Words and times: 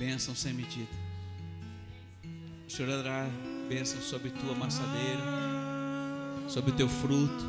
bênção 0.00 0.34
sem 0.34 0.54
medida. 0.54 0.88
Senhor 2.66 3.02
dará 3.02 3.28
bênção 3.68 4.00
sobre 4.00 4.30
tua 4.30 4.52
amassadeira, 4.52 5.20
sobre 6.48 6.72
teu 6.72 6.88
fruto. 6.88 7.44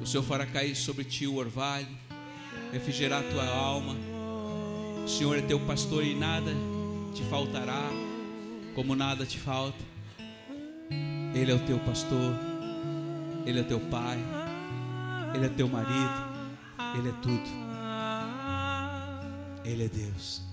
O 0.00 0.06
Senhor 0.06 0.22
fará 0.22 0.46
cair 0.46 0.76
sobre 0.76 1.02
ti 1.02 1.26
o 1.26 1.34
orvalho, 1.34 1.88
refrigerar 2.72 3.24
tua 3.24 3.44
alma. 3.44 3.96
O 5.04 5.08
Senhor 5.08 5.36
é 5.36 5.42
teu 5.42 5.58
pastor 5.66 6.04
e 6.04 6.14
nada 6.14 6.52
te 7.12 7.24
faltará, 7.24 7.90
como 8.76 8.94
nada 8.94 9.26
te 9.26 9.36
falta. 9.36 9.84
Ele 11.34 11.50
é 11.50 11.54
o 11.54 11.66
teu 11.66 11.80
pastor, 11.80 12.32
Ele 13.44 13.58
é 13.58 13.64
teu 13.64 13.80
pai, 13.80 14.18
Ele 15.34 15.46
é 15.46 15.48
teu 15.48 15.66
marido, 15.66 16.24
Ele 16.96 17.08
é 17.08 17.12
tudo. 17.20 17.50
Ele 19.64 19.84
é 19.84 19.88
Deus. 19.88 20.49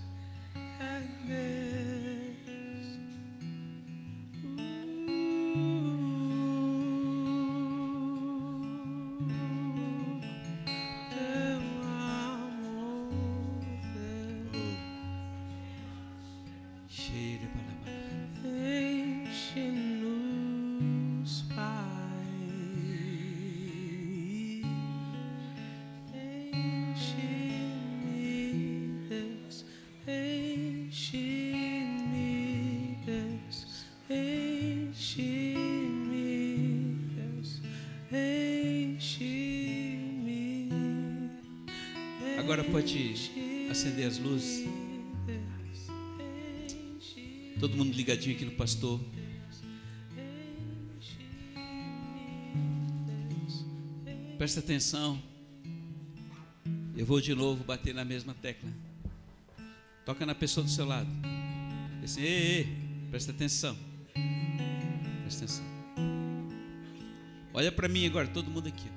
Pastor. 48.58 49.00
Presta 54.38 54.60
atenção. 54.60 55.22
Eu 56.96 57.06
vou 57.06 57.22
de 57.22 57.34
novo 57.36 57.64
bater 57.64 57.94
na 57.94 58.04
mesma 58.04 58.34
tecla. 58.34 58.70
Toca 60.06 60.26
na 60.26 60.34
pessoa 60.34 60.64
do 60.64 60.70
seu 60.70 60.86
lado. 60.86 61.10
Assim, 62.04 62.22
ei, 62.22 62.58
ei, 62.58 62.78
presta 63.12 63.32
atenção. 63.32 63.78
Presta 65.22 65.46
atenção. 65.46 65.66
Olha 67.54 67.72
para 67.72 67.88
mim 67.88 68.06
agora, 68.06 68.28
todo 68.28 68.50
mundo 68.50 68.68
aqui. 68.68 68.88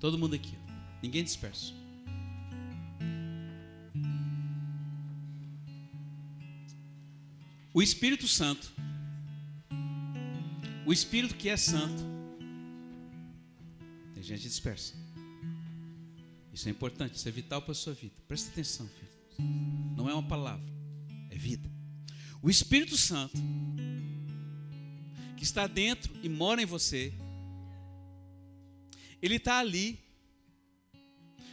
Todo 0.00 0.18
mundo 0.18 0.34
aqui. 0.34 0.56
Ninguém 1.02 1.22
disperso. 1.22 1.79
O 7.72 7.80
Espírito 7.80 8.26
Santo, 8.26 8.72
o 10.84 10.92
Espírito 10.92 11.36
que 11.36 11.48
é 11.48 11.56
santo, 11.56 12.02
tem 14.12 14.22
gente 14.22 14.42
dispersa. 14.42 14.94
Isso 16.52 16.66
é 16.68 16.72
importante, 16.72 17.14
isso 17.14 17.28
é 17.28 17.30
vital 17.30 17.62
para 17.62 17.70
a 17.70 17.74
sua 17.76 17.94
vida. 17.94 18.14
Presta 18.26 18.50
atenção, 18.50 18.88
filho. 18.88 19.10
Não 19.96 20.10
é 20.10 20.12
uma 20.12 20.26
palavra, 20.26 20.66
é 21.30 21.38
vida. 21.38 21.70
O 22.42 22.50
Espírito 22.50 22.96
Santo, 22.96 23.38
que 25.36 25.44
está 25.44 25.68
dentro 25.68 26.12
e 26.24 26.28
mora 26.28 26.60
em 26.60 26.66
você, 26.66 27.14
ele 29.22 29.36
está 29.36 29.60
ali 29.60 30.00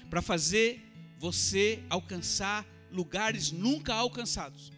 para 0.10 0.22
fazer 0.22 0.82
você 1.20 1.84
alcançar 1.90 2.66
lugares 2.92 3.52
nunca 3.52 3.94
alcançados. 3.94 4.72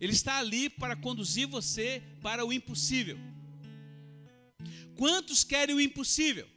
Ele 0.00 0.12
está 0.12 0.38
ali 0.38 0.68
para 0.68 0.96
conduzir 0.96 1.46
você 1.46 2.02
para 2.20 2.44
o 2.44 2.52
impossível. 2.52 3.18
Quantos 4.96 5.44
querem 5.44 5.74
o 5.74 5.80
impossível? 5.80 6.48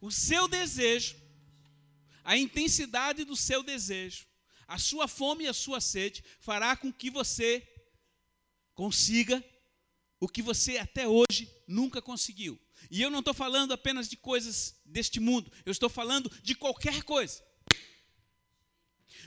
O 0.00 0.10
seu 0.10 0.46
desejo, 0.48 1.16
a 2.22 2.36
intensidade 2.36 3.24
do 3.24 3.36
seu 3.36 3.62
desejo, 3.62 4.26
a 4.66 4.78
sua 4.78 5.06
fome 5.08 5.44
e 5.44 5.48
a 5.48 5.54
sua 5.54 5.80
sede 5.80 6.24
fará 6.40 6.76
com 6.76 6.92
que 6.92 7.10
você 7.10 7.66
consiga 8.74 9.42
o 10.20 10.28
que 10.28 10.42
você 10.42 10.78
até 10.78 11.06
hoje 11.06 11.50
nunca 11.66 12.02
conseguiu. 12.02 12.60
E 12.90 13.00
eu 13.00 13.10
não 13.10 13.20
estou 13.20 13.34
falando 13.34 13.72
apenas 13.72 14.08
de 14.08 14.16
coisas 14.16 14.74
deste 14.84 15.20
mundo, 15.20 15.50
eu 15.64 15.72
estou 15.72 15.88
falando 15.88 16.30
de 16.42 16.54
qualquer 16.54 17.02
coisa. 17.02 17.42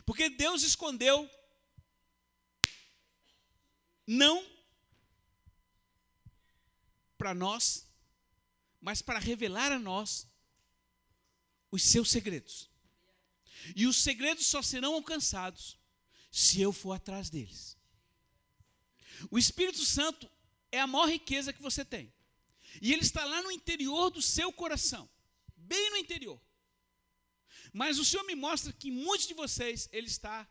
Porque 0.05 0.29
Deus 0.29 0.63
escondeu 0.63 1.29
não 4.07 4.43
para 7.17 7.33
nós, 7.33 7.85
mas 8.79 9.01
para 9.01 9.19
revelar 9.19 9.71
a 9.71 9.77
nós 9.77 10.25
os 11.69 11.83
seus 11.83 12.09
segredos. 12.09 12.69
E 13.75 13.85
os 13.85 13.97
segredos 14.01 14.47
só 14.47 14.61
serão 14.61 14.93
alcançados 14.93 15.77
se 16.31 16.61
eu 16.61 16.71
for 16.71 16.93
atrás 16.93 17.29
deles. 17.29 17.77
O 19.29 19.37
Espírito 19.37 19.83
Santo 19.83 20.29
é 20.71 20.79
a 20.79 20.87
maior 20.87 21.09
riqueza 21.09 21.51
que 21.51 21.61
você 21.61 21.83
tem. 21.83 22.13
E 22.81 22.93
ele 22.93 23.01
está 23.01 23.25
lá 23.25 23.41
no 23.41 23.51
interior 23.51 24.09
do 24.09 24.21
seu 24.21 24.53
coração, 24.53 25.09
bem 25.55 25.89
no 25.89 25.97
interior. 25.97 26.39
Mas 27.73 27.97
o 27.97 28.05
Senhor 28.05 28.23
me 28.23 28.35
mostra 28.35 28.71
que 28.71 28.91
muitos 28.91 29.27
de 29.27 29.33
vocês 29.33 29.89
ele 29.91 30.07
está 30.07 30.47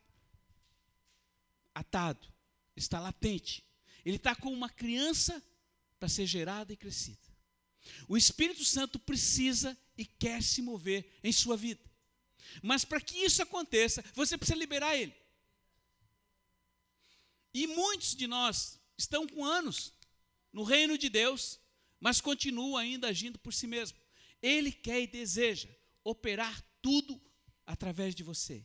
atado, 1.73 2.31
está 2.79 2.99
latente. 2.99 3.63
Ele 4.05 4.17
está 4.17 4.35
com 4.35 4.51
uma 4.51 4.69
criança 4.69 5.43
para 5.99 6.07
ser 6.07 6.25
gerada 6.25 6.71
e 6.71 6.77
crescida. 6.77 7.27
O 8.07 8.17
Espírito 8.17 8.63
Santo 8.63 8.99
precisa 8.99 9.77
e 9.97 10.05
quer 10.05 10.43
se 10.43 10.61
mover 10.61 11.17
em 11.23 11.31
sua 11.31 11.57
vida. 11.57 11.81
Mas 12.61 12.85
para 12.85 13.01
que 13.01 13.17
isso 13.17 13.41
aconteça, 13.41 14.03
você 14.13 14.37
precisa 14.37 14.57
liberar 14.57 14.95
ele. 14.95 15.15
E 17.53 17.67
muitos 17.67 18.15
de 18.15 18.27
nós 18.27 18.79
estão 18.97 19.27
com 19.27 19.43
anos 19.43 19.93
no 20.53 20.63
reino 20.63 20.97
de 20.97 21.09
Deus, 21.09 21.59
mas 21.99 22.21
continuam 22.21 22.77
ainda 22.77 23.07
agindo 23.07 23.39
por 23.39 23.53
si 23.53 23.67
mesmo. 23.67 23.97
Ele 24.41 24.71
quer 24.71 25.01
e 25.01 25.07
deseja 25.07 25.69
operar 26.03 26.63
tudo 26.81 27.19
através 27.65 28.13
de 28.13 28.23
você. 28.23 28.63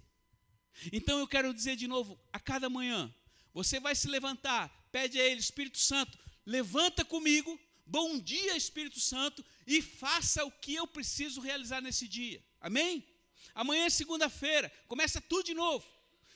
Então 0.93 1.19
eu 1.19 1.27
quero 1.27 1.53
dizer 1.53 1.77
de 1.77 1.87
novo, 1.87 2.19
a 2.33 2.39
cada 2.39 2.69
manhã, 2.69 3.12
você 3.53 3.79
vai 3.79 3.95
se 3.95 4.09
levantar, 4.09 4.69
pede 4.91 5.21
a 5.21 5.25
Ele, 5.25 5.41
Espírito 5.41 5.79
Santo, 5.79 6.19
levanta 6.45 7.05
comigo, 7.05 7.59
bom 7.85 8.19
dia, 8.19 8.57
Espírito 8.57 9.01
Santo, 9.01 9.45
e 9.67 9.83
faça 9.83 10.45
o 10.45 10.51
que 10.51 10.75
eu 10.75 10.87
preciso 10.87 11.41
realizar 11.41 11.81
nesse 11.81 12.09
dia. 12.09 12.45
Amém? 12.61 13.07
Amanhã 13.55 13.85
é 13.85 13.91
segunda-feira, 13.91 14.71
começa 14.89 15.21
tudo 15.21 15.45
de 15.45 15.55
novo. 15.55 15.87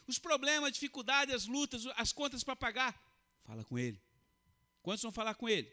Os 0.07 0.19
problemas, 0.19 0.69
a 0.69 0.73
dificuldade, 0.73 1.33
as 1.33 1.47
lutas, 1.47 1.87
as 1.97 2.13
contas 2.13 2.45
para 2.45 2.55
pagar, 2.55 2.95
fala 3.45 3.65
com 3.65 3.79
Ele. 3.79 4.01
Quantos 4.83 5.03
vão 5.03 5.11
falar 5.11 5.35
com 5.35 5.49
Ele? 5.49 5.73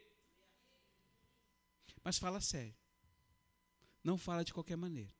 Mas 2.03 2.17
fala 2.17 2.41
sério. 2.41 2.75
Não 4.03 4.17
fala 4.17 4.43
de 4.43 4.53
qualquer 4.53 4.75
maneira. 4.75 5.13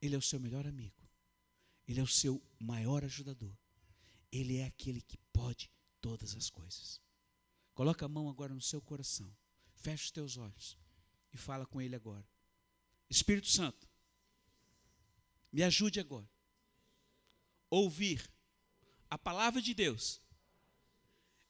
Ele 0.00 0.14
é 0.14 0.18
o 0.18 0.22
seu 0.22 0.40
melhor 0.40 0.66
amigo. 0.66 1.01
Ele 1.92 2.00
é 2.00 2.02
o 2.02 2.06
seu 2.06 2.42
maior 2.58 3.04
ajudador. 3.04 3.54
Ele 4.32 4.56
é 4.56 4.64
aquele 4.64 5.02
que 5.02 5.18
pode 5.30 5.70
todas 6.00 6.34
as 6.34 6.48
coisas. 6.48 7.02
Coloca 7.74 8.06
a 8.06 8.08
mão 8.08 8.30
agora 8.30 8.54
no 8.54 8.62
seu 8.62 8.80
coração. 8.80 9.30
Fecha 9.74 10.04
os 10.04 10.10
teus 10.10 10.38
olhos 10.38 10.78
e 11.34 11.36
fala 11.36 11.66
com 11.66 11.82
ele 11.82 11.94
agora. 11.94 12.26
Espírito 13.10 13.46
Santo, 13.46 13.86
me 15.52 15.62
ajude 15.62 16.00
agora. 16.00 16.26
Ouvir 17.68 18.26
a 19.10 19.18
palavra 19.18 19.60
de 19.60 19.74
Deus. 19.74 20.18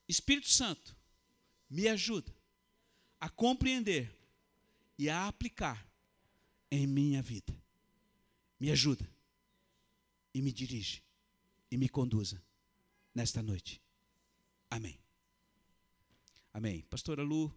Espírito 0.09 0.51
Santo, 0.51 0.97
me 1.71 1.87
ajuda 1.87 2.35
a 3.21 3.31
compreender 3.31 4.13
e 4.99 5.09
a 5.09 5.29
aplicar 5.29 5.89
em 6.69 6.85
minha 6.85 7.23
vida. 7.23 7.57
Me 8.59 8.73
ajuda 8.73 9.09
e 10.35 10.41
me 10.41 10.53
dirige 10.53 11.03
e 11.71 11.77
me 11.77 11.89
conduza 11.89 12.43
nesta 13.15 13.43
noite. 13.43 13.81
Amém. 14.71 14.99
Amém. 16.53 16.83
Pastora 16.83 17.23
Lu, 17.23 17.55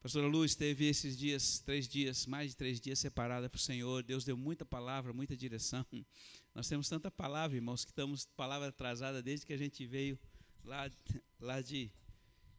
Pastora 0.00 0.26
Lu 0.26 0.46
esteve 0.46 0.86
esses 0.86 1.14
dias, 1.14 1.58
três 1.58 1.86
dias, 1.86 2.24
mais 2.24 2.52
de 2.52 2.56
três 2.56 2.80
dias 2.80 2.98
separada 2.98 3.50
para 3.50 3.58
o 3.58 3.60
Senhor. 3.60 4.02
Deus 4.02 4.24
deu 4.24 4.34
muita 4.34 4.64
palavra, 4.64 5.12
muita 5.12 5.36
direção. 5.36 5.84
Nós 6.54 6.66
temos 6.66 6.88
tanta 6.88 7.10
palavra, 7.10 7.56
irmãos, 7.56 7.84
que 7.84 7.90
estamos 7.90 8.24
palavra 8.34 8.68
atrasada 8.68 9.22
desde 9.22 9.44
que 9.44 9.52
a 9.52 9.58
gente 9.58 9.86
veio 9.86 10.18
lá, 10.64 10.90
lá 11.38 11.60
de, 11.60 11.92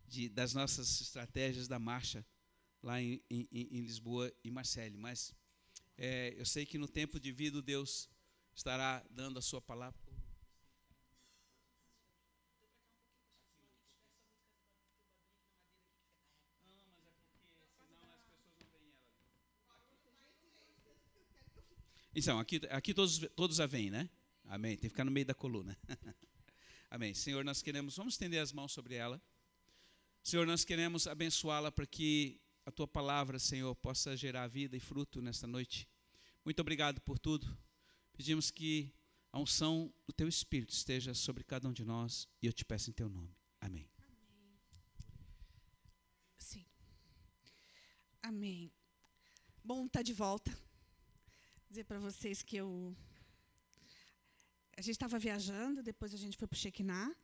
de 0.07 0.29
das 0.29 0.53
nossas 0.53 1.01
estratégias 1.01 1.67
da 1.67 1.79
marcha 1.79 2.23
lá 2.83 3.01
em, 3.01 3.19
em, 3.27 3.47
em 3.51 3.81
Lisboa 3.81 4.31
e 4.43 4.51
Marcele. 4.51 4.95
Mas 4.95 5.33
é, 5.97 6.35
eu 6.37 6.45
sei 6.45 6.63
que 6.63 6.77
no 6.77 6.87
tempo 6.87 7.19
devido 7.19 7.59
Deus 7.59 8.07
estará 8.61 9.03
dando 9.09 9.39
a 9.39 9.41
sua 9.41 9.59
palavra. 9.59 9.99
Então, 22.13 22.39
aqui, 22.39 22.61
aqui 22.69 22.93
todos, 22.93 23.19
todos 23.35 23.59
a 23.59 23.65
veem, 23.65 23.89
né? 23.89 24.07
Amém. 24.45 24.73
Tem 24.73 24.81
que 24.81 24.89
ficar 24.89 25.05
no 25.05 25.11
meio 25.11 25.25
da 25.25 25.33
coluna. 25.33 25.75
Amém. 26.91 27.15
Senhor, 27.15 27.43
nós 27.43 27.63
queremos, 27.63 27.95
vamos 27.95 28.13
estender 28.13 28.39
as 28.39 28.51
mãos 28.51 28.71
sobre 28.71 28.93
ela. 28.93 29.19
Senhor, 30.21 30.45
nós 30.45 30.63
queremos 30.63 31.07
abençoá-la 31.07 31.71
para 31.71 31.87
que 31.87 32.39
a 32.63 32.69
tua 32.69 32.87
palavra, 32.87 33.39
Senhor, 33.39 33.73
possa 33.75 34.15
gerar 34.15 34.45
vida 34.47 34.77
e 34.77 34.79
fruto 34.79 35.19
nesta 35.19 35.47
noite. 35.47 35.89
Muito 36.45 36.59
obrigado 36.59 37.01
por 37.01 37.17
tudo. 37.17 37.57
Pedimos 38.21 38.51
que 38.51 38.93
a 39.33 39.39
unção 39.39 39.91
do 40.05 40.13
teu 40.13 40.27
Espírito 40.27 40.71
esteja 40.71 41.11
sobre 41.11 41.43
cada 41.43 41.67
um 41.67 41.73
de 41.73 41.83
nós 41.83 42.29
e 42.39 42.45
eu 42.45 42.53
te 42.53 42.63
peço 42.63 42.91
em 42.91 42.93
teu 42.93 43.09
nome. 43.09 43.35
Amém. 43.59 43.89
Sim. 46.37 46.63
Amém. 48.21 48.71
Bom 49.63 49.87
estar 49.87 50.01
tá 50.01 50.03
de 50.03 50.13
volta 50.13 50.55
dizer 51.67 51.83
para 51.85 51.97
vocês 51.97 52.43
que 52.43 52.57
eu. 52.57 52.95
A 54.77 54.81
gente 54.83 54.97
estava 54.97 55.17
viajando, 55.17 55.81
depois 55.81 56.13
a 56.13 56.17
gente 56.17 56.37
foi 56.37 56.47
para 56.47 56.55
o 56.55 56.59
Shekinah, 56.59 57.15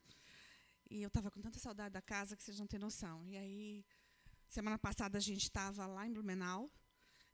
e 0.89 1.03
eu 1.03 1.09
estava 1.09 1.29
com 1.29 1.39
tanta 1.39 1.59
saudade 1.59 1.93
da 1.93 2.01
casa 2.01 2.35
que 2.35 2.41
vocês 2.41 2.57
não 2.57 2.65
têm 2.65 2.79
noção. 2.79 3.23
E 3.27 3.37
aí, 3.37 3.85
semana 4.47 4.79
passada 4.79 5.19
a 5.19 5.21
gente 5.21 5.43
estava 5.43 5.85
lá 5.85 6.07
em 6.07 6.11
Blumenau, 6.11 6.71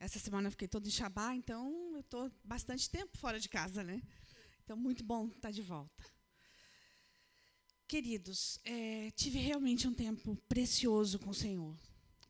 essa 0.03 0.19
semana 0.19 0.47
eu 0.47 0.51
fiquei 0.51 0.67
toda 0.67 0.87
em 0.87 0.91
Shabá, 0.91 1.33
então 1.33 1.91
eu 1.93 2.01
estou 2.01 2.29
bastante 2.43 2.89
tempo 2.89 3.17
fora 3.17 3.39
de 3.39 3.47
casa, 3.47 3.83
né? 3.83 4.01
Então, 4.63 4.75
muito 4.75 5.03
bom 5.03 5.27
estar 5.27 5.39
tá 5.41 5.51
de 5.51 5.61
volta. 5.61 6.03
Queridos, 7.87 8.59
é, 8.65 9.11
tive 9.11 9.39
realmente 9.39 9.87
um 9.87 9.93
tempo 9.93 10.35
precioso 10.49 11.19
com 11.19 11.29
o 11.29 11.33
Senhor. 11.33 11.77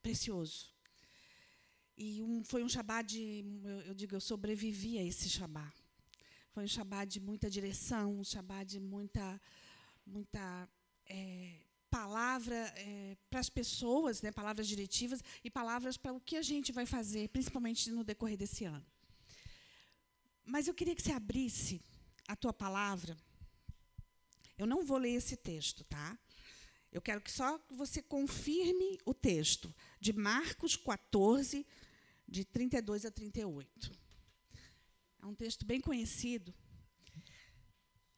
Precioso. 0.03 0.71
E 1.97 2.21
um, 2.21 2.43
foi 2.43 2.63
um 2.63 2.69
Shabá 2.69 3.01
de, 3.01 3.43
eu, 3.63 3.81
eu, 3.81 3.93
digo, 3.93 4.15
eu 4.15 4.21
sobrevivi 4.21 4.99
a 4.99 5.03
esse 5.03 5.27
Shabá. 5.27 5.71
Foi 6.51 6.63
um 6.63 6.67
Shabá 6.67 7.05
de 7.05 7.19
muita 7.19 7.49
direção, 7.49 8.19
um 8.19 8.23
Shabá 8.23 8.63
de 8.63 8.79
muita, 8.79 9.41
muita 10.05 10.69
é, 11.07 11.62
palavra 11.93 12.55
é, 12.75 13.15
para 13.29 13.39
as 13.39 13.49
pessoas, 13.49 14.19
né, 14.23 14.31
palavras 14.31 14.67
diretivas 14.67 15.23
e 15.43 15.49
palavras 15.59 15.95
para 15.95 16.11
o 16.11 16.19
que 16.19 16.35
a 16.35 16.41
gente 16.41 16.71
vai 16.71 16.87
fazer, 16.87 17.29
principalmente 17.29 17.91
no 17.91 18.03
decorrer 18.03 18.35
desse 18.35 18.65
ano. 18.65 18.83
Mas 20.43 20.67
eu 20.67 20.73
queria 20.73 20.95
que 20.95 21.03
você 21.03 21.11
abrisse 21.11 21.79
a 22.27 22.35
tua 22.35 22.51
palavra. 22.51 23.15
Eu 24.57 24.65
não 24.65 24.83
vou 24.83 24.97
ler 24.97 25.11
esse 25.11 25.37
texto, 25.37 25.83
tá? 25.83 26.17
Eu 26.91 26.99
quero 26.99 27.21
que 27.21 27.31
só 27.31 27.63
você 27.69 28.01
confirme 28.01 28.97
o 29.05 29.13
texto 29.13 29.71
de 29.99 30.13
Marcos 30.13 30.75
14, 30.75 31.63
de 32.27 32.43
32 32.43 33.05
a 33.05 33.11
38. 33.11 33.91
É 35.21 35.25
um 35.27 35.35
texto 35.35 35.63
bem 35.63 35.79
conhecido. 35.79 36.51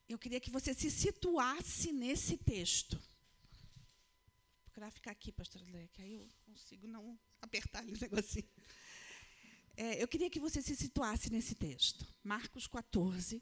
Eu 0.08 0.18
queria 0.18 0.40
que 0.40 0.50
você 0.50 0.74
se 0.74 0.90
situasse 0.90 1.92
nesse 1.92 2.38
texto. 2.38 2.98
Procurar 4.76 4.92
ficar 4.92 5.12
aqui, 5.12 5.32
pastor 5.32 5.62
Lé, 5.72 5.88
que 5.88 6.02
aí 6.02 6.16
eu 6.16 6.28
consigo 6.46 6.86
não 6.86 7.18
apertar 7.42 7.80
ali 7.80 7.94
o 7.94 7.98
negocinho. 7.98 8.50
É, 9.78 10.04
eu 10.04 10.06
queria 10.06 10.30
que 10.30 10.38
você 10.38 10.62
se 10.62 10.76
situasse 10.76 11.32
nesse 11.32 11.56
texto. 11.56 12.06
Marcos 12.22 12.68
14. 12.68 13.42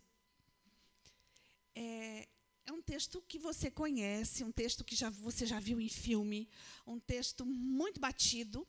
É, 1.74 2.30
é 2.68 2.72
um 2.72 2.84
texto 2.84 3.20
que 3.24 3.40
você 3.40 3.72
conhece, 3.72 4.44
um 4.44 4.52
texto 4.52 4.84
que 4.84 4.96
já, 4.96 5.10
você 5.10 5.44
já 5.48 5.60
viu 5.60 5.82
em 5.82 5.90
filme, 5.90 6.48
um 6.86 7.00
texto 7.00 7.44
muito 7.48 8.00
batido, 8.00 8.60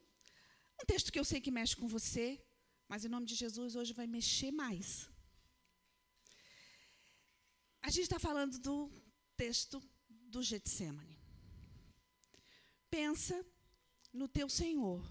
um 0.82 0.86
texto 0.86 1.12
que 1.12 1.18
eu 1.18 1.24
sei 1.24 1.42
que 1.42 1.50
mexe 1.50 1.76
com 1.76 1.86
você, 1.86 2.42
mas 2.88 3.04
em 3.04 3.08
nome 3.08 3.26
de 3.26 3.34
Jesus 3.34 3.76
hoje 3.76 3.92
vai 3.92 4.06
mexer 4.06 4.50
mais. 4.50 5.06
A 7.82 7.90
gente 7.90 8.04
está 8.04 8.18
falando 8.18 8.58
do 8.58 8.90
texto 9.36 9.82
do 10.08 10.42
Getsemane. 10.42 11.13
Pensa 12.96 13.44
no 14.12 14.28
teu 14.28 14.48
Senhor, 14.48 15.02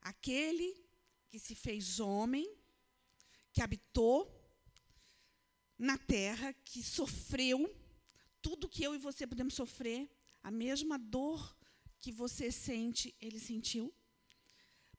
aquele 0.00 0.70
que 1.28 1.38
se 1.38 1.54
fez 1.54 2.00
homem, 2.00 2.46
que 3.52 3.62
habitou 3.62 4.18
na 5.78 5.96
terra, 5.96 6.52
que 6.52 6.82
sofreu 6.82 7.72
tudo 8.42 8.68
que 8.68 8.82
eu 8.82 8.92
e 8.92 8.98
você 8.98 9.24
podemos 9.24 9.54
sofrer, 9.54 10.10
a 10.42 10.50
mesma 10.50 10.98
dor 10.98 11.56
que 12.00 12.10
você 12.10 12.50
sente, 12.50 13.14
ele 13.20 13.38
sentiu. 13.38 13.94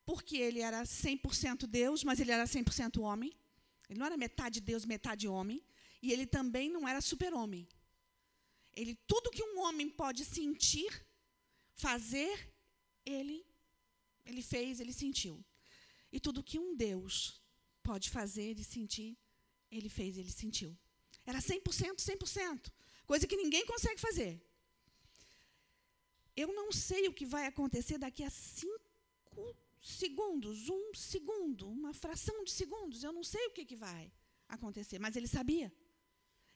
Porque 0.06 0.38
ele 0.38 0.62
era 0.62 0.84
100% 0.84 1.68
Deus, 1.68 2.06
mas 2.06 2.22
ele 2.22 2.31
era 2.31 2.46
100% 2.46 3.02
homem. 3.02 3.38
Ele 3.90 4.00
não 4.00 4.06
era 4.06 4.16
metade 4.16 4.62
Deus, 4.62 4.86
metade 4.86 5.28
homem. 5.28 5.62
E 6.02 6.14
ele 6.14 6.26
também 6.26 6.70
não 6.70 6.88
era 6.88 7.02
super-homem. 7.02 7.68
Ele, 8.80 8.96
tudo 9.12 9.30
que 9.36 9.44
um 9.44 9.60
homem 9.60 9.90
pode 9.90 10.24
sentir, 10.24 10.92
fazer, 11.74 12.34
ele, 13.06 13.46
ele 14.26 14.42
fez, 14.42 14.80
ele 14.80 14.94
sentiu. 14.94 15.36
E 16.14 16.18
tudo 16.18 16.48
que 16.50 16.58
um 16.58 16.70
Deus 16.76 17.42
pode 17.84 18.10
fazer 18.10 18.58
e 18.58 18.64
sentir, 18.64 19.18
ele 19.70 19.90
fez, 19.90 20.18
ele 20.18 20.31
sentiu. 20.31 20.72
Era 21.26 21.40
100%, 21.40 21.98
100%. 21.98 22.72
Coisa 23.06 23.28
que 23.28 23.36
ninguém 23.36 23.66
consegue 23.66 24.00
fazer. 24.00 24.42
Eu 26.34 26.54
não 26.54 26.72
sei 26.72 27.10
o 27.10 27.14
que 27.14 27.26
vai 27.26 27.48
acontecer 27.48 27.98
daqui 27.98 28.24
a 28.24 28.30
cinco 28.30 29.44
segundos, 29.81 30.70
um 30.70 30.94
segundo, 30.94 31.68
uma 31.70 31.94
fração 31.94 32.46
de 32.46 32.52
segundos. 32.52 33.04
Eu 33.04 33.12
não 33.12 33.26
sei 33.26 33.45
o 33.48 33.52
que, 33.52 33.66
que 33.66 33.76
vai 33.76 34.09
acontecer, 34.48 35.00
mas 35.00 35.18
ele 35.18 35.28
sabia. 35.28 35.69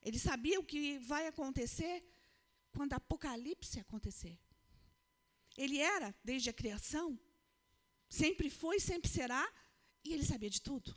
Ele 0.01 0.17
sabia 0.17 0.57
o 0.57 0.63
que 0.63 0.99
vai 0.99 1.27
acontecer 1.27 2.12
quando 2.73 2.93
Apocalipse 2.93 3.79
acontecer. 3.79 4.37
Ele 5.55 5.77
era, 5.79 6.13
desde 6.23 6.49
a 6.49 6.53
criação, 6.53 7.19
sempre 8.09 8.49
foi, 8.49 8.79
sempre 8.79 9.09
será, 9.09 9.43
e 10.03 10.13
ele 10.13 10.25
sabia 10.25 10.49
de 10.49 10.61
tudo. 10.61 10.93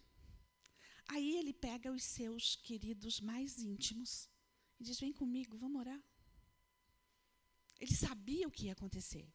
Aí 1.08 1.36
ele 1.36 1.52
pega 1.52 1.92
os 1.92 2.02
seus 2.02 2.56
queridos 2.56 3.20
mais 3.20 3.58
íntimos 3.60 4.28
e 4.80 4.84
diz: 4.84 4.98
Vem 4.98 5.12
comigo, 5.12 5.56
vamos 5.56 5.80
orar. 5.80 6.02
Ele 7.78 7.94
sabia 7.94 8.48
o 8.48 8.50
que 8.50 8.66
ia 8.66 8.72
acontecer. 8.72 9.30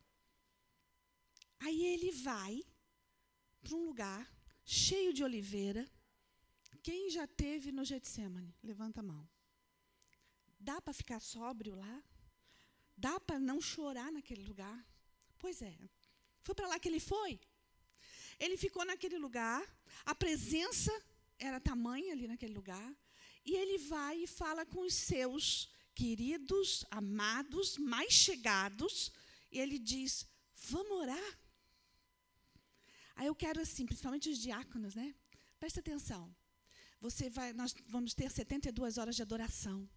Aí 1.60 1.86
ele 1.86 2.12
vai 2.12 2.63
para 3.62 3.75
um 3.75 3.86
lugar 3.86 4.27
cheio 4.65 5.13
de 5.13 5.24
oliveira. 5.24 5.89
Quem 6.81 7.12
já 7.12 7.27
teve 7.27 7.71
no 7.71 7.86
Getsemane? 7.86 8.55
Levanta 8.63 9.01
a 9.01 9.03
mão. 9.03 9.29
Dá 10.60 10.81
para 10.81 10.93
ficar 10.93 11.19
sóbrio 11.19 11.75
lá? 11.75 12.03
Dá 13.05 13.20
para 13.20 13.39
não 13.39 13.60
chorar 13.72 14.10
naquele 14.12 14.43
lugar? 14.51 14.77
Pois 15.41 15.58
é. 15.62 15.75
Foi 16.46 16.53
para 16.55 16.67
lá 16.72 16.77
que 16.79 16.89
ele 16.91 17.00
foi. 17.00 17.39
Ele 18.43 18.58
ficou 18.65 18.84
naquele 18.86 19.17
lugar, 19.25 19.62
a 20.12 20.13
presença 20.24 20.93
era 21.48 21.60
tamanha 21.60 22.12
ali 22.13 22.27
naquele 22.27 22.53
lugar, 22.53 22.89
e 23.50 23.55
ele 23.62 23.77
vai 23.93 24.15
e 24.24 24.27
fala 24.27 24.63
com 24.65 24.81
os 24.89 24.93
seus 24.93 25.46
queridos, 25.93 26.86
amados, 26.89 27.77
mais 27.77 28.13
chegados, 28.13 29.12
e 29.51 29.60
ele 29.63 29.77
diz: 29.77 30.27
Vamos 30.72 30.98
orar? 31.03 31.29
Aí 33.15 33.27
eu 33.27 33.36
quero 33.43 33.60
assim, 33.62 33.86
principalmente 33.86 34.29
os 34.29 34.39
diáconos, 34.48 34.93
né? 35.01 35.13
Presta 35.60 35.79
atenção. 35.79 36.24
Você 37.00 37.29
vai, 37.38 37.51
nós 37.53 37.74
vamos 37.88 38.13
ter 38.13 38.29
72 38.29 38.98
horas 39.00 39.15
de 39.15 39.24
adoração. 39.24 39.89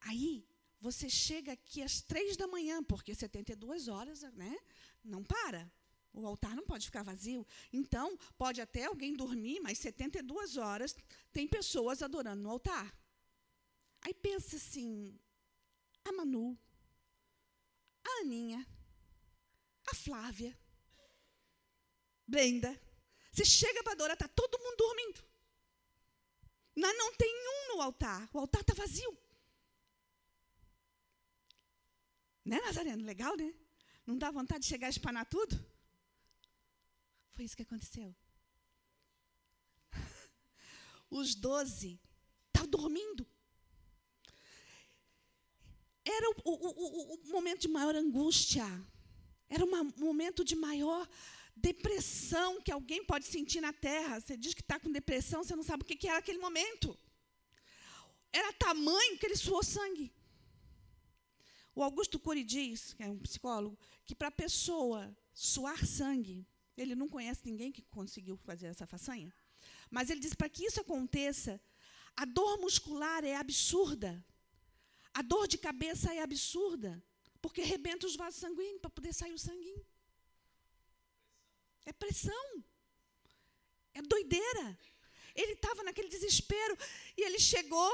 Aí 0.00 0.46
você 0.82 1.08
chega 1.08 1.52
aqui 1.52 1.80
às 1.80 2.02
três 2.02 2.36
da 2.36 2.48
manhã, 2.48 2.82
porque 2.82 3.14
72 3.14 3.86
horas, 3.86 4.22
né? 4.34 4.58
Não 5.04 5.22
para. 5.22 5.70
O 6.12 6.26
altar 6.26 6.56
não 6.56 6.64
pode 6.64 6.86
ficar 6.86 7.04
vazio. 7.04 7.46
Então, 7.72 8.18
pode 8.36 8.60
até 8.60 8.84
alguém 8.84 9.14
dormir, 9.14 9.60
mas 9.60 9.78
72 9.78 10.56
horas 10.56 10.96
tem 11.32 11.46
pessoas 11.46 12.02
adorando 12.02 12.42
no 12.42 12.50
altar. 12.50 12.92
Aí 14.00 14.12
pensa 14.12 14.56
assim, 14.56 15.16
a 16.04 16.10
Manu, 16.10 16.58
a 18.04 18.20
Aninha, 18.22 18.66
a 19.86 19.94
Flávia, 19.94 20.58
Brenda. 22.26 22.76
Você 23.30 23.44
chega 23.44 23.84
para 23.84 23.92
adorar, 23.92 24.14
está 24.14 24.26
todo 24.26 24.58
mundo 24.58 24.76
dormindo. 24.76 25.24
Mas 26.74 26.98
não 26.98 27.14
tem 27.14 27.32
um 27.32 27.76
no 27.76 27.82
altar. 27.82 28.28
O 28.32 28.40
altar 28.40 28.62
está 28.62 28.74
vazio. 28.74 29.21
Né, 32.44 32.60
Nazareno? 32.60 33.04
Legal, 33.04 33.36
né? 33.36 33.52
Não 34.06 34.18
dá 34.18 34.30
vontade 34.30 34.62
de 34.62 34.68
chegar 34.68 34.88
a 34.88 34.90
espanar 34.90 35.26
tudo? 35.26 35.54
Foi 37.32 37.44
isso 37.44 37.56
que 37.56 37.62
aconteceu. 37.62 38.14
Os 41.10 41.34
doze 41.34 42.00
estavam 42.48 42.70
dormindo. 42.70 43.26
Era 46.04 46.30
o, 46.30 46.34
o, 46.44 46.52
o, 46.54 47.14
o, 47.14 47.28
momento 47.28 47.60
de 47.60 47.68
maior 47.68 47.94
angústia. 47.94 48.64
Era 49.48 49.64
um 49.64 49.92
momento 49.96 50.44
de 50.44 50.56
maior 50.56 51.08
depressão 51.54 52.60
que 52.60 52.72
alguém 52.72 53.04
pode 53.04 53.26
sentir 53.26 53.60
na 53.60 53.72
terra. 53.72 54.18
Você 54.18 54.36
diz 54.36 54.52
que 54.52 54.62
está 54.62 54.80
com 54.80 54.90
depressão, 54.90 55.44
você 55.44 55.54
não 55.54 55.62
sabe 55.62 55.84
o 55.84 55.86
que, 55.86 55.96
que 55.96 56.08
era 56.08 56.18
aquele 56.18 56.38
momento. 56.38 56.98
Era 58.32 58.52
tamanho 58.54 59.18
que 59.18 59.26
ele 59.26 59.36
suou 59.36 59.62
sangue. 59.62 60.12
O 61.74 61.82
Augusto 61.82 62.18
Cury 62.18 62.44
diz, 62.44 62.92
que 62.94 63.02
é 63.02 63.08
um 63.08 63.18
psicólogo, 63.18 63.78
que 64.04 64.14
para 64.14 64.28
a 64.28 64.32
pessoa 64.32 65.16
suar 65.32 65.84
sangue, 65.86 66.46
ele 66.76 66.94
não 66.94 67.08
conhece 67.08 67.42
ninguém 67.44 67.72
que 67.72 67.82
conseguiu 67.82 68.36
fazer 68.36 68.66
essa 68.66 68.86
façanha, 68.86 69.32
mas 69.90 70.10
ele 70.10 70.20
diz 70.20 70.34
para 70.34 70.48
que 70.48 70.64
isso 70.64 70.80
aconteça, 70.80 71.60
a 72.16 72.24
dor 72.24 72.58
muscular 72.58 73.24
é 73.24 73.36
absurda. 73.36 74.24
A 75.14 75.22
dor 75.22 75.46
de 75.46 75.58
cabeça 75.58 76.14
é 76.14 76.22
absurda, 76.22 77.02
porque 77.40 77.62
rebenta 77.62 78.06
os 78.06 78.16
vasos 78.16 78.40
sanguíneos 78.40 78.80
para 78.80 78.90
poder 78.90 79.12
sair 79.12 79.32
o 79.32 79.38
sanguinho. 79.38 79.84
É 81.84 81.92
pressão. 81.92 82.64
É 83.92 84.00
doideira. 84.00 84.78
Ele 85.34 85.52
estava 85.52 85.82
naquele 85.82 86.08
desespero 86.08 86.76
e 87.16 87.22
ele 87.22 87.38
chegou 87.38 87.92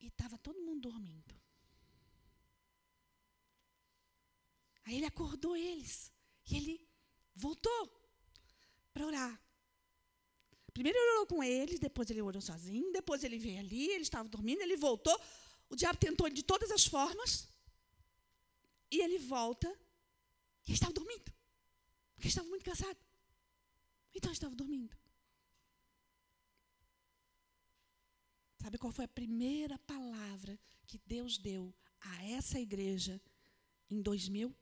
e 0.00 0.06
estava 0.06 0.38
todo 0.38 0.60
mundo 0.60 0.80
dormindo. 0.80 1.21
Aí 4.84 4.96
ele 4.96 5.06
acordou 5.06 5.56
eles 5.56 6.12
e 6.50 6.56
ele 6.56 6.88
voltou 7.34 7.82
para 8.92 9.06
orar. 9.06 9.40
Primeiro 10.72 10.98
ele 10.98 11.12
orou 11.12 11.26
com 11.26 11.42
eles, 11.42 11.78
depois 11.78 12.10
ele 12.10 12.22
orou 12.22 12.40
sozinho, 12.40 12.92
depois 12.92 13.22
ele 13.22 13.38
veio 13.38 13.60
ali, 13.60 13.90
ele 13.90 14.02
estava 14.02 14.28
dormindo, 14.28 14.62
ele 14.62 14.76
voltou. 14.76 15.18
O 15.68 15.76
diabo 15.76 15.98
tentou 15.98 16.28
de 16.28 16.42
todas 16.42 16.70
as 16.70 16.86
formas. 16.86 17.48
E 18.90 19.00
ele 19.00 19.18
volta 19.18 19.68
e 20.66 20.70
ele 20.70 20.74
estava 20.74 20.92
dormindo. 20.92 21.32
Porque 22.14 22.28
estava 22.28 22.48
muito 22.48 22.64
cansado. 22.64 22.98
Então 24.14 24.30
ele 24.30 24.36
estava 24.36 24.54
dormindo. 24.54 24.96
Sabe 28.62 28.78
qual 28.78 28.92
foi 28.92 29.04
a 29.04 29.08
primeira 29.08 29.78
palavra 29.80 30.58
que 30.86 30.98
Deus 30.98 31.36
deu 31.36 31.74
a 32.00 32.24
essa 32.26 32.60
igreja 32.60 33.20
em 33.90 34.00
2000? 34.00 34.54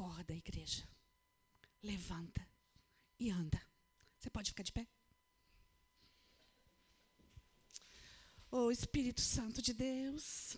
Acorda, 0.00 0.32
igreja. 0.32 0.82
Levanta 1.82 2.40
e 3.18 3.30
anda. 3.30 3.60
Você 4.18 4.30
pode 4.30 4.48
ficar 4.48 4.62
de 4.62 4.72
pé? 4.72 4.88
Oh 8.50 8.70
Espírito 8.70 9.20
Santo 9.20 9.60
de 9.60 9.74
Deus. 9.74 10.56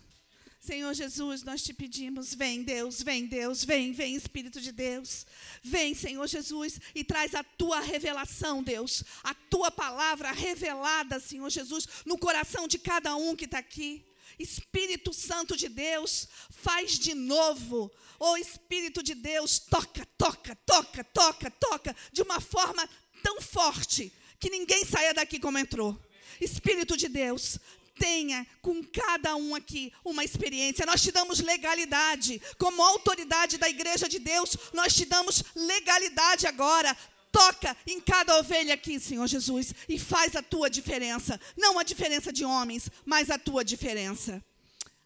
Senhor 0.61 0.93
Jesus, 0.93 1.43
nós 1.43 1.61
te 1.61 1.73
pedimos, 1.73 2.33
vem 2.33 2.63
Deus, 2.63 3.01
vem 3.01 3.27
Deus, 3.27 3.65
vem, 3.65 3.91
vem 3.91 4.15
Espírito 4.15 4.61
de 4.61 4.71
Deus. 4.71 5.25
Vem, 5.61 5.93
Senhor 5.93 6.25
Jesus, 6.25 6.79
e 6.95 7.03
traz 7.03 7.35
a 7.35 7.43
tua 7.43 7.81
revelação, 7.81 8.63
Deus, 8.63 9.03
a 9.25 9.33
tua 9.33 9.69
palavra 9.69 10.31
revelada, 10.31 11.19
Senhor 11.19 11.49
Jesus, 11.49 11.85
no 12.05 12.17
coração 12.17 12.65
de 12.65 12.79
cada 12.79 13.13
um 13.17 13.35
que 13.35 13.43
está 13.43 13.57
aqui. 13.57 14.05
Espírito 14.39 15.13
Santo 15.13 15.55
de 15.55 15.69
Deus, 15.69 16.27
faz 16.49 16.97
de 16.97 17.13
novo. 17.13 17.91
Oh 18.19 18.37
Espírito 18.37 19.03
de 19.03 19.15
Deus, 19.15 19.59
toca, 19.59 20.05
toca, 20.17 20.55
toca, 20.65 21.03
toca, 21.03 21.51
toca, 21.51 21.95
de 22.11 22.21
uma 22.21 22.39
forma 22.39 22.87
tão 23.21 23.41
forte 23.41 24.11
que 24.39 24.49
ninguém 24.49 24.83
saia 24.85 25.13
daqui 25.13 25.39
como 25.39 25.57
entrou. 25.57 25.97
Espírito 26.41 26.97
de 26.97 27.07
Deus, 27.07 27.59
tenha 27.97 28.45
com 28.61 28.83
cada 28.83 29.35
um 29.35 29.55
aqui 29.55 29.93
uma 30.03 30.23
experiência. 30.23 30.85
Nós 30.85 31.01
te 31.01 31.11
damos 31.11 31.39
legalidade, 31.39 32.41
como 32.57 32.81
autoridade 32.81 33.57
da 33.57 33.69
igreja 33.69 34.09
de 34.09 34.19
Deus, 34.19 34.57
nós 34.73 34.93
te 34.93 35.05
damos 35.05 35.43
legalidade 35.55 36.47
agora. 36.47 36.95
Toca 37.33 37.75
em 37.85 37.99
cada 37.99 38.37
ovelha 38.37 38.75
aqui, 38.75 38.97
Senhor 38.99 39.27
Jesus, 39.27 39.73
e 39.89 39.99
faz 39.99 40.37
a 40.37 40.41
tua 40.41 40.69
diferença. 40.69 41.37
Não 41.57 41.77
a 41.77 41.83
diferença 41.83 42.31
de 42.31 42.45
homens, 42.45 42.89
mas 43.03 43.29
a 43.29 43.37
tua 43.37 43.65
diferença. 43.65 44.41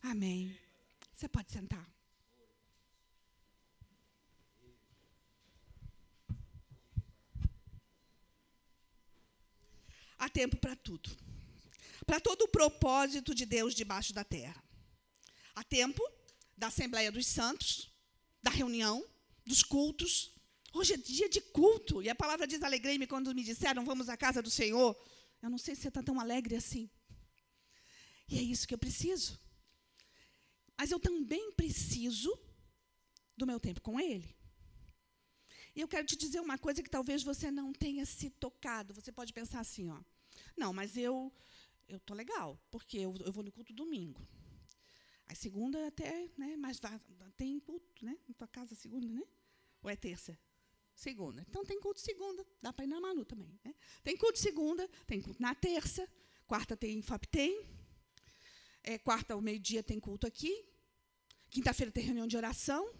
Amém. 0.03 0.55
Você 1.15 1.27
pode 1.27 1.51
sentar. 1.51 1.88
Há 10.19 10.29
tempo 10.29 10.57
para 10.57 10.75
tudo 10.75 11.10
para 12.07 12.22
todo 12.22 12.43
o 12.43 12.48
propósito 12.48 13.36
de 13.36 13.46
Deus 13.46 13.75
debaixo 13.75 14.13
da 14.13 14.24
terra. 14.24 14.63
Há 15.53 15.63
tempo 15.63 16.01
da 16.55 16.67
Assembleia 16.67 17.12
dos 17.12 17.27
Santos, 17.27 17.91
da 18.41 18.50
reunião, 18.50 19.05
dos 19.46 19.62
cultos. 19.62 20.31
Hoje 20.77 20.93
é 20.93 20.98
dia 20.98 21.27
de 21.27 21.41
culto, 21.41 22.03
e 22.03 22.07
a 22.07 22.13
palavra 22.13 22.46
diz: 22.46 22.62
Alegrei-me 22.62 23.07
quando 23.07 23.34
me 23.34 23.43
disseram, 23.43 23.84
vamos 23.84 24.10
à 24.10 24.15
casa 24.15 24.43
do 24.43 24.51
Senhor. 24.51 24.96
Eu 25.41 25.50
não 25.50 25.57
sei 25.57 25.74
se 25.74 25.81
você 25.81 25.88
está 25.88 26.03
tão 26.03 26.19
alegre 26.19 26.55
assim. 26.55 26.88
E 28.29 28.38
é 28.38 28.41
isso 28.43 28.67
que 28.67 28.75
eu 28.75 28.77
preciso. 28.77 29.39
Mas 30.77 30.91
eu 30.91 31.00
também 31.00 31.51
preciso 31.53 32.31
do 33.36 33.48
meu 33.48 33.60
tempo 33.60 33.81
com 33.81 34.00
Ele. 34.00 34.29
E 35.75 35.81
eu 35.81 35.88
quero 35.88 36.05
te 36.05 36.15
dizer 36.15 36.41
uma 36.41 36.60
coisa 36.60 36.84
que 36.84 36.89
talvez 36.91 37.24
você 37.24 37.50
não 37.50 37.74
tenha 37.74 38.05
se 38.05 38.29
tocado. 38.29 38.93
Você 38.93 39.12
pode 39.12 39.34
pensar 39.34 39.62
assim, 39.62 39.89
ó. 39.89 40.00
Não, 40.55 40.72
mas 40.72 40.96
eu 40.96 41.34
eu 41.88 42.00
tô 42.01 42.13
legal, 42.13 42.60
porque 42.69 43.00
eu, 43.00 43.15
eu 43.25 43.31
vou 43.31 43.43
no 43.43 43.51
culto 43.51 43.74
domingo. 43.74 44.22
A 45.25 45.34
segunda 45.34 45.88
até, 45.88 46.29
né, 46.38 46.55
mas 46.55 46.79
tem 47.36 47.60
culto, 47.60 48.05
né? 48.05 48.15
Na 48.27 48.36
tua 48.36 48.48
casa 48.48 48.75
segunda, 48.75 49.12
né? 49.12 49.24
Ou 49.81 49.89
é 49.89 49.96
terça? 49.96 50.38
Segunda. 50.97 51.45
Então 51.47 51.63
tem 51.63 51.79
culto 51.79 51.99
segunda, 51.99 52.43
dá 52.59 52.73
para 52.73 52.83
ir 52.83 52.87
na 52.87 52.99
Manu 52.99 53.23
também, 53.23 53.55
né? 53.63 53.75
Tem 54.03 54.17
culto 54.17 54.39
segunda, 54.39 54.89
tem 55.05 55.21
culto 55.21 55.39
na 55.39 55.53
terça, 55.53 56.09
quarta 56.47 56.75
tem 56.75 56.99
FAPTEM, 57.03 57.63
é, 58.83 58.97
quarta 58.97 59.35
ao 59.35 59.39
meio-dia 59.39 59.83
tem 59.83 59.99
culto 59.99 60.25
aqui, 60.25 60.65
quinta-feira 61.51 61.91
tem 61.91 62.03
reunião 62.03 62.25
de 62.25 62.35
oração, 62.35 62.91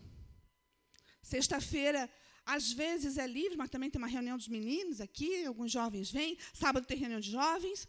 sexta-feira 1.23 2.07
às 2.45 2.71
vezes 2.71 3.17
é 3.17 3.25
livre, 3.25 3.57
mas 3.57 3.71
também 3.71 3.89
tem 3.89 3.99
uma 3.99 4.07
reunião 4.07 4.37
dos 4.37 4.47
meninos 4.47 5.01
aqui, 5.01 5.43
alguns 5.45 5.71
jovens 5.71 6.11
vêm, 6.11 6.37
sábado 6.53 6.85
tem 6.85 6.99
reunião 6.99 7.19
de 7.19 7.31
jovens, 7.31 7.87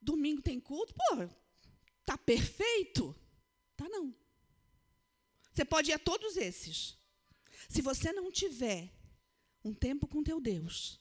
Domingo 0.00 0.40
tem 0.40 0.58
culto? 0.58 0.94
Pô, 0.94 1.28
tá 2.06 2.16
perfeito? 2.16 3.14
Tá 3.76 3.86
não. 3.86 4.14
Você 5.52 5.62
pode 5.62 5.90
ir 5.90 5.94
a 5.94 5.98
todos 5.98 6.38
esses. 6.38 6.96
Se 7.68 7.82
você 7.82 8.14
não 8.14 8.32
tiver 8.32 8.90
um 9.64 9.74
tempo 9.74 10.06
com 10.06 10.22
teu 10.22 10.40
Deus, 10.40 11.00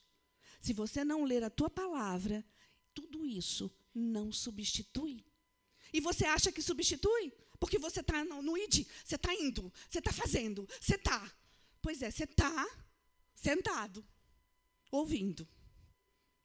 se 0.60 0.74
você 0.74 1.03
não 1.03 1.24
ler 1.24 1.44
a 1.44 1.50
tua 1.50 1.70
palavra, 1.70 2.46
tudo 2.94 3.25
isso 3.25 3.72
não 3.94 4.32
substitui. 4.32 5.25
E 5.94 6.00
você 6.00 6.25
acha 6.25 6.51
que 6.51 6.62
substitui? 6.62 7.34
Porque 7.60 7.77
você 7.77 8.00
está 8.00 8.24
no, 8.24 8.41
no 8.41 8.58
ID, 8.58 8.88
você 9.03 9.15
está 9.15 9.34
indo, 9.34 9.72
você 9.89 10.00
está 10.00 10.12
fazendo, 10.12 10.68
você 10.80 10.96
está. 10.96 11.32
Pois 11.82 12.01
é, 12.01 12.12
você 12.12 12.24
está 12.24 12.68
sentado, 13.34 14.06
ouvindo, 14.91 15.48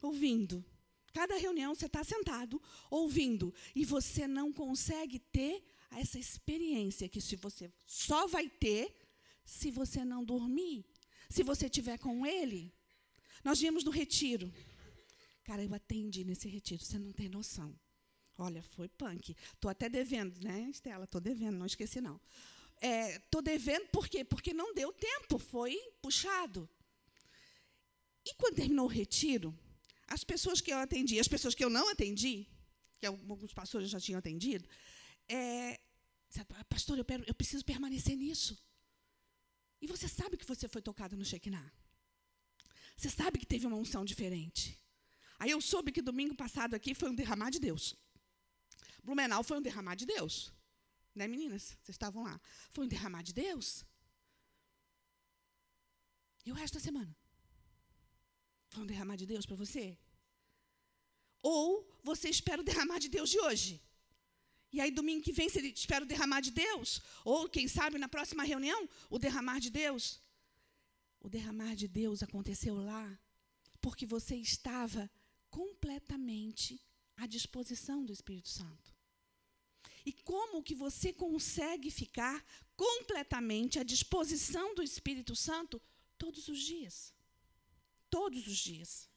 ouvindo, 0.00 0.64
Cada 1.16 1.34
reunião 1.38 1.74
você 1.74 1.86
está 1.86 2.04
sentado, 2.04 2.60
ouvindo, 2.90 3.54
e 3.74 3.86
você 3.86 4.28
não 4.28 4.52
consegue 4.52 5.18
ter 5.18 5.64
essa 5.90 6.18
experiência 6.18 7.08
que 7.08 7.22
se 7.22 7.36
você 7.36 7.72
só 7.86 8.26
vai 8.26 8.50
ter 8.50 8.94
se 9.42 9.70
você 9.70 10.04
não 10.04 10.22
dormir, 10.22 10.84
se 11.28 11.42
você 11.42 11.66
estiver 11.66 11.98
com 11.98 12.26
ele. 12.26 12.72
Nós 13.44 13.60
viemos 13.60 13.84
no 13.84 13.90
retiro. 13.90 14.52
Cara, 15.44 15.62
eu 15.62 15.72
atendi 15.74 16.24
nesse 16.24 16.48
retiro, 16.48 16.84
você 16.84 16.98
não 16.98 17.12
tem 17.12 17.28
noção. 17.28 17.78
Olha, 18.38 18.62
foi 18.62 18.88
punk. 18.88 19.34
Estou 19.54 19.70
até 19.70 19.88
devendo, 19.88 20.38
né, 20.42 20.68
Estela? 20.70 21.04
Estou 21.04 21.20
devendo, 21.20 21.56
não 21.56 21.66
esqueci, 21.66 22.00
não. 22.00 22.20
Estou 22.80 23.40
é, 23.40 23.44
devendo 23.44 23.86
por 23.88 24.08
quê? 24.08 24.24
Porque 24.24 24.52
não 24.52 24.74
deu 24.74 24.92
tempo, 24.92 25.38
foi 25.38 25.76
puxado. 26.02 26.68
E 28.24 28.34
quando 28.34 28.56
terminou 28.56 28.86
o 28.86 28.88
retiro, 28.88 29.56
as 30.08 30.24
pessoas 30.24 30.60
que 30.60 30.72
eu 30.72 30.78
atendi, 30.78 31.18
as 31.18 31.28
pessoas 31.28 31.54
que 31.54 31.64
eu 31.64 31.70
não 31.70 31.88
atendi, 31.88 32.46
que 32.98 33.06
alguns 33.06 33.54
pastores 33.54 33.88
já 33.88 34.00
tinham 34.00 34.18
atendido, 34.18 34.68
é, 35.28 35.80
pastor, 36.68 36.98
eu, 36.98 37.06
eu 37.26 37.34
preciso 37.34 37.64
permanecer 37.64 38.16
nisso. 38.16 38.58
E 39.80 39.86
você 39.86 40.08
sabe 40.08 40.36
que 40.36 40.46
você 40.46 40.66
foi 40.68 40.82
tocado 40.82 41.16
no 41.16 41.24
Shekinah. 41.24 41.72
Você 42.96 43.10
sabe 43.10 43.38
que 43.38 43.46
teve 43.46 43.66
uma 43.66 43.76
unção 43.76 44.04
diferente. 44.04 44.80
Aí 45.38 45.50
eu 45.50 45.60
soube 45.60 45.92
que 45.92 46.00
domingo 46.00 46.34
passado 46.34 46.74
aqui 46.74 46.94
foi 46.94 47.10
um 47.10 47.14
derramar 47.14 47.50
de 47.50 47.58
Deus. 47.58 47.94
Blumenau 49.02 49.42
foi 49.44 49.58
um 49.58 49.62
derramar 49.62 49.94
de 49.94 50.06
Deus. 50.06 50.52
Né, 51.14 51.28
meninas? 51.28 51.76
Vocês 51.82 51.94
estavam 51.94 52.22
lá. 52.24 52.40
Foi 52.70 52.84
um 52.84 52.88
derramar 52.88 53.22
de 53.22 53.32
Deus. 53.32 53.84
E 56.44 56.52
o 56.52 56.54
resto 56.54 56.74
da 56.74 56.80
semana? 56.80 57.14
Foi 58.70 58.82
um 58.82 58.86
derramar 58.86 59.16
de 59.16 59.26
Deus 59.26 59.44
para 59.46 59.56
você? 59.56 59.98
Ou 61.42 61.86
você 62.02 62.28
espera 62.28 62.60
o 62.60 62.64
derramar 62.64 62.98
de 62.98 63.08
Deus 63.08 63.30
de 63.30 63.38
hoje? 63.40 63.82
E 64.76 64.80
aí, 64.82 64.90
domingo 64.90 65.22
que 65.24 65.32
vem, 65.32 65.48
você 65.48 65.60
espera 65.68 66.04
o 66.04 66.06
derramar 66.06 66.42
de 66.42 66.50
Deus? 66.50 67.00
Ou, 67.24 67.48
quem 67.48 67.66
sabe, 67.66 67.96
na 67.96 68.10
próxima 68.10 68.44
reunião, 68.44 68.86
o 69.08 69.18
derramar 69.18 69.58
de 69.58 69.70
Deus? 69.70 70.20
O 71.18 71.30
derramar 71.30 71.74
de 71.74 71.88
Deus 71.88 72.22
aconteceu 72.22 72.76
lá 72.76 73.18
porque 73.80 74.04
você 74.04 74.36
estava 74.36 75.10
completamente 75.48 76.78
à 77.16 77.26
disposição 77.26 78.04
do 78.04 78.12
Espírito 78.12 78.50
Santo. 78.50 78.94
E 80.04 80.12
como 80.12 80.62
que 80.62 80.74
você 80.74 81.10
consegue 81.10 81.90
ficar 81.90 82.44
completamente 82.76 83.78
à 83.78 83.82
disposição 83.82 84.74
do 84.74 84.82
Espírito 84.82 85.34
Santo 85.34 85.80
todos 86.18 86.48
os 86.48 86.58
dias? 86.58 87.14
Todos 88.10 88.46
os 88.46 88.58
dias. 88.58 89.08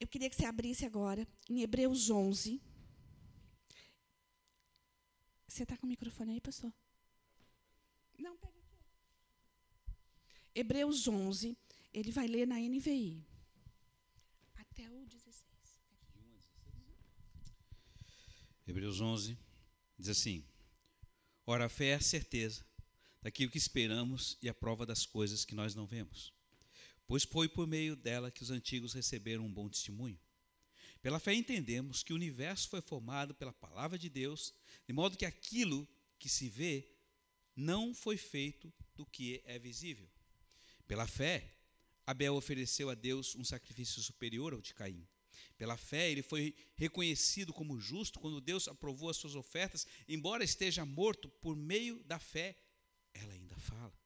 Eu 0.00 0.06
queria 0.06 0.30
que 0.30 0.36
você 0.36 0.44
abrisse 0.44 0.84
agora 0.84 1.26
em 1.48 1.60
Hebreus 1.60 2.08
11. 2.08 2.60
Você 5.46 5.64
está 5.64 5.76
com 5.76 5.86
o 5.86 5.88
microfone 5.88 6.32
aí, 6.32 6.40
pastor? 6.40 6.72
Não, 8.16 8.36
pega 8.36 8.58
aqui. 8.58 8.78
Hebreus 10.54 11.08
11, 11.08 11.56
ele 11.92 12.12
vai 12.12 12.28
ler 12.28 12.46
na 12.46 12.60
NVI. 12.60 13.26
Até 14.54 14.88
o 14.90 15.04
16. 15.04 15.44
Hebreus 18.66 19.00
11 19.00 19.36
diz 19.98 20.08
assim: 20.08 20.44
Ora, 21.44 21.64
a 21.64 21.68
fé 21.68 21.86
é 21.86 21.94
a 21.94 22.00
certeza 22.00 22.64
daquilo 23.20 23.50
que 23.50 23.58
esperamos 23.58 24.38
e 24.40 24.48
a 24.48 24.54
prova 24.54 24.86
das 24.86 25.04
coisas 25.04 25.44
que 25.44 25.54
nós 25.54 25.74
não 25.74 25.86
vemos. 25.86 26.37
Pois 27.08 27.24
foi 27.24 27.48
por 27.48 27.66
meio 27.66 27.96
dela 27.96 28.30
que 28.30 28.42
os 28.42 28.50
antigos 28.50 28.92
receberam 28.92 29.46
um 29.46 29.52
bom 29.52 29.66
testemunho. 29.66 30.20
Pela 31.00 31.18
fé 31.18 31.32
entendemos 31.32 32.02
que 32.02 32.12
o 32.12 32.16
universo 32.16 32.68
foi 32.68 32.82
formado 32.82 33.34
pela 33.34 33.52
palavra 33.52 33.98
de 33.98 34.10
Deus, 34.10 34.52
de 34.86 34.92
modo 34.92 35.16
que 35.16 35.24
aquilo 35.24 35.88
que 36.18 36.28
se 36.28 36.50
vê 36.50 36.86
não 37.56 37.94
foi 37.94 38.18
feito 38.18 38.70
do 38.94 39.06
que 39.06 39.40
é 39.46 39.58
visível. 39.58 40.06
Pela 40.86 41.06
fé, 41.06 41.54
Abel 42.06 42.34
ofereceu 42.34 42.90
a 42.90 42.94
Deus 42.94 43.34
um 43.34 43.44
sacrifício 43.44 44.02
superior 44.02 44.52
ao 44.52 44.60
de 44.60 44.74
Caim. 44.74 45.08
Pela 45.56 45.78
fé, 45.78 46.10
ele 46.10 46.22
foi 46.22 46.54
reconhecido 46.76 47.54
como 47.54 47.80
justo 47.80 48.20
quando 48.20 48.38
Deus 48.38 48.68
aprovou 48.68 49.08
as 49.08 49.16
suas 49.16 49.34
ofertas, 49.34 49.86
embora 50.06 50.44
esteja 50.44 50.84
morto, 50.84 51.30
por 51.40 51.56
meio 51.56 52.02
da 52.04 52.18
fé, 52.18 52.54
ela 53.14 53.32
ainda 53.32 53.56
fala. 53.56 53.96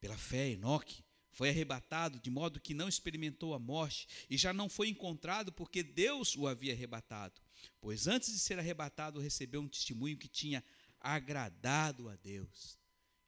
Pela 0.00 0.16
fé, 0.16 0.50
Enoque 0.50 1.07
foi 1.38 1.50
arrebatado 1.50 2.18
de 2.18 2.30
modo 2.30 2.58
que 2.58 2.74
não 2.74 2.88
experimentou 2.88 3.54
a 3.54 3.60
morte 3.60 4.08
e 4.28 4.36
já 4.36 4.52
não 4.52 4.68
foi 4.68 4.88
encontrado 4.88 5.52
porque 5.52 5.84
Deus 5.84 6.34
o 6.34 6.48
havia 6.48 6.72
arrebatado. 6.72 7.40
Pois 7.80 8.08
antes 8.08 8.32
de 8.32 8.40
ser 8.40 8.58
arrebatado, 8.58 9.20
recebeu 9.20 9.60
um 9.60 9.68
testemunho 9.68 10.16
que 10.16 10.26
tinha 10.26 10.64
agradado 11.00 12.08
a 12.08 12.16
Deus. 12.16 12.76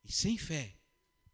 E 0.03 0.11
sem 0.11 0.37
fé, 0.37 0.77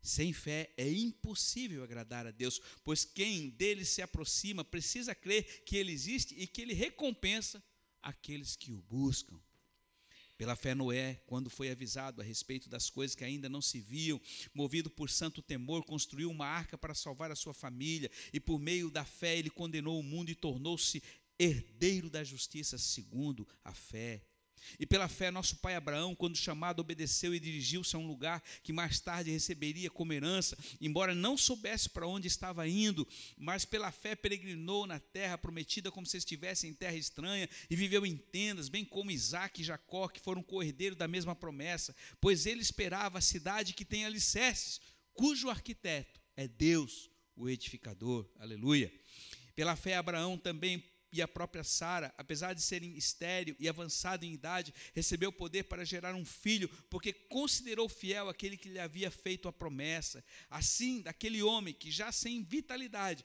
sem 0.02 0.34
fé 0.34 0.70
é 0.76 0.86
impossível 0.86 1.82
agradar 1.82 2.26
a 2.26 2.30
Deus, 2.30 2.60
pois 2.84 3.06
quem 3.06 3.48
dele 3.48 3.86
se 3.86 4.02
aproxima 4.02 4.62
precisa 4.62 5.14
crer 5.14 5.64
que 5.64 5.78
ele 5.78 5.92
existe 5.92 6.34
e 6.38 6.46
que 6.46 6.60
ele 6.60 6.74
recompensa 6.74 7.64
aqueles 8.02 8.54
que 8.54 8.70
o 8.70 8.82
buscam. 8.82 9.40
Pela 10.36 10.54
fé, 10.54 10.74
Noé, 10.74 11.20
quando 11.26 11.48
foi 11.48 11.70
avisado 11.70 12.20
a 12.20 12.24
respeito 12.24 12.68
das 12.68 12.90
coisas 12.90 13.14
que 13.14 13.24
ainda 13.24 13.48
não 13.48 13.62
se 13.62 13.80
viam, 13.80 14.20
movido 14.52 14.90
por 14.90 15.08
santo 15.08 15.40
temor, 15.40 15.84
construiu 15.84 16.30
uma 16.30 16.46
arca 16.46 16.76
para 16.76 16.94
salvar 16.94 17.30
a 17.30 17.36
sua 17.36 17.54
família, 17.54 18.10
e 18.32 18.38
por 18.38 18.58
meio 18.58 18.90
da 18.90 19.04
fé 19.04 19.38
ele 19.38 19.48
condenou 19.48 19.98
o 19.98 20.02
mundo 20.02 20.30
e 20.30 20.34
tornou-se 20.34 21.02
herdeiro 21.38 22.10
da 22.10 22.22
justiça 22.22 22.76
segundo 22.76 23.48
a 23.64 23.72
fé. 23.72 24.22
E 24.78 24.86
pela 24.86 25.08
fé, 25.08 25.30
nosso 25.30 25.56
pai 25.56 25.74
Abraão, 25.74 26.14
quando 26.14 26.36
chamado, 26.36 26.80
obedeceu 26.80 27.34
e 27.34 27.40
dirigiu-se 27.40 27.94
a 27.94 27.98
um 27.98 28.06
lugar 28.06 28.42
que 28.62 28.72
mais 28.72 29.00
tarde 29.00 29.30
receberia 29.30 29.90
como 29.90 30.12
herança, 30.12 30.56
embora 30.80 31.14
não 31.14 31.36
soubesse 31.36 31.88
para 31.88 32.06
onde 32.06 32.28
estava 32.28 32.66
indo, 32.68 33.06
mas 33.36 33.64
pela 33.64 33.92
fé 33.92 34.14
peregrinou 34.14 34.86
na 34.86 34.98
terra 34.98 35.38
prometida 35.38 35.90
como 35.90 36.06
se 36.06 36.16
estivesse 36.16 36.66
em 36.66 36.74
terra 36.74 36.96
estranha 36.96 37.48
e 37.70 37.76
viveu 37.76 38.04
em 38.04 38.16
tendas, 38.16 38.68
bem 38.68 38.84
como 38.84 39.10
Isaac 39.10 39.60
e 39.60 39.64
Jacó, 39.64 40.08
que 40.08 40.20
foram 40.20 40.42
cordeiros 40.42 40.98
da 40.98 41.08
mesma 41.08 41.34
promessa, 41.34 41.94
pois 42.20 42.46
ele 42.46 42.60
esperava 42.60 43.18
a 43.18 43.22
cidade 43.22 43.72
que 43.72 43.84
tem 43.84 44.04
alicerces, 44.04 44.80
cujo 45.14 45.48
arquiteto 45.48 46.20
é 46.36 46.46
Deus, 46.46 47.10
o 47.34 47.48
edificador. 47.48 48.28
Aleluia. 48.38 48.92
Pela 49.54 49.74
fé, 49.74 49.96
Abraão 49.96 50.36
também 50.36 50.84
e 51.12 51.22
a 51.22 51.28
própria 51.28 51.64
Sara, 51.64 52.12
apesar 52.18 52.52
de 52.52 52.62
serem 52.62 52.96
estéril 52.96 53.56
e 53.58 53.68
avançado 53.68 54.24
em 54.24 54.32
idade, 54.32 54.74
recebeu 54.94 55.32
poder 55.32 55.64
para 55.64 55.84
gerar 55.84 56.14
um 56.14 56.24
filho, 56.24 56.68
porque 56.90 57.12
considerou 57.12 57.88
fiel 57.88 58.28
aquele 58.28 58.56
que 58.56 58.68
lhe 58.68 58.78
havia 58.78 59.10
feito 59.10 59.48
a 59.48 59.52
promessa. 59.52 60.24
Assim, 60.50 61.00
daquele 61.02 61.42
homem 61.42 61.72
que 61.72 61.90
já 61.90 62.10
sem 62.12 62.42
vitalidade, 62.42 63.24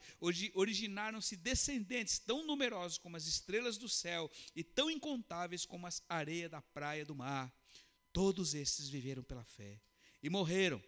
originaram-se 0.54 1.36
descendentes 1.36 2.18
tão 2.18 2.46
numerosos 2.46 2.98
como 2.98 3.16
as 3.16 3.26
estrelas 3.26 3.76
do 3.76 3.88
céu 3.88 4.30
e 4.54 4.62
tão 4.62 4.90
incontáveis 4.90 5.66
como 5.66 5.86
as 5.86 6.02
areias 6.08 6.50
da 6.50 6.62
praia 6.62 7.04
do 7.04 7.14
mar. 7.14 7.52
Todos 8.12 8.54
esses 8.54 8.88
viveram 8.88 9.22
pela 9.22 9.44
fé 9.44 9.80
e 10.22 10.30
morreram 10.30 10.82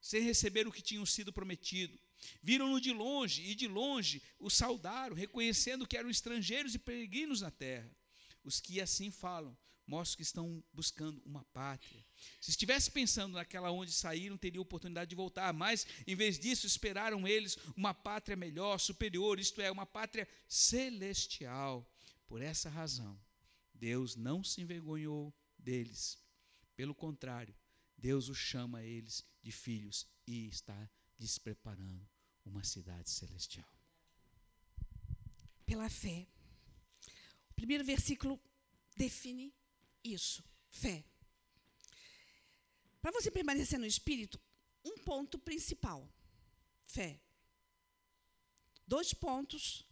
sem 0.00 0.22
receber 0.22 0.66
o 0.66 0.72
que 0.72 0.82
tinham 0.82 1.04
sido 1.04 1.32
prometido 1.32 1.98
Viram-no 2.42 2.80
de 2.80 2.92
longe 2.92 3.42
e 3.42 3.54
de 3.54 3.66
longe 3.66 4.22
o 4.38 4.50
saudaram, 4.50 5.14
reconhecendo 5.14 5.86
que 5.86 5.96
eram 5.96 6.10
estrangeiros 6.10 6.74
e 6.74 6.78
peregrinos 6.78 7.40
na 7.40 7.50
terra. 7.50 7.90
Os 8.44 8.60
que 8.60 8.80
assim 8.80 9.10
falam 9.10 9.56
mostram 9.90 10.16
que 10.18 10.22
estão 10.22 10.62
buscando 10.72 11.20
uma 11.26 11.44
pátria. 11.46 12.06
Se 12.40 12.50
estivesse 12.50 12.90
pensando 12.92 13.32
naquela 13.32 13.72
onde 13.72 13.90
saíram, 13.90 14.36
teria 14.36 14.60
oportunidade 14.60 15.10
de 15.10 15.16
voltar, 15.16 15.52
mas 15.52 15.84
em 16.06 16.14
vez 16.14 16.38
disso 16.38 16.64
esperaram 16.64 17.26
eles 17.26 17.58
uma 17.76 17.92
pátria 17.92 18.36
melhor, 18.36 18.78
superior, 18.78 19.40
isto 19.40 19.60
é, 19.60 19.70
uma 19.70 19.84
pátria 19.84 20.28
celestial. 20.46 21.84
Por 22.28 22.40
essa 22.40 22.70
razão, 22.70 23.20
Deus 23.74 24.14
não 24.14 24.44
se 24.44 24.60
envergonhou 24.60 25.34
deles. 25.58 26.16
Pelo 26.76 26.94
contrário, 26.94 27.54
Deus 27.98 28.28
os 28.28 28.38
chama 28.38 28.78
a 28.78 28.84
eles 28.84 29.26
de 29.42 29.50
filhos 29.50 30.06
e 30.24 30.46
está 30.46 30.88
despreparando 31.20 32.08
uma 32.46 32.64
cidade 32.64 33.10
celestial. 33.10 33.68
Pela 35.66 35.88
fé. 35.90 36.26
O 37.50 37.54
primeiro 37.54 37.84
versículo 37.84 38.40
define 38.96 39.54
isso: 40.02 40.42
fé. 40.70 41.04
Para 43.02 43.12
você 43.12 43.30
permanecer 43.30 43.78
no 43.78 43.86
espírito, 43.86 44.40
um 44.82 44.96
ponto 44.98 45.38
principal: 45.38 46.08
fé. 46.80 47.20
Dois 48.86 49.12
pontos, 49.12 49.86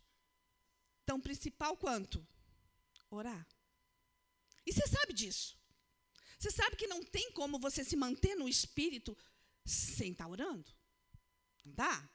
tão 1.05 1.21
principal 1.21 1.77
quanto 1.77 2.27
orar. 3.11 3.47
E 4.67 4.73
você 4.73 4.87
sabe 4.89 5.13
disso. 5.13 5.57
Você 6.39 6.51
sabe 6.51 6.77
que 6.77 6.87
não 6.87 7.05
tem 7.05 7.31
como 7.33 7.59
você 7.59 7.85
se 7.85 7.97
manter 7.97 8.35
no 8.35 8.49
espírito 8.49 9.17
sem 9.65 10.13
estar 10.13 10.27
orando. 10.27 10.78
Não 11.69 11.75
dá? 11.75 12.11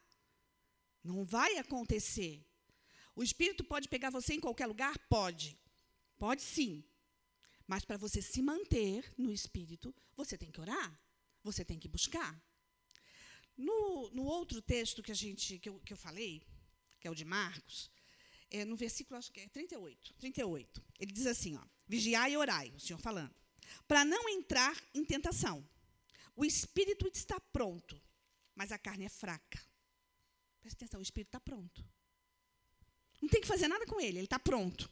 Não 1.04 1.26
vai 1.26 1.58
acontecer. 1.58 2.44
O 3.16 3.22
Espírito 3.22 3.64
pode 3.64 3.88
pegar 3.88 4.10
você 4.10 4.34
em 4.34 4.40
qualquer 4.40 4.66
lugar? 4.66 4.98
Pode. 5.08 5.58
Pode 6.18 6.42
sim. 6.42 6.84
Mas 7.68 7.86
para 7.86 7.98
você 7.98 8.22
se 8.22 8.42
manter 8.42 9.14
no 9.18 9.32
Espírito, 9.32 9.94
você 10.16 10.38
tem 10.38 10.52
que 10.52 10.60
orar. 10.60 11.00
Você 11.44 11.64
tem 11.64 11.78
que 11.78 11.88
buscar. 11.88 12.42
No, 13.56 14.10
no 14.12 14.24
outro 14.24 14.62
texto 14.62 15.04
que, 15.04 15.12
a 15.12 15.16
gente, 15.16 15.60
que, 15.60 15.70
eu, 15.70 15.80
que 15.82 15.94
eu 15.94 15.98
falei, 15.98 16.42
que 17.00 17.08
é 17.08 17.12
o 17.12 17.16
de 17.16 17.26
Marcos, 17.26 17.92
é 18.50 18.66
no 18.66 18.76
versículo, 18.76 19.18
acho 19.18 19.32
que 19.32 19.42
é 19.42 19.48
38, 19.48 20.14
38. 20.16 20.84
Ele 21.00 21.12
diz 21.12 21.28
assim, 21.28 21.56
ó, 21.56 21.64
vigiai 21.88 22.34
e 22.34 22.38
orai, 22.38 22.72
o 22.76 22.80
Senhor 22.80 23.00
falando, 23.00 23.34
para 23.88 24.04
não 24.04 24.28
entrar 24.30 24.76
em 24.94 25.06
tentação. 25.06 25.68
O 26.36 26.44
espírito 26.44 27.08
está 27.14 27.40
pronto, 27.40 28.02
mas 28.56 28.72
a 28.72 28.78
carne 28.78 29.06
é 29.06 29.10
fraca. 29.10 29.62
Presta 30.62 30.86
atenção, 30.86 31.00
o 31.00 31.04
espírito 31.04 31.30
está 31.30 31.40
pronto. 31.40 31.86
Não 33.22 33.30
tem 33.30 33.42
que 33.42 33.48
fazer 33.48 33.68
nada 33.68 33.86
com 33.86 34.00
ele, 34.00 34.20
ele 34.20 34.26
está 34.26 34.40
pronto. 34.40 34.92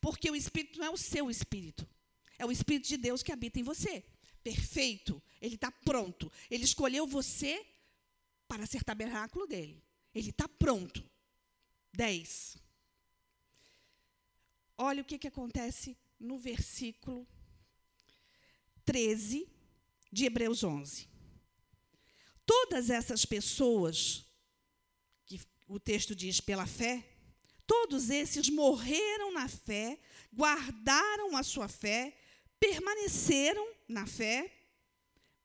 Porque 0.00 0.30
o 0.30 0.36
espírito 0.36 0.78
não 0.78 0.86
é 0.86 0.90
o 0.90 0.96
seu 0.96 1.30
espírito, 1.30 1.88
É 2.38 2.44
o 2.44 2.52
Espírito 2.52 2.88
de 2.88 2.96
Deus 2.98 3.22
que 3.22 3.32
habita 3.32 3.58
em 3.58 3.62
você. 3.62 4.04
Perfeito. 4.42 5.22
Ele 5.40 5.54
está 5.54 5.70
pronto. 5.70 6.30
Ele 6.50 6.64
escolheu 6.64 7.06
você 7.06 7.66
para 8.46 8.66
ser 8.66 8.84
tabernáculo 8.84 9.46
dele. 9.46 9.82
Ele 10.14 10.30
está 10.30 10.46
pronto. 10.46 11.02
10. 11.94 12.58
Olha 14.76 15.00
o 15.00 15.04
que, 15.04 15.18
que 15.18 15.28
acontece 15.28 15.96
no 16.20 16.38
versículo 16.38 17.26
13 18.84 19.48
de 20.12 20.26
Hebreus 20.26 20.62
11. 20.62 21.08
Todas 22.46 22.88
essas 22.90 23.24
pessoas, 23.24 24.24
que 25.26 25.40
o 25.66 25.80
texto 25.80 26.14
diz 26.14 26.40
pela 26.40 26.66
fé, 26.66 27.04
todos 27.66 28.08
esses 28.08 28.48
morreram 28.48 29.32
na 29.32 29.48
fé, 29.48 29.98
guardaram 30.32 31.36
a 31.36 31.42
sua 31.42 31.66
fé, 31.66 32.16
permaneceram 32.60 33.66
na 33.88 34.06
fé, 34.06 34.52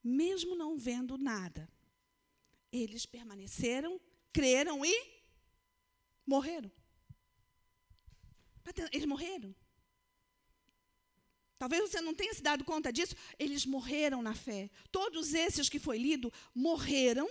mesmo 0.03 0.55
não 0.55 0.77
vendo 0.77 1.17
nada. 1.17 1.67
Eles 2.71 3.05
permaneceram, 3.05 3.99
creram 4.31 4.85
e 4.85 5.23
morreram. 6.25 6.71
Eles 8.91 9.05
morreram. 9.05 9.53
Talvez 11.61 11.91
você 11.91 12.01
não 12.01 12.15
tenha 12.15 12.33
se 12.33 12.41
dado 12.41 12.65
conta 12.65 12.91
disso, 12.91 13.15
eles 13.37 13.67
morreram 13.67 14.19
na 14.23 14.33
fé. 14.33 14.67
Todos 14.91 15.35
esses 15.35 15.69
que 15.69 15.77
foi 15.77 15.99
lido 15.99 16.33
morreram 16.55 17.29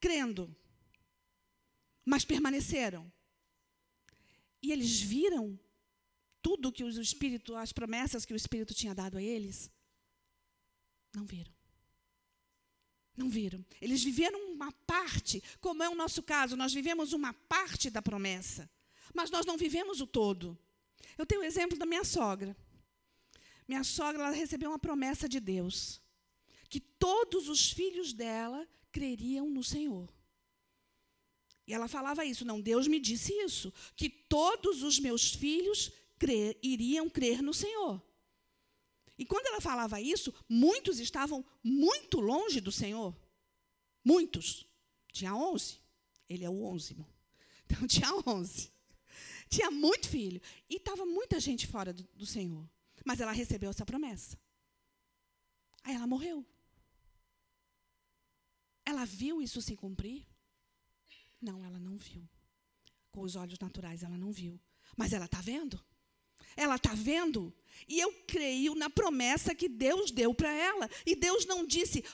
crendo, 0.00 0.52
mas 2.04 2.24
permaneceram. 2.24 3.08
E 4.60 4.72
eles 4.72 5.00
viram 5.00 5.56
tudo 6.42 6.72
que 6.72 6.82
o 6.82 7.00
Espírito, 7.00 7.54
as 7.54 7.72
promessas 7.72 8.24
que 8.24 8.32
o 8.32 8.36
Espírito 8.36 8.74
tinha 8.74 8.92
dado 8.92 9.18
a 9.18 9.22
eles? 9.22 9.70
Não 11.14 11.24
viram. 11.24 11.54
Não 13.16 13.30
viram. 13.30 13.64
Eles 13.80 14.02
viveram 14.02 14.52
uma 14.52 14.72
parte, 14.84 15.40
como 15.60 15.80
é 15.80 15.88
o 15.88 15.94
nosso 15.94 16.24
caso, 16.24 16.56
nós 16.56 16.74
vivemos 16.74 17.12
uma 17.12 17.32
parte 17.32 17.88
da 17.88 18.02
promessa, 18.02 18.68
mas 19.14 19.30
nós 19.30 19.46
não 19.46 19.56
vivemos 19.56 20.00
o 20.00 20.08
todo. 20.08 20.58
Eu 21.16 21.24
tenho 21.24 21.42
o 21.42 21.44
exemplo 21.44 21.78
da 21.78 21.86
minha 21.86 22.02
sogra. 22.02 22.56
Minha 23.66 23.82
sogra 23.82 24.30
recebeu 24.30 24.70
uma 24.70 24.78
promessa 24.78 25.28
de 25.28 25.40
Deus, 25.40 26.00
que 26.68 26.80
todos 26.80 27.48
os 27.48 27.70
filhos 27.70 28.12
dela 28.12 28.68
creriam 28.92 29.48
no 29.50 29.62
Senhor. 29.62 30.12
E 31.66 31.72
ela 31.72 31.88
falava 31.88 32.24
isso, 32.24 32.44
não, 32.44 32.60
Deus 32.60 32.86
me 32.86 33.00
disse 33.00 33.32
isso, 33.32 33.72
que 33.96 34.10
todos 34.10 34.82
os 34.82 34.98
meus 34.98 35.32
filhos 35.32 35.90
crer, 36.18 36.58
iriam 36.62 37.08
crer 37.08 37.42
no 37.42 37.54
Senhor. 37.54 38.02
E 39.16 39.24
quando 39.24 39.46
ela 39.46 39.60
falava 39.60 40.00
isso, 40.00 40.34
muitos 40.48 40.98
estavam 40.98 41.44
muito 41.62 42.20
longe 42.20 42.60
do 42.60 42.72
Senhor. 42.72 43.16
Muitos. 44.04 44.66
Tinha 45.12 45.34
onze. 45.34 45.78
Ele 46.28 46.44
é 46.44 46.50
o 46.50 46.64
onze. 46.64 46.96
Então 47.64 47.86
tinha 47.88 48.08
onze. 48.26 48.72
Tinha 49.48 49.70
muito 49.70 50.08
filho. 50.08 50.40
E 50.68 50.76
estava 50.76 51.06
muita 51.06 51.38
gente 51.38 51.66
fora 51.66 51.92
do, 51.92 52.02
do 52.14 52.26
Senhor. 52.26 52.68
Mas 53.04 53.20
ela 53.20 53.32
recebeu 53.32 53.70
essa 53.70 53.84
promessa. 53.84 54.38
Aí 55.82 55.94
ela 55.94 56.06
morreu. 56.06 56.44
Ela 58.84 59.04
viu 59.04 59.42
isso 59.42 59.60
se 59.60 59.76
cumprir? 59.76 60.26
Não, 61.40 61.62
ela 61.64 61.78
não 61.78 61.96
viu. 61.96 62.26
Com 63.10 63.20
os 63.20 63.36
olhos 63.36 63.58
naturais, 63.58 64.02
ela 64.02 64.16
não 64.16 64.32
viu. 64.32 64.58
Mas 64.96 65.12
ela 65.12 65.26
está 65.26 65.40
vendo? 65.40 65.82
Ela 66.56 66.76
está 66.76 66.94
vendo? 66.94 67.54
E 67.88 68.00
eu 68.00 68.12
creio 68.26 68.74
na 68.74 68.88
promessa 68.88 69.54
que 69.54 69.68
Deus 69.68 70.10
deu 70.10 70.34
para 70.34 70.52
ela. 70.52 70.88
E 71.04 71.14
Deus 71.14 71.44
não 71.44 71.66
disse, 71.66 72.04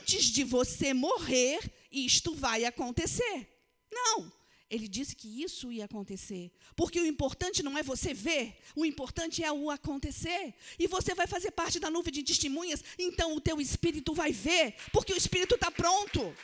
antes 0.00 0.24
de 0.24 0.42
você 0.42 0.92
morrer, 0.94 1.72
isto 1.90 2.34
vai 2.34 2.64
acontecer. 2.64 3.48
Não. 3.90 4.32
Ele 4.70 4.88
disse 4.88 5.14
que 5.14 5.42
isso 5.42 5.70
ia 5.70 5.84
acontecer. 5.84 6.50
Porque 6.74 7.00
o 7.00 7.06
importante 7.06 7.62
não 7.62 7.76
é 7.76 7.82
você 7.82 8.14
ver, 8.14 8.58
o 8.74 8.84
importante 8.84 9.44
é 9.44 9.52
o 9.52 9.70
acontecer. 9.70 10.54
E 10.78 10.86
você 10.86 11.14
vai 11.14 11.26
fazer 11.26 11.50
parte 11.50 11.78
da 11.78 11.90
nuvem 11.90 12.12
de 12.12 12.22
testemunhas, 12.22 12.82
então 12.98 13.34
o 13.34 13.40
teu 13.40 13.60
espírito 13.60 14.14
vai 14.14 14.32
ver, 14.32 14.74
porque 14.92 15.12
o 15.12 15.16
espírito 15.16 15.54
está 15.54 15.70
pronto. 15.70 16.34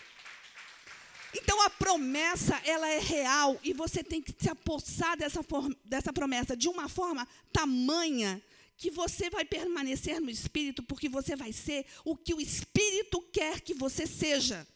Então 1.35 1.61
a 1.63 1.71
promessa, 1.71 2.61
ela 2.65 2.89
é 2.89 2.99
real 2.99 3.59
e 3.63 3.73
você 3.73 4.03
tem 4.03 4.21
que 4.21 4.35
se 4.37 4.51
apossar 4.51 5.17
dessa, 5.17 5.41
dessa 5.85 6.13
promessa 6.13 6.57
de 6.57 6.69
uma 6.69 6.89
forma 6.89 7.27
tamanha 7.53 8.43
que 8.77 8.91
você 8.91 9.31
vai 9.31 9.45
permanecer 9.45 10.21
no 10.21 10.31
espírito 10.31 10.83
porque 10.83 11.09
você 11.09 11.37
vai 11.37 11.53
ser 11.53 11.87
o 12.05 12.17
que 12.17 12.35
o 12.35 12.41
espírito 12.41 13.21
quer 13.33 13.61
que 13.61 13.75
você 13.75 14.07
seja. 14.07 14.67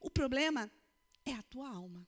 O 0.00 0.10
problema 0.10 0.70
é 1.24 1.32
a 1.32 1.42
tua 1.42 1.68
alma. 1.68 2.06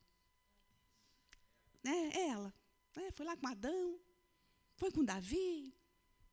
É, 1.85 2.19
é 2.19 2.27
ela. 2.29 2.53
É, 2.97 3.11
foi 3.11 3.25
lá 3.25 3.35
com 3.37 3.47
Adão, 3.47 3.99
foi 4.75 4.91
com 4.91 5.03
Davi, 5.03 5.73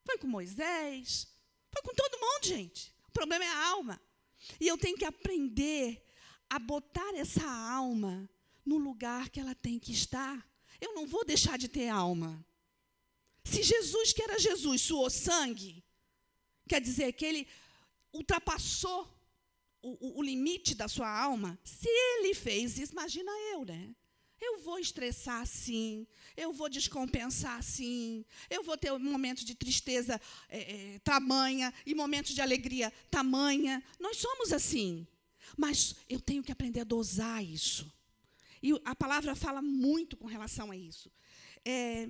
foi 0.04 0.18
com 0.18 0.26
Moisés, 0.26 1.28
foi 1.70 1.82
com 1.82 1.94
todo 1.94 2.20
mundo, 2.20 2.46
gente. 2.46 2.94
O 3.08 3.12
problema 3.12 3.44
é 3.44 3.48
a 3.48 3.66
alma. 3.68 4.00
E 4.60 4.66
eu 4.66 4.76
tenho 4.76 4.96
que 4.96 5.04
aprender 5.04 6.04
a 6.48 6.58
botar 6.58 7.14
essa 7.14 7.46
alma 7.46 8.28
no 8.64 8.78
lugar 8.78 9.28
que 9.30 9.40
ela 9.40 9.54
tem 9.54 9.78
que 9.78 9.92
estar. 9.92 10.48
Eu 10.80 10.94
não 10.94 11.06
vou 11.06 11.24
deixar 11.24 11.58
de 11.58 11.68
ter 11.68 11.88
alma. 11.88 12.44
Se 13.44 13.62
Jesus, 13.62 14.12
que 14.12 14.22
era 14.22 14.38
Jesus, 14.38 14.82
suou 14.82 15.08
sangue, 15.08 15.84
quer 16.68 16.80
dizer 16.80 17.12
que 17.12 17.24
ele 17.24 17.48
ultrapassou 18.12 19.08
o, 19.80 20.08
o, 20.08 20.18
o 20.18 20.22
limite 20.22 20.74
da 20.74 20.88
sua 20.88 21.08
alma. 21.08 21.58
Se 21.64 21.88
ele 21.88 22.34
fez 22.34 22.78
isso, 22.78 22.92
imagina 22.92 23.30
eu, 23.52 23.64
né? 23.64 23.94
Eu 24.40 24.58
vou 24.58 24.78
estressar 24.78 25.46
sim, 25.46 26.06
eu 26.36 26.52
vou 26.52 26.68
descompensar 26.68 27.62
sim, 27.62 28.24
eu 28.50 28.62
vou 28.62 28.76
ter 28.76 28.92
momentos 28.98 29.44
de 29.44 29.54
tristeza 29.54 30.20
é, 30.48 30.94
é, 30.94 30.98
tamanha 30.98 31.72
e 31.84 31.94
momentos 31.94 32.34
de 32.34 32.42
alegria 32.42 32.92
tamanha. 33.10 33.82
Nós 33.98 34.18
somos 34.18 34.52
assim. 34.52 35.06
Mas 35.56 35.94
eu 36.08 36.20
tenho 36.20 36.42
que 36.42 36.52
aprender 36.52 36.80
a 36.80 36.84
dosar 36.84 37.44
isso. 37.44 37.92
E 38.62 38.72
a 38.84 38.94
palavra 38.94 39.34
fala 39.34 39.62
muito 39.62 40.16
com 40.16 40.26
relação 40.26 40.70
a 40.70 40.76
isso. 40.76 41.10
É, 41.64 42.08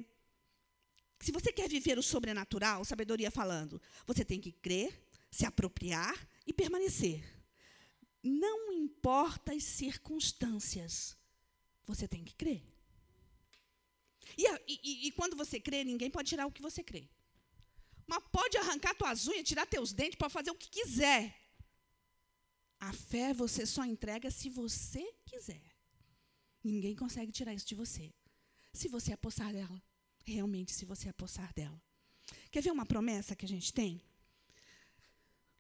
se 1.21 1.33
você 1.33 1.53
quer 1.53 1.69
viver 1.69 1.99
o 1.99 2.03
sobrenatural, 2.03 2.85
sabedoria 2.85 3.31
falando, 3.31 3.81
você 4.07 4.25
tem 4.25 4.41
que 4.41 4.53
crer, 4.53 5.03
se 5.31 5.45
apropriar 5.45 6.15
e 6.47 6.53
permanecer. 6.53 7.25
Não 8.23 8.73
importa 8.73 9.53
as 9.53 9.65
circunstâncias, 9.65 11.17
você 11.87 12.09
tem 12.09 12.25
que 12.25 12.35
crer. 12.35 12.63
E, 14.37 14.45
e, 14.67 15.07
e, 15.07 15.13
quando 15.13 15.37
você 15.37 15.61
crê, 15.61 15.85
ninguém 15.85 16.11
pode 16.11 16.29
tirar 16.29 16.47
o 16.47 16.53
que 16.53 16.61
você 16.61 16.83
crê. 16.83 17.09
Mas 18.07 18.23
pode 18.31 18.57
arrancar 18.59 18.95
tuas 18.95 19.27
unhas, 19.27 19.49
tirar 19.49 19.67
teus 19.67 19.93
dentes, 19.93 20.17
pode 20.17 20.33
fazer 20.33 20.51
o 20.51 20.55
que 20.55 20.69
quiser. 20.69 21.35
A 22.79 22.93
fé 22.93 23.33
você 23.33 23.65
só 23.65 23.85
entrega 23.85 24.31
se 24.31 24.49
você 24.51 25.15
quiser. 25.25 25.63
Ninguém 26.63 26.95
consegue 26.95 27.33
tirar 27.33 27.55
isso 27.55 27.67
de 27.67 27.75
você. 27.75 28.13
Se 28.73 28.89
você 28.89 29.13
apossar 29.13 29.53
dela. 29.53 29.83
Realmente, 30.25 30.73
se 30.73 30.85
você 30.85 31.09
apossar 31.09 31.53
dela. 31.55 31.81
Quer 32.51 32.61
ver 32.61 32.73
uma 32.73 32.85
promessa 32.85 33.37
que 33.37 33.45
a 33.45 33.49
gente 33.49 33.73
tem? 33.73 34.03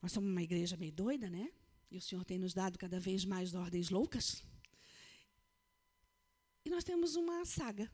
Nós 0.02 0.12
somos 0.12 0.30
uma 0.30 0.42
igreja 0.42 0.76
meio 0.76 0.92
doida, 0.92 1.30
né? 1.30 1.50
E 1.90 1.96
o 1.96 2.02
Senhor 2.02 2.24
tem 2.24 2.38
nos 2.38 2.52
dado 2.52 2.78
cada 2.78 2.98
vez 3.00 3.24
mais 3.24 3.54
ordens 3.54 3.90
loucas. 3.90 4.42
E 6.66 6.68
nós 6.68 6.83
temos 6.83 7.14
uma 7.14 7.44
saga, 7.44 7.88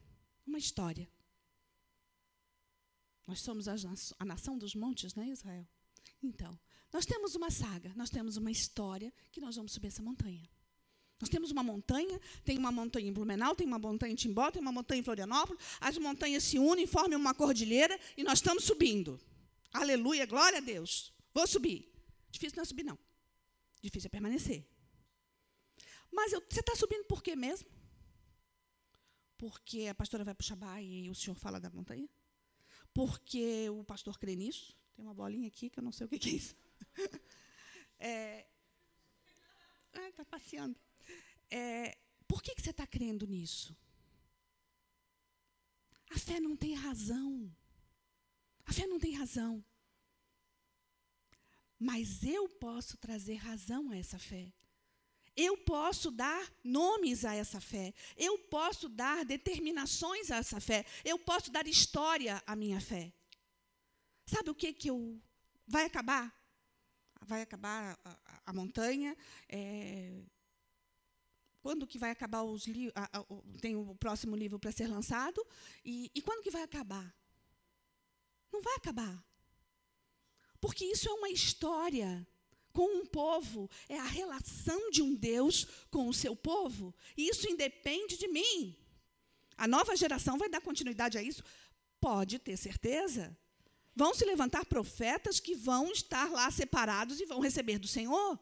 uma 0.46 0.56
história. 0.56 1.06
Nós 3.26 3.42
somos 3.42 3.68
a, 3.68 4.24
nação 4.24 4.56
dos 4.56 4.74
montes, 4.74 5.14
né, 5.14 5.28
Israel? 5.28 5.68
Então, 6.22 6.58
nós 6.90 7.04
temos 7.04 7.34
uma 7.34 7.50
saga, 7.50 7.92
nós 7.94 8.08
temos 8.08 8.38
uma 8.38 8.50
história 8.50 9.12
que 9.30 9.42
nós 9.42 9.56
vamos 9.56 9.72
subir 9.72 9.88
essa 9.88 10.02
montanha. 10.02 10.48
Nós 11.20 11.28
temos 11.28 11.50
uma 11.50 11.62
montanha, 11.62 12.18
tem 12.46 12.56
uma 12.56 12.72
montanha 12.72 13.10
em 13.10 13.12
Blumenau, 13.12 13.54
tem 13.54 13.66
uma 13.66 13.78
montanha 13.78 14.14
em 14.14 14.16
Timbó, 14.16 14.50
tem 14.50 14.62
uma 14.62 14.72
montanha 14.72 15.00
em 15.00 15.04
Florianópolis, 15.04 15.62
as 15.78 15.98
montanhas 15.98 16.42
se 16.42 16.58
unem, 16.58 16.86
formam 16.86 17.20
uma 17.20 17.34
cordilheira 17.34 18.00
e 18.16 18.22
nós 18.22 18.38
estamos 18.38 18.64
subindo. 18.64 19.20
Aleluia, 19.70 20.24
glória 20.24 20.56
a 20.56 20.62
Deus. 20.62 21.12
Vou 21.34 21.46
subir. 21.46 21.92
Difícil 22.30 22.56
não 22.56 22.62
é 22.62 22.64
subir, 22.64 22.84
não. 22.84 22.98
Difícil 23.82 24.06
é 24.06 24.10
permanecer. 24.10 24.66
Mas 26.10 26.32
eu, 26.32 26.42
você 26.48 26.60
está 26.60 26.74
subindo 26.74 27.04
por 27.04 27.22
quê 27.22 27.36
mesmo? 27.36 27.81
Porque 29.42 29.88
a 29.88 29.94
pastora 30.00 30.22
vai 30.22 30.36
para 30.36 30.44
o 30.44 30.46
Shabá 30.46 30.80
e 30.80 31.10
o 31.10 31.16
senhor 31.16 31.34
fala 31.34 31.58
da 31.58 31.68
montanha? 31.68 32.08
Porque 32.94 33.68
o 33.70 33.82
pastor 33.82 34.16
crê 34.16 34.36
nisso? 34.36 34.72
Tem 34.94 35.04
uma 35.04 35.12
bolinha 35.12 35.48
aqui 35.48 35.68
que 35.68 35.80
eu 35.80 35.82
não 35.82 35.90
sei 35.90 36.06
o 36.06 36.08
que 36.08 36.28
é 36.28 36.32
isso. 36.32 36.54
é, 37.98 38.46
está 40.08 40.24
passeando. 40.24 40.78
É, 41.50 41.98
por 42.28 42.40
que, 42.40 42.54
que 42.54 42.62
você 42.62 42.70
está 42.70 42.86
crendo 42.86 43.26
nisso? 43.26 43.76
A 46.08 46.20
fé 46.20 46.38
não 46.38 46.56
tem 46.56 46.74
razão. 46.74 47.52
A 48.64 48.72
fé 48.72 48.86
não 48.86 49.00
tem 49.00 49.12
razão. 49.16 49.64
Mas 51.80 52.22
eu 52.22 52.48
posso 52.48 52.96
trazer 52.96 53.34
razão 53.34 53.90
a 53.90 53.96
essa 53.96 54.20
fé. 54.20 54.52
Eu 55.36 55.56
posso 55.56 56.10
dar 56.10 56.52
nomes 56.62 57.24
a 57.24 57.34
essa 57.34 57.60
fé. 57.60 57.94
Eu 58.16 58.38
posso 58.38 58.88
dar 58.88 59.24
determinações 59.24 60.30
a 60.30 60.36
essa 60.36 60.60
fé. 60.60 60.84
Eu 61.04 61.18
posso 61.18 61.50
dar 61.50 61.66
história 61.66 62.42
à 62.46 62.54
minha 62.54 62.80
fé. 62.80 63.12
Sabe 64.26 64.50
o 64.50 64.54
que 64.54 64.72
que 64.72 64.88
eu 64.88 65.20
vai 65.66 65.84
acabar? 65.84 66.34
Vai 67.22 67.42
acabar 67.42 67.98
a, 68.04 68.10
a, 68.10 68.42
a 68.46 68.52
montanha. 68.52 69.16
é, 69.48 70.22
quando 71.62 71.86
que 71.86 71.96
vai 71.96 72.10
acabar 72.10 72.42
os 72.42 72.66
livros? 72.66 72.92
Tem 73.60 73.76
o 73.76 73.94
próximo 73.94 74.34
livro 74.34 74.58
para 74.58 74.72
ser 74.72 74.88
lançado. 74.88 75.46
E, 75.84 76.10
e 76.12 76.20
quando 76.20 76.42
que 76.42 76.50
vai 76.50 76.62
acabar? 76.62 77.14
Não 78.52 78.60
vai 78.60 78.74
acabar. 78.74 79.24
Porque 80.60 80.84
isso 80.84 81.08
é 81.08 81.12
uma 81.12 81.30
história 81.30 82.26
com 82.72 83.00
um 83.00 83.06
povo, 83.06 83.70
é 83.88 83.98
a 83.98 84.04
relação 84.04 84.90
de 84.90 85.02
um 85.02 85.14
Deus 85.14 85.66
com 85.90 86.08
o 86.08 86.14
seu 86.14 86.34
povo, 86.34 86.94
e 87.16 87.28
isso 87.28 87.48
independe 87.48 88.16
de 88.16 88.28
mim. 88.28 88.76
A 89.56 89.68
nova 89.68 89.94
geração 89.94 90.38
vai 90.38 90.48
dar 90.48 90.60
continuidade 90.60 91.18
a 91.18 91.22
isso? 91.22 91.44
Pode 92.00 92.38
ter 92.38 92.56
certeza. 92.56 93.36
Vão 93.94 94.14
se 94.14 94.24
levantar 94.24 94.64
profetas 94.64 95.38
que 95.38 95.54
vão 95.54 95.92
estar 95.92 96.30
lá 96.30 96.50
separados 96.50 97.20
e 97.20 97.26
vão 97.26 97.40
receber 97.40 97.78
do 97.78 97.86
Senhor. 97.86 98.38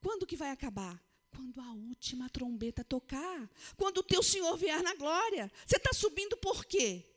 Quando 0.00 0.26
que 0.26 0.36
vai 0.36 0.50
acabar? 0.50 1.00
Quando 1.30 1.60
a 1.60 1.72
última 1.72 2.28
trombeta 2.28 2.84
tocar. 2.84 3.48
Quando 3.76 3.98
o 3.98 4.02
teu 4.02 4.22
Senhor 4.22 4.56
vier 4.56 4.82
na 4.82 4.94
glória. 4.94 5.50
Você 5.64 5.76
está 5.76 5.92
subindo 5.92 6.36
por 6.36 6.64
quê? 6.64 7.11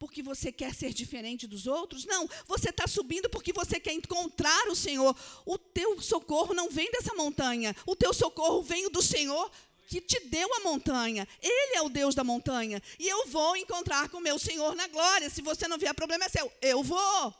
Porque 0.00 0.22
você 0.22 0.50
quer 0.50 0.74
ser 0.74 0.94
diferente 0.94 1.46
dos 1.46 1.66
outros. 1.66 2.06
Não, 2.06 2.26
você 2.46 2.70
está 2.70 2.86
subindo 2.88 3.28
porque 3.28 3.52
você 3.52 3.78
quer 3.78 3.92
encontrar 3.92 4.66
o 4.68 4.74
Senhor. 4.74 5.14
O 5.44 5.58
teu 5.58 6.00
socorro 6.00 6.54
não 6.54 6.70
vem 6.70 6.90
dessa 6.90 7.14
montanha. 7.14 7.76
O 7.86 7.94
teu 7.94 8.14
socorro 8.14 8.62
vem 8.62 8.90
do 8.90 9.02
Senhor 9.02 9.52
que 9.86 10.00
te 10.00 10.18
deu 10.20 10.48
a 10.54 10.60
montanha. 10.60 11.28
Ele 11.42 11.76
é 11.76 11.82
o 11.82 11.90
Deus 11.90 12.14
da 12.14 12.24
montanha. 12.24 12.82
E 12.98 13.06
eu 13.06 13.26
vou 13.26 13.54
encontrar 13.56 14.08
com 14.08 14.16
o 14.16 14.22
meu 14.22 14.38
Senhor 14.38 14.74
na 14.74 14.88
glória. 14.88 15.28
Se 15.28 15.42
você 15.42 15.68
não 15.68 15.76
vier, 15.76 15.94
problema 15.94 16.24
é 16.24 16.28
seu. 16.30 16.50
Eu 16.62 16.82
vou. 16.82 17.34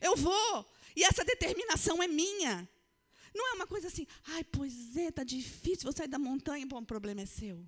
Eu 0.00 0.16
vou. 0.16 0.66
E 0.96 1.04
essa 1.04 1.24
determinação 1.24 2.02
é 2.02 2.08
minha. 2.08 2.68
Não 3.32 3.50
é 3.50 3.52
uma 3.52 3.68
coisa 3.68 3.86
assim, 3.86 4.04
ai, 4.26 4.42
pois 4.42 4.96
é, 4.96 5.06
está 5.10 5.22
difícil, 5.22 5.84
vou 5.84 5.92
sair 5.92 6.08
da 6.08 6.18
montanha. 6.18 6.66
Bom, 6.66 6.80
o 6.80 6.84
problema 6.84 7.20
é 7.20 7.26
seu. 7.26 7.64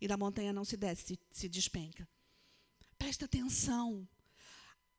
E 0.00 0.06
da 0.06 0.16
montanha 0.16 0.52
não 0.52 0.64
se 0.64 0.76
desce, 0.76 1.04
se, 1.04 1.18
se 1.32 1.48
despenca. 1.48 2.08
Presta 3.00 3.24
atenção. 3.24 4.06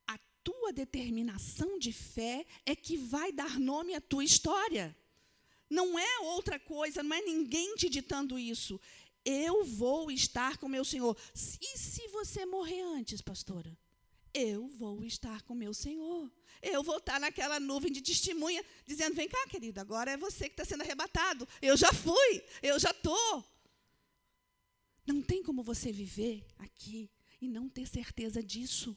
A 0.07 0.17
tua 0.43 0.73
determinação 0.73 1.77
de 1.77 1.93
fé 1.93 2.47
é 2.65 2.75
que 2.75 2.97
vai 2.97 3.31
dar 3.31 3.59
nome 3.59 3.93
à 3.93 4.01
tua 4.01 4.25
história. 4.25 4.97
Não 5.69 5.99
é 5.99 6.19
outra 6.21 6.59
coisa, 6.59 7.03
não 7.03 7.15
é 7.15 7.21
ninguém 7.21 7.75
te 7.75 7.87
ditando 7.87 8.39
isso. 8.39 8.81
Eu 9.23 9.63
vou 9.63 10.09
estar 10.09 10.57
com 10.57 10.67
meu 10.67 10.83
Senhor. 10.83 11.15
E 11.61 11.77
se 11.77 12.07
você 12.07 12.43
morrer 12.43 12.81
antes, 12.81 13.21
pastora? 13.21 13.77
Eu 14.33 14.67
vou 14.67 15.03
estar 15.03 15.43
com 15.43 15.53
meu 15.53 15.71
Senhor. 15.71 16.29
Eu 16.59 16.81
vou 16.81 16.97
estar 16.97 17.19
naquela 17.19 17.59
nuvem 17.59 17.91
de 17.91 18.01
testemunha, 18.01 18.65
dizendo: 18.83 19.15
vem 19.15 19.29
cá, 19.29 19.47
querido, 19.47 19.79
agora 19.79 20.09
é 20.09 20.17
você 20.17 20.49
que 20.49 20.53
está 20.53 20.65
sendo 20.65 20.81
arrebatado. 20.81 21.47
Eu 21.61 21.77
já 21.77 21.93
fui, 21.93 22.43
eu 22.63 22.79
já 22.79 22.89
estou. 22.89 23.45
Não 25.05 25.21
tem 25.21 25.43
como 25.43 25.61
você 25.61 25.91
viver 25.91 26.43
aqui 26.57 27.11
e 27.41 27.47
não 27.47 27.67
ter 27.67 27.87
certeza 27.87 28.41
disso. 28.41 28.95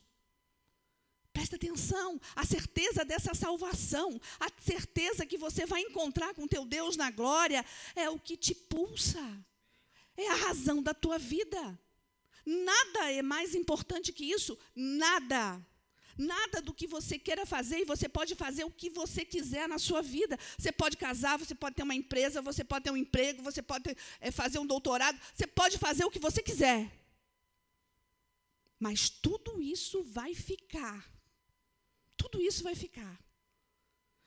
Presta 1.32 1.56
atenção, 1.56 2.20
a 2.36 2.46
certeza 2.46 3.04
dessa 3.04 3.34
salvação, 3.34 4.20
a 4.38 4.48
certeza 4.62 5.26
que 5.26 5.36
você 5.36 5.66
vai 5.66 5.80
encontrar 5.80 6.32
com 6.32 6.46
teu 6.46 6.64
Deus 6.64 6.96
na 6.96 7.10
glória 7.10 7.64
é 7.96 8.08
o 8.08 8.20
que 8.20 8.36
te 8.36 8.54
pulsa. 8.54 9.44
É 10.16 10.28
a 10.28 10.36
razão 10.36 10.80
da 10.80 10.94
tua 10.94 11.18
vida. 11.18 11.76
Nada 12.46 13.10
é 13.10 13.20
mais 13.20 13.54
importante 13.54 14.12
que 14.12 14.24
isso, 14.24 14.56
nada. 14.76 15.60
Nada 16.16 16.62
do 16.62 16.72
que 16.72 16.86
você 16.86 17.18
queira 17.18 17.44
fazer, 17.44 17.80
e 17.80 17.84
você 17.84 18.08
pode 18.08 18.36
fazer 18.36 18.62
o 18.62 18.70
que 18.70 18.88
você 18.88 19.24
quiser 19.24 19.68
na 19.68 19.78
sua 19.78 20.00
vida. 20.00 20.38
Você 20.56 20.70
pode 20.70 20.96
casar, 20.96 21.36
você 21.36 21.56
pode 21.56 21.74
ter 21.74 21.82
uma 21.82 21.96
empresa, 21.96 22.40
você 22.40 22.62
pode 22.62 22.84
ter 22.84 22.92
um 22.92 22.96
emprego, 22.96 23.42
você 23.42 23.60
pode 23.60 23.82
ter, 23.82 23.96
é, 24.20 24.30
fazer 24.30 24.60
um 24.60 24.66
doutorado, 24.66 25.18
você 25.34 25.48
pode 25.48 25.78
fazer 25.78 26.04
o 26.04 26.10
que 26.10 26.20
você 26.20 26.40
quiser. 26.40 27.03
Mas 28.84 29.08
tudo 29.08 29.62
isso 29.62 30.04
vai 30.04 30.34
ficar. 30.34 31.10
Tudo 32.18 32.38
isso 32.38 32.62
vai 32.62 32.74
ficar. 32.74 33.18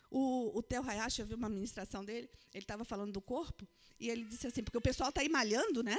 O, 0.09 0.57
o 0.57 0.63
Theo 0.63 0.81
Hayashi, 0.81 1.21
eu 1.21 1.27
vi 1.27 1.35
uma 1.35 1.47
ministração 1.47 2.03
dele, 2.03 2.27
ele 2.51 2.63
estava 2.63 2.83
falando 2.83 3.13
do 3.13 3.21
corpo, 3.21 3.67
e 3.99 4.09
ele 4.09 4.23
disse 4.23 4.47
assim, 4.47 4.63
porque 4.63 4.79
o 4.79 4.81
pessoal 4.81 5.09
está 5.09 5.21
aí 5.21 5.29
malhando, 5.29 5.83
né? 5.83 5.95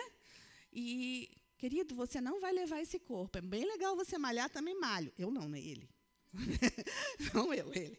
E, 0.73 1.31
querido, 1.57 1.95
você 1.95 2.21
não 2.21 2.41
vai 2.41 2.53
levar 2.53 2.81
esse 2.81 2.99
corpo. 2.99 3.39
É 3.39 3.41
bem 3.41 3.65
legal 3.65 3.95
você 3.95 4.19
malhar, 4.19 4.51
também 4.51 4.75
malho. 4.75 5.13
Eu 5.17 5.31
não, 5.31 5.49
né? 5.49 5.61
Ele. 5.61 5.89
não 7.33 7.55
eu, 7.55 7.73
ele. 7.73 7.97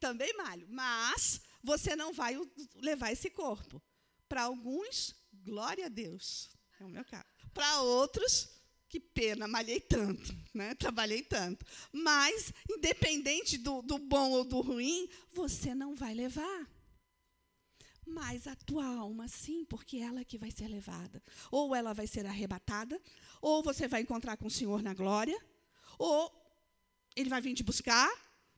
Também 0.00 0.34
malho. 0.38 0.66
Mas 0.70 1.42
você 1.62 1.94
não 1.94 2.14
vai 2.14 2.34
levar 2.76 3.12
esse 3.12 3.28
corpo. 3.28 3.82
Para 4.26 4.44
alguns, 4.44 5.14
glória 5.34 5.84
a 5.84 5.90
Deus. 5.90 6.48
É 6.80 6.84
o 6.86 6.88
meu 6.88 7.04
caso. 7.04 7.26
Para 7.52 7.82
outros, 7.82 8.57
que 8.88 8.98
pena, 8.98 9.46
malhei 9.46 9.80
tanto, 9.80 10.34
né? 10.54 10.74
trabalhei 10.74 11.22
tanto. 11.22 11.64
Mas, 11.92 12.52
independente 12.68 13.58
do, 13.58 13.82
do 13.82 13.98
bom 13.98 14.30
ou 14.30 14.44
do 14.44 14.60
ruim, 14.60 15.08
você 15.30 15.74
não 15.74 15.94
vai 15.94 16.14
levar. 16.14 16.66
Mas 18.06 18.46
a 18.46 18.56
tua 18.56 18.86
alma, 18.86 19.28
sim, 19.28 19.66
porque 19.66 19.98
ela 19.98 20.20
é 20.20 20.24
que 20.24 20.38
vai 20.38 20.50
ser 20.50 20.68
levada. 20.68 21.22
Ou 21.50 21.74
ela 21.74 21.92
vai 21.92 22.06
ser 22.06 22.24
arrebatada, 22.24 23.00
ou 23.42 23.62
você 23.62 23.86
vai 23.86 24.00
encontrar 24.00 24.38
com 24.38 24.46
o 24.46 24.50
Senhor 24.50 24.82
na 24.82 24.94
glória, 24.94 25.38
ou 25.98 26.32
ele 27.14 27.28
vai 27.28 27.42
vir 27.42 27.54
te 27.54 27.62
buscar, 27.62 28.10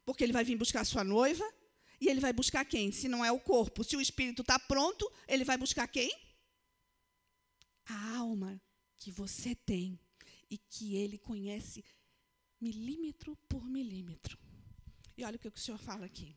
porque 0.05 0.23
ele 0.23 0.33
vai 0.33 0.45
vir 0.45 0.57
buscar 0.57 0.83
a 0.83 0.85
sua 0.85 1.03
noiva, 1.03 1.45
e 2.01 2.09
ele 2.09 2.21
vai 2.21 2.33
buscar 2.33 2.65
quem? 2.65 2.93
Se 2.93 3.09
não 3.09 3.25
é 3.25 3.33
o 3.33 3.41
corpo. 3.41 3.83
Se 3.83 3.97
o 3.97 4.01
espírito 4.01 4.43
está 4.43 4.59
pronto, 4.59 5.11
ele 5.27 5.45
vai 5.45 5.59
buscar 5.59 5.89
quem? 5.89 6.11
A 7.87 8.17
alma 8.19 8.63
que 8.99 9.11
você 9.11 9.55
tem 9.55 9.99
e 10.51 10.59
que 10.59 10.97
ele 10.97 11.19
conhece 11.19 11.85
milímetro 12.61 13.37
por 13.49 13.65
milímetro. 13.65 14.39
E 15.17 15.25
olha 15.25 15.37
o 15.37 15.39
que 15.39 15.49
o 15.49 15.57
Senhor 15.57 15.79
fala 15.79 16.07
aqui. 16.07 16.37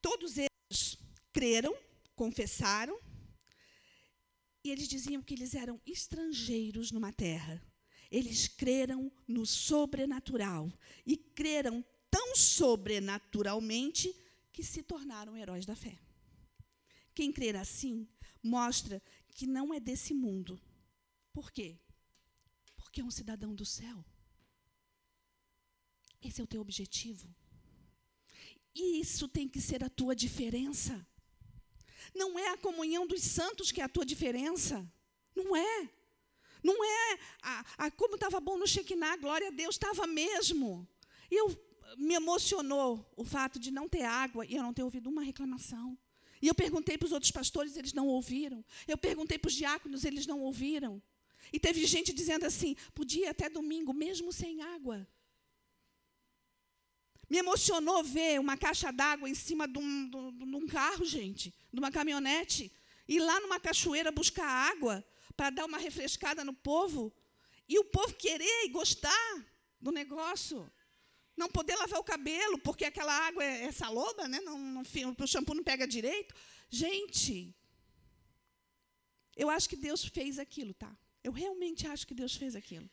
Todos 0.00 0.36
eles 0.36 0.98
creram, 1.32 1.74
confessaram, 2.14 2.98
e 4.62 4.70
eles 4.70 4.88
diziam 4.88 5.22
que 5.22 5.34
eles 5.34 5.54
eram 5.54 5.80
estrangeiros 5.86 6.90
numa 6.90 7.12
terra. 7.12 7.62
Eles 8.10 8.48
creram 8.48 9.12
no 9.26 9.44
sobrenatural 9.44 10.72
e 11.04 11.16
creram 11.16 11.84
tão 12.10 12.36
sobrenaturalmente 12.36 14.14
que 14.52 14.62
se 14.62 14.82
tornaram 14.82 15.36
heróis 15.36 15.66
da 15.66 15.74
fé. 15.74 15.98
Quem 17.14 17.32
crer 17.32 17.56
assim 17.56 18.08
mostra 18.42 19.02
que 19.34 19.46
não 19.46 19.74
é 19.74 19.80
desse 19.80 20.14
mundo. 20.14 20.60
Por 21.32 21.50
quê? 21.50 21.76
Porque 22.76 23.00
é 23.00 23.04
um 23.04 23.10
cidadão 23.10 23.54
do 23.54 23.66
céu. 23.66 24.04
Esse 26.22 26.40
é 26.40 26.44
o 26.44 26.46
teu 26.46 26.60
objetivo. 26.60 27.28
E 28.74 29.00
isso 29.00 29.28
tem 29.28 29.48
que 29.48 29.60
ser 29.60 29.84
a 29.84 29.90
tua 29.90 30.14
diferença. 30.14 31.06
Não 32.14 32.38
é 32.38 32.48
a 32.50 32.56
comunhão 32.56 33.06
dos 33.06 33.22
santos 33.22 33.70
que 33.70 33.80
é 33.80 33.84
a 33.84 33.88
tua 33.88 34.06
diferença. 34.06 34.90
Não 35.34 35.56
é. 35.56 35.90
Não 36.62 36.82
é 36.82 37.18
a, 37.42 37.86
a 37.86 37.90
como 37.90 38.14
estava 38.14 38.40
bom 38.40 38.56
no 38.56 38.66
Shekinah, 38.66 39.16
glória 39.16 39.48
a 39.48 39.50
Deus, 39.50 39.74
estava 39.74 40.06
mesmo. 40.06 40.88
Eu 41.30 41.46
me 41.98 42.14
emocionou 42.14 43.12
o 43.16 43.24
fato 43.24 43.58
de 43.58 43.70
não 43.70 43.88
ter 43.88 44.02
água 44.02 44.46
e 44.46 44.54
eu 44.54 44.62
não 44.62 44.72
ter 44.72 44.82
ouvido 44.82 45.10
uma 45.10 45.22
reclamação. 45.22 45.98
E 46.44 46.46
eu 46.46 46.54
perguntei 46.54 46.98
para 46.98 47.06
os 47.06 47.12
outros 47.12 47.32
pastores, 47.32 47.74
eles 47.74 47.94
não 47.94 48.06
ouviram. 48.06 48.62
Eu 48.86 48.98
perguntei 48.98 49.38
para 49.38 49.48
os 49.48 49.54
diáconos, 49.54 50.04
eles 50.04 50.26
não 50.26 50.42
ouviram. 50.42 51.02
E 51.50 51.58
teve 51.58 51.86
gente 51.86 52.12
dizendo 52.12 52.44
assim: 52.44 52.76
podia 52.94 53.30
até 53.30 53.48
domingo, 53.48 53.94
mesmo 53.94 54.30
sem 54.30 54.60
água. 54.60 55.08
Me 57.30 57.38
emocionou 57.38 58.04
ver 58.04 58.38
uma 58.38 58.58
caixa 58.58 58.92
d'água 58.92 59.26
em 59.26 59.34
cima 59.34 59.66
de 59.66 59.78
um, 59.78 60.10
de, 60.10 60.44
um, 60.44 60.66
carro, 60.66 61.06
gente, 61.06 61.50
de 61.72 61.78
uma 61.78 61.90
caminhonete. 61.90 62.70
Ir 63.08 63.20
lá 63.20 63.40
numa 63.40 63.58
cachoeira 63.58 64.12
buscar 64.12 64.46
água 64.46 65.02
para 65.34 65.48
dar 65.48 65.64
uma 65.64 65.78
refrescada 65.78 66.44
no 66.44 66.52
povo. 66.52 67.10
E 67.66 67.78
o 67.78 67.84
povo 67.84 68.12
querer 68.16 68.66
e 68.66 68.68
gostar 68.68 69.46
do 69.80 69.90
negócio 69.90 70.70
não 71.36 71.48
poder 71.48 71.74
lavar 71.76 72.00
o 72.00 72.04
cabelo, 72.04 72.58
porque 72.58 72.84
aquela 72.84 73.12
água 73.26 73.44
é, 73.44 73.64
é 73.64 73.72
saloba, 73.72 74.28
né? 74.28 74.40
não, 74.40 74.58
não, 74.58 74.82
o 74.82 75.26
shampoo 75.26 75.54
não 75.54 75.64
pega 75.64 75.86
direito. 75.86 76.34
Gente, 76.70 77.54
eu 79.36 79.50
acho 79.50 79.68
que 79.68 79.76
Deus 79.76 80.04
fez 80.04 80.38
aquilo, 80.38 80.72
tá? 80.74 80.96
Eu 81.22 81.32
realmente 81.32 81.86
acho 81.86 82.06
que 82.06 82.14
Deus 82.14 82.36
fez 82.36 82.54
aquilo. 82.54 82.88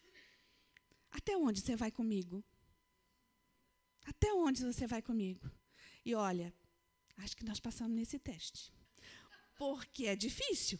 Até 1.11 1.35
onde 1.37 1.61
você 1.61 1.75
vai 1.75 1.91
comigo? 1.91 2.43
Até 4.05 4.33
onde 4.33 4.63
você 4.63 4.87
vai 4.87 5.01
comigo? 5.01 5.49
E 6.03 6.15
olha, 6.15 6.53
acho 7.17 7.35
que 7.37 7.45
nós 7.45 7.59
passamos 7.59 7.95
nesse 7.95 8.17
teste. 8.17 8.73
Porque 9.55 10.07
é 10.07 10.15
difícil. 10.15 10.79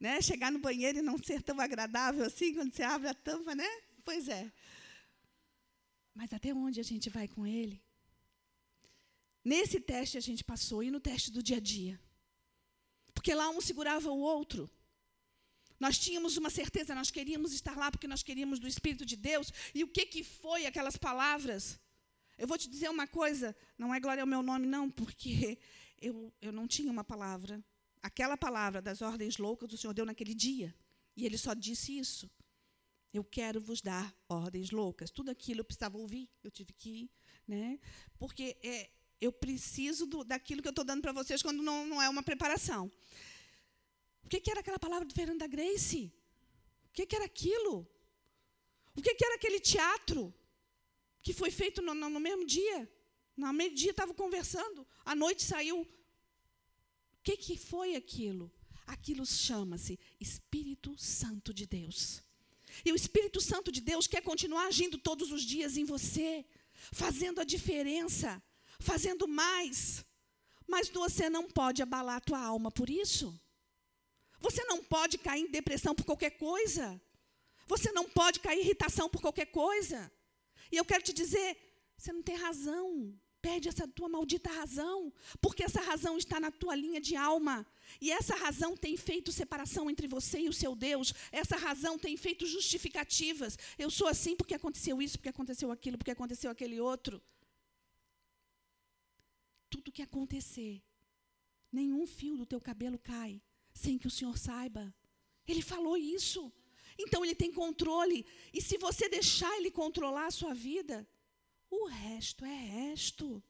Né? 0.00 0.20
Chegar 0.20 0.50
no 0.50 0.58
banheiro 0.58 0.98
e 0.98 1.02
não 1.02 1.16
ser 1.16 1.42
tão 1.42 1.60
agradável 1.60 2.24
assim 2.24 2.54
quando 2.54 2.72
você 2.72 2.82
abre 2.82 3.08
a 3.08 3.14
tampa, 3.14 3.54
né? 3.54 3.68
Pois 4.04 4.28
é. 4.28 4.50
Mas 6.14 6.32
até 6.32 6.52
onde 6.52 6.80
a 6.80 6.82
gente 6.84 7.08
vai 7.08 7.26
com 7.26 7.46
ele? 7.46 7.82
Nesse 9.44 9.80
teste 9.80 10.16
a 10.16 10.20
gente 10.20 10.44
passou, 10.44 10.82
e 10.82 10.90
no 10.90 11.00
teste 11.00 11.30
do 11.30 11.42
dia 11.42 11.56
a 11.56 11.60
dia. 11.60 12.00
Porque 13.14 13.34
lá 13.34 13.50
um 13.50 13.60
segurava 13.60 14.10
o 14.10 14.18
outro. 14.18 14.70
Nós 15.80 15.98
tínhamos 15.98 16.36
uma 16.36 16.48
certeza, 16.48 16.94
nós 16.94 17.10
queríamos 17.10 17.52
estar 17.52 17.76
lá 17.76 17.90
porque 17.90 18.06
nós 18.06 18.22
queríamos 18.22 18.60
do 18.60 18.68
Espírito 18.68 19.04
de 19.04 19.16
Deus. 19.16 19.52
E 19.74 19.82
o 19.82 19.88
que, 19.88 20.06
que 20.06 20.22
foi 20.22 20.64
aquelas 20.64 20.96
palavras? 20.96 21.78
Eu 22.38 22.46
vou 22.46 22.56
te 22.56 22.68
dizer 22.68 22.88
uma 22.88 23.06
coisa, 23.06 23.54
não 23.76 23.92
é 23.92 23.98
glória 23.98 24.22
ao 24.22 24.26
meu 24.26 24.42
nome, 24.42 24.66
não, 24.66 24.88
porque 24.88 25.58
eu, 26.00 26.32
eu 26.40 26.52
não 26.52 26.68
tinha 26.68 26.90
uma 26.90 27.02
palavra. 27.02 27.62
Aquela 28.00 28.36
palavra 28.36 28.80
das 28.80 29.02
ordens 29.02 29.38
loucas 29.38 29.72
o 29.72 29.76
Senhor 29.76 29.92
deu 29.92 30.06
naquele 30.06 30.34
dia. 30.34 30.74
E 31.16 31.26
ele 31.26 31.36
só 31.36 31.52
disse 31.52 31.98
isso. 31.98 32.30
Eu 33.12 33.22
quero 33.22 33.60
vos 33.60 33.82
dar 33.82 34.14
ordens 34.28 34.70
loucas. 34.70 35.10
Tudo 35.10 35.30
aquilo 35.30 35.60
eu 35.60 35.64
precisava 35.64 35.98
ouvir, 35.98 36.30
eu 36.42 36.50
tive 36.50 36.72
que 36.72 36.90
ir. 37.02 37.10
Né? 37.46 37.78
Porque 38.18 38.56
é, 38.62 38.90
eu 39.20 39.30
preciso 39.30 40.06
do, 40.06 40.24
daquilo 40.24 40.62
que 40.62 40.68
eu 40.68 40.70
estou 40.70 40.84
dando 40.84 41.02
para 41.02 41.12
vocês 41.12 41.42
quando 41.42 41.62
não, 41.62 41.86
não 41.86 42.00
é 42.00 42.08
uma 42.08 42.22
preparação. 42.22 42.90
O 44.24 44.28
que, 44.28 44.40
que 44.40 44.50
era 44.50 44.60
aquela 44.60 44.78
palavra 44.78 45.06
do 45.06 45.14
Fernando 45.14 45.40
da 45.40 45.46
Grace? 45.46 46.12
O 46.86 46.92
que, 46.92 47.04
que 47.04 47.14
era 47.14 47.26
aquilo? 47.26 47.86
O 48.96 49.02
que, 49.02 49.14
que 49.14 49.24
era 49.24 49.34
aquele 49.34 49.60
teatro 49.60 50.34
que 51.22 51.32
foi 51.32 51.50
feito 51.50 51.82
no, 51.82 51.94
no, 51.94 52.08
no 52.08 52.20
mesmo 52.20 52.46
dia? 52.46 52.90
No 53.36 53.52
meio-dia 53.52 53.90
estava 53.90 54.12
conversando, 54.12 54.86
à 55.04 55.14
noite 55.14 55.42
saiu. 55.42 55.82
O 55.82 55.86
que, 57.22 57.36
que 57.36 57.56
foi 57.56 57.94
aquilo? 57.94 58.52
Aquilo 58.86 59.24
chama-se 59.24 59.98
Espírito 60.20 60.96
Santo 60.98 61.54
de 61.54 61.66
Deus. 61.66 62.22
E 62.84 62.92
o 62.92 62.96
Espírito 62.96 63.40
Santo 63.40 63.70
de 63.70 63.80
Deus 63.80 64.06
quer 64.06 64.22
continuar 64.22 64.66
agindo 64.66 64.98
todos 64.98 65.30
os 65.30 65.42
dias 65.42 65.76
em 65.76 65.84
você, 65.84 66.44
fazendo 66.92 67.40
a 67.40 67.44
diferença 67.44 68.42
fazendo 68.82 69.26
mais. 69.26 70.04
Mas 70.66 70.88
você 70.88 71.30
não 71.30 71.48
pode 71.48 71.82
abalar 71.82 72.16
a 72.16 72.20
tua 72.20 72.40
alma 72.40 72.70
por 72.70 72.90
isso. 72.90 73.38
Você 74.40 74.64
não 74.64 74.82
pode 74.82 75.18
cair 75.18 75.42
em 75.42 75.50
depressão 75.50 75.94
por 75.94 76.04
qualquer 76.04 76.30
coisa. 76.30 77.00
Você 77.66 77.92
não 77.92 78.08
pode 78.08 78.40
cair 78.40 78.58
em 78.58 78.62
irritação 78.62 79.08
por 79.08 79.20
qualquer 79.20 79.46
coisa. 79.46 80.12
E 80.70 80.76
eu 80.76 80.84
quero 80.84 81.02
te 81.02 81.12
dizer, 81.12 81.56
você 81.96 82.12
não 82.12 82.22
tem 82.22 82.36
razão. 82.36 83.18
Perde 83.42 83.68
essa 83.68 83.86
tua 83.86 84.08
maldita 84.08 84.50
razão, 84.50 85.12
porque 85.40 85.64
essa 85.64 85.80
razão 85.80 86.16
está 86.16 86.38
na 86.38 86.50
tua 86.50 86.74
linha 86.74 87.00
de 87.00 87.16
alma. 87.16 87.66
E 88.00 88.10
essa 88.10 88.36
razão 88.36 88.76
tem 88.76 88.96
feito 88.96 89.32
separação 89.32 89.90
entre 89.90 90.06
você 90.06 90.38
e 90.42 90.48
o 90.48 90.52
seu 90.52 90.74
Deus. 90.74 91.12
Essa 91.30 91.56
razão 91.56 91.98
tem 91.98 92.16
feito 92.16 92.46
justificativas. 92.46 93.58
Eu 93.76 93.90
sou 93.90 94.06
assim 94.06 94.36
porque 94.36 94.54
aconteceu 94.54 95.02
isso, 95.02 95.18
porque 95.18 95.28
aconteceu 95.28 95.70
aquilo, 95.72 95.98
porque 95.98 96.12
aconteceu 96.12 96.50
aquele 96.50 96.80
outro 96.80 97.20
tudo 99.72 99.90
que 99.90 100.02
acontecer, 100.02 100.82
nenhum 101.72 102.06
fio 102.06 102.36
do 102.36 102.44
teu 102.44 102.60
cabelo 102.60 102.98
cai 102.98 103.40
sem 103.72 103.96
que 103.96 104.06
o 104.06 104.10
Senhor 104.10 104.36
saiba. 104.36 104.94
Ele 105.48 105.62
falou 105.62 105.96
isso. 105.96 106.52
Então 106.98 107.24
ele 107.24 107.34
tem 107.34 107.50
controle. 107.50 108.26
E 108.52 108.60
se 108.60 108.76
você 108.76 109.08
deixar 109.08 109.56
ele 109.56 109.70
controlar 109.70 110.26
a 110.26 110.30
sua 110.30 110.52
vida, 110.52 111.08
o 111.72 111.86
resto 111.86 112.44
é 112.44 112.54
resto. 112.54 113.42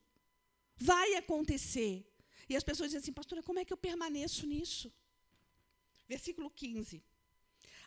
Vai 0.77 1.15
acontecer. 1.15 2.07
E 2.49 2.57
as 2.57 2.63
pessoas 2.63 2.91
dizem 2.91 3.01
assim, 3.01 3.13
pastora, 3.13 3.43
como 3.43 3.59
é 3.59 3.65
que 3.65 3.73
eu 3.73 3.77
permaneço 3.77 4.47
nisso? 4.47 4.93
Versículo 6.09 6.51
15. 6.51 7.03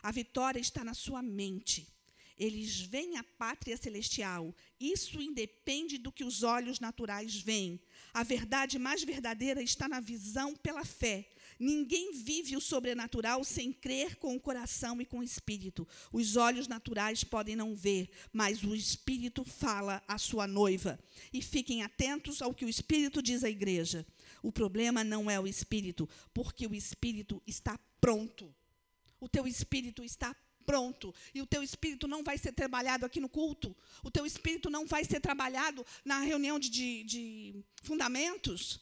A 0.02 0.10
vitória 0.10 0.60
está 0.60 0.84
na 0.84 0.94
sua 0.94 1.22
mente. 1.22 1.88
Eles 2.38 2.80
veem 2.80 3.16
a 3.16 3.24
pátria 3.24 3.76
celestial. 3.78 4.54
Isso 4.78 5.20
independe 5.22 5.96
do 5.96 6.12
que 6.12 6.22
os 6.22 6.42
olhos 6.42 6.80
naturais 6.80 7.34
veem. 7.34 7.80
A 8.12 8.22
verdade 8.22 8.78
mais 8.78 9.02
verdadeira 9.02 9.62
está 9.62 9.88
na 9.88 10.00
visão 10.00 10.54
pela 10.54 10.84
fé. 10.84 11.30
Ninguém 11.58 12.12
vive 12.12 12.56
o 12.56 12.60
sobrenatural 12.60 13.42
sem 13.44 13.72
crer 13.72 14.16
com 14.16 14.34
o 14.34 14.40
coração 14.40 15.00
e 15.00 15.06
com 15.06 15.20
o 15.20 15.22
espírito. 15.22 15.86
Os 16.12 16.36
olhos 16.36 16.68
naturais 16.68 17.24
podem 17.24 17.56
não 17.56 17.74
ver, 17.74 18.10
mas 18.32 18.62
o 18.62 18.74
espírito 18.74 19.44
fala 19.44 20.02
à 20.06 20.18
sua 20.18 20.46
noiva. 20.46 20.98
E 21.32 21.40
fiquem 21.40 21.82
atentos 21.82 22.42
ao 22.42 22.54
que 22.54 22.64
o 22.64 22.68
espírito 22.68 23.22
diz 23.22 23.42
à 23.42 23.48
igreja. 23.48 24.06
O 24.42 24.52
problema 24.52 25.02
não 25.02 25.30
é 25.30 25.40
o 25.40 25.46
espírito, 25.46 26.08
porque 26.34 26.66
o 26.66 26.74
espírito 26.74 27.42
está 27.46 27.78
pronto. 28.00 28.54
O 29.18 29.28
teu 29.28 29.46
espírito 29.46 30.04
está 30.04 30.36
pronto. 30.66 31.14
E 31.34 31.40
o 31.40 31.46
teu 31.46 31.62
espírito 31.62 32.06
não 32.06 32.22
vai 32.22 32.36
ser 32.36 32.52
trabalhado 32.52 33.06
aqui 33.06 33.20
no 33.20 33.28
culto. 33.28 33.74
O 34.02 34.10
teu 34.10 34.26
espírito 34.26 34.68
não 34.68 34.86
vai 34.86 35.04
ser 35.04 35.20
trabalhado 35.20 35.86
na 36.04 36.20
reunião 36.20 36.58
de, 36.58 36.68
de, 36.68 37.04
de 37.04 37.64
fundamentos. 37.82 38.80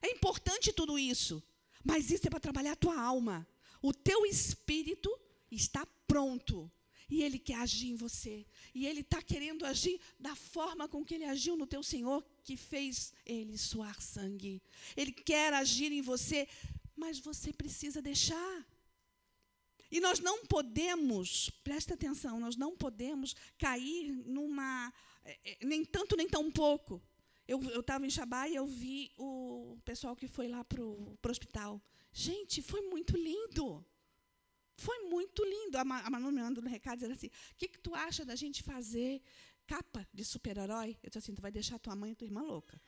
É 0.00 0.10
importante 0.10 0.72
tudo 0.72 0.98
isso. 0.98 1.42
Mas 1.84 2.10
isso 2.10 2.26
é 2.26 2.30
para 2.30 2.40
trabalhar 2.40 2.72
a 2.72 2.76
tua 2.76 2.98
alma. 2.98 3.46
O 3.82 3.92
teu 3.92 4.24
espírito 4.24 5.10
está 5.50 5.86
pronto. 6.06 6.70
E 7.10 7.22
ele 7.22 7.38
quer 7.38 7.56
agir 7.56 7.88
em 7.88 7.96
você. 7.96 8.46
E 8.74 8.86
ele 8.86 9.00
está 9.00 9.20
querendo 9.20 9.66
agir 9.66 10.00
da 10.18 10.34
forma 10.34 10.88
com 10.88 11.04
que 11.04 11.14
ele 11.14 11.24
agiu 11.24 11.56
no 11.56 11.66
teu 11.66 11.82
Senhor, 11.82 12.24
que 12.42 12.56
fez 12.56 13.12
ele 13.26 13.58
suar 13.58 14.00
sangue. 14.00 14.62
Ele 14.96 15.12
quer 15.12 15.52
agir 15.52 15.92
em 15.92 16.00
você, 16.00 16.48
mas 16.96 17.18
você 17.18 17.52
precisa 17.52 18.00
deixar. 18.00 18.66
E 19.90 20.00
nós 20.00 20.18
não 20.18 20.44
podemos, 20.46 21.50
presta 21.62 21.94
atenção, 21.94 22.40
nós 22.40 22.56
não 22.56 22.76
podemos 22.76 23.36
cair 23.58 24.10
numa. 24.26 24.92
É, 25.24 25.52
é, 25.52 25.58
nem 25.64 25.84
tanto, 25.84 26.16
nem 26.16 26.28
tão 26.28 26.50
pouco. 26.50 27.00
Eu 27.46 27.60
estava 27.80 28.06
em 28.06 28.10
Xabá 28.10 28.48
e 28.48 28.54
eu 28.54 28.66
vi 28.66 29.12
o 29.18 29.78
pessoal 29.84 30.16
que 30.16 30.26
foi 30.26 30.48
lá 30.48 30.64
para 30.64 30.82
o 30.82 31.18
hospital. 31.28 31.80
Gente, 32.12 32.62
foi 32.62 32.80
muito 32.82 33.16
lindo. 33.16 33.84
Foi 34.76 34.98
muito 35.08 35.44
lindo. 35.44 35.76
A, 35.76 35.84
Manu 35.84 36.32
me 36.32 36.40
mandou 36.40 36.62
no 36.62 36.70
recado 36.70 36.96
dizendo 36.96 37.12
assim: 37.12 37.26
o 37.26 37.56
que, 37.56 37.68
que 37.68 37.78
tu 37.78 37.94
acha 37.94 38.24
da 38.24 38.34
gente 38.34 38.62
fazer 38.62 39.22
capa 39.66 40.06
de 40.12 40.24
super-herói? 40.24 40.98
Eu 41.02 41.10
disse 41.10 41.18
assim: 41.18 41.34
tu 41.34 41.42
vai 41.42 41.52
deixar 41.52 41.78
tua 41.78 41.94
mãe 41.94 42.12
e 42.12 42.14
tua 42.14 42.26
irmã 42.26 42.42
louca 42.42 42.80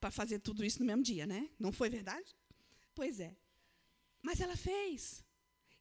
para 0.00 0.10
fazer 0.10 0.38
tudo 0.38 0.64
isso 0.64 0.78
no 0.80 0.86
mesmo 0.86 1.02
dia, 1.02 1.26
né? 1.26 1.50
Não 1.58 1.72
foi 1.72 1.88
verdade? 1.88 2.36
Pois 2.94 3.18
é. 3.18 3.36
Mas 4.22 4.40
ela 4.40 4.56
fez. 4.56 5.24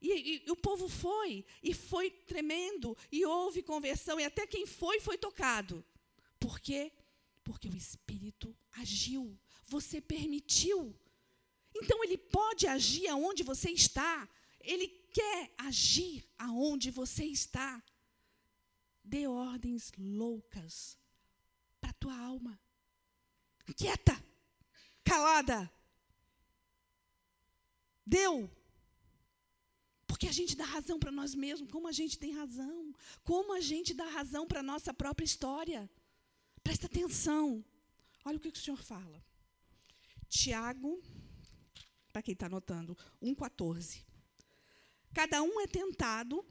E, 0.01 0.11
e, 0.11 0.43
e, 0.45 0.51
o 0.51 0.55
povo 0.55 0.87
foi, 0.87 1.45
e 1.63 1.73
foi 1.73 2.11
tremendo, 2.11 2.95
e 3.11 3.25
houve 3.25 3.63
conversão, 3.63 4.19
e 4.19 4.25
até 4.25 4.45
quem 4.45 4.65
foi, 4.65 4.99
foi 4.99 5.17
tocado. 5.17 5.83
Por 6.39 6.59
quê? 6.59 6.91
Porque 7.45 7.69
o 7.69 7.77
Espírito 7.77 8.53
agiu, 8.73 9.39
você 9.67 10.01
permitiu. 10.01 10.79
Então 11.73 12.03
ele 12.03 12.17
pode 12.17 12.67
agir 12.67 13.07
aonde 13.07 13.43
você 13.43 13.69
está, 13.69 14.27
ele 14.59 14.87
quer 15.13 15.53
agir 15.57 16.27
aonde 16.37 16.91
você 16.91 17.23
está. 17.23 17.81
Dê 19.03 19.27
ordens 19.27 19.91
loucas 19.97 20.97
para 21.79 21.91
a 21.91 21.99
tua 22.01 22.17
alma. 22.17 22.59
Quieta, 23.77 24.15
calada. 25.03 25.71
Deu 28.05 28.49
porque 30.15 30.27
a 30.27 30.31
gente 30.31 30.55
dá 30.55 30.63
razão 30.63 30.97
para 30.97 31.11
nós 31.11 31.35
mesmos, 31.35 31.69
como 31.69 31.89
a 31.89 31.91
gente 31.91 32.17
tem 32.17 32.31
razão, 32.31 32.95
como 33.21 33.53
a 33.53 33.59
gente 33.59 33.93
dá 33.93 34.05
razão 34.05 34.47
para 34.47 34.61
a 34.61 34.63
nossa 34.63 34.93
própria 34.93 35.25
história. 35.25 35.89
Presta 36.65 36.87
atenção. 36.87 37.63
Olha 38.25 38.37
o 38.37 38.39
que, 38.39 38.49
o 38.49 38.55
Senhor 38.57 38.81
fala. 38.81 39.23
Tiago, 40.27 40.99
para 42.11 42.23
quem 42.23 42.33
está 42.33 42.47
anotando, 42.47 42.97
1,14. 43.21 44.03
Cada 45.13 45.43
um 45.43 45.61
é 45.61 45.67
tentado 45.67 46.43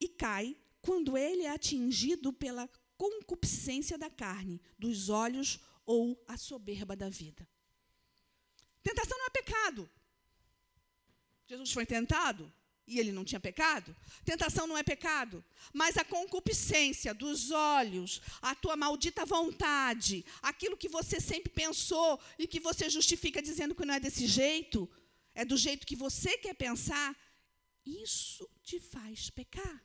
e 0.00 0.08
cai 0.08 0.56
quando 0.82 1.16
ele 1.16 1.44
é 1.44 1.50
atingido 1.50 2.32
pela 2.32 2.68
concupiscência 2.98 3.96
da 3.96 4.10
carne, 4.10 4.60
dos 4.76 5.08
olhos 5.08 5.60
ou 5.86 6.20
a 6.26 6.36
soberba 6.36 6.96
da 6.96 7.08
vida. 7.08 7.48
Tentação 8.82 9.16
não 9.16 9.26
é 9.26 9.30
pecado. 9.30 9.88
Jesus 11.46 11.72
foi 11.72 11.86
tentado? 11.86 12.52
E 12.90 12.98
ele 12.98 13.12
não 13.12 13.24
tinha 13.24 13.40
pecado? 13.40 13.94
Tentação 14.24 14.66
não 14.66 14.76
é 14.76 14.82
pecado, 14.82 15.44
mas 15.72 15.96
a 15.96 16.04
concupiscência 16.04 17.14
dos 17.14 17.50
olhos, 17.50 18.20
a 18.42 18.54
tua 18.54 18.76
maldita 18.76 19.24
vontade, 19.24 20.24
aquilo 20.42 20.76
que 20.76 20.88
você 20.88 21.20
sempre 21.20 21.52
pensou 21.52 22.20
e 22.38 22.46
que 22.46 22.58
você 22.58 22.90
justifica 22.90 23.40
dizendo 23.40 23.74
que 23.74 23.84
não 23.84 23.94
é 23.94 24.00
desse 24.00 24.26
jeito, 24.26 24.90
é 25.34 25.44
do 25.44 25.56
jeito 25.56 25.86
que 25.86 25.94
você 25.94 26.36
quer 26.38 26.54
pensar, 26.54 27.16
isso 27.86 28.48
te 28.62 28.80
faz 28.80 29.30
pecar. 29.30 29.84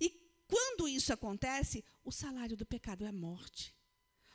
E 0.00 0.10
quando 0.46 0.88
isso 0.88 1.12
acontece, 1.12 1.84
o 2.02 2.10
salário 2.10 2.56
do 2.56 2.64
pecado 2.64 3.04
é 3.04 3.08
a 3.08 3.12
morte. 3.12 3.77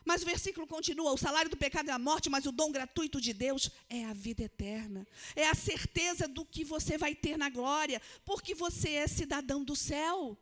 Mas 0.06 0.22
o 0.22 0.26
versículo 0.26 0.68
continua: 0.68 1.14
o 1.14 1.18
salário 1.18 1.50
do 1.50 1.58
pecado 1.58 1.90
é 1.90 1.94
a 1.94 2.00
morte, 2.00 2.30
mas 2.30 2.46
o 2.46 2.52
dom 2.52 2.72
gratuito 2.72 3.22
de 3.22 3.34
Deus 3.34 3.70
é 3.90 4.06
a 4.06 4.14
vida 4.14 4.44
eterna. 4.44 5.08
É 5.36 5.48
a 5.48 5.56
certeza 5.56 6.28
do 6.28 6.46
que 6.46 6.64
você 6.64 6.98
vai 6.98 7.16
ter 7.16 7.38
na 7.38 7.50
glória, 7.50 8.02
porque 8.26 8.54
você 8.54 8.92
é 8.92 9.08
cidadão 9.08 9.64
do 9.64 9.76
céu. 9.76 10.38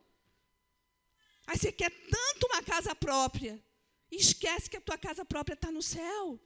Aí 1.48 1.58
você 1.58 1.72
quer 1.72 1.90
tanto 1.90 2.48
uma 2.48 2.64
casa 2.64 2.96
própria, 2.96 3.62
esquece 4.10 4.70
que 4.70 4.78
a 4.78 4.82
tua 4.82 4.98
casa 4.98 5.26
própria 5.26 5.54
está 5.54 5.72
no 5.72 5.82
céu. 5.82 6.40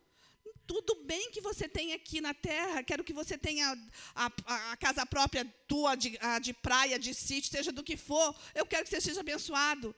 Tudo 0.67 0.95
bem 1.03 1.29
que 1.31 1.41
você 1.41 1.69
tem 1.69 1.93
aqui 1.93 2.19
na 2.19 2.33
terra, 2.33 2.81
quero 2.81 3.03
que 3.03 3.13
você 3.13 3.37
tenha 3.37 3.77
a, 4.15 4.31
a, 4.45 4.71
a 4.71 4.77
casa 4.77 5.05
própria 5.05 5.45
tua, 5.67 5.95
de, 5.95 6.17
a, 6.19 6.39
de 6.39 6.53
praia, 6.53 6.97
de 6.97 7.13
sítio, 7.13 7.51
seja 7.51 7.71
do 7.71 7.83
que 7.83 7.95
for. 7.95 8.35
Eu 8.55 8.65
quero 8.65 8.83
que 8.83 8.89
você 8.89 8.99
seja 8.99 9.19
abençoado. 9.19 9.95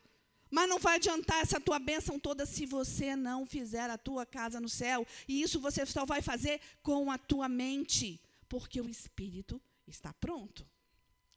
Mas 0.49 0.69
não 0.69 0.79
vai 0.79 0.95
adiantar 0.95 1.41
essa 1.41 1.59
tua 1.59 1.79
bênção 1.79 2.19
toda 2.19 2.45
se 2.45 2.65
você 2.65 3.15
não 3.15 3.45
fizer 3.45 3.89
a 3.89 3.97
tua 3.97 4.25
casa 4.25 4.59
no 4.59 4.69
céu. 4.69 5.05
E 5.27 5.41
isso 5.41 5.59
você 5.59 5.85
só 5.85 6.05
vai 6.05 6.21
fazer 6.21 6.61
com 6.81 7.11
a 7.11 7.17
tua 7.17 7.49
mente, 7.49 8.21
porque 8.47 8.79
o 8.79 8.89
espírito 8.89 9.61
está 9.85 10.13
pronto. 10.13 10.65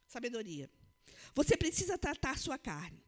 Sabedoria. 0.07 0.71
Você 1.35 1.57
precisa 1.57 1.99
tratar 1.99 2.39
sua 2.39 2.59
carne. 2.59 3.05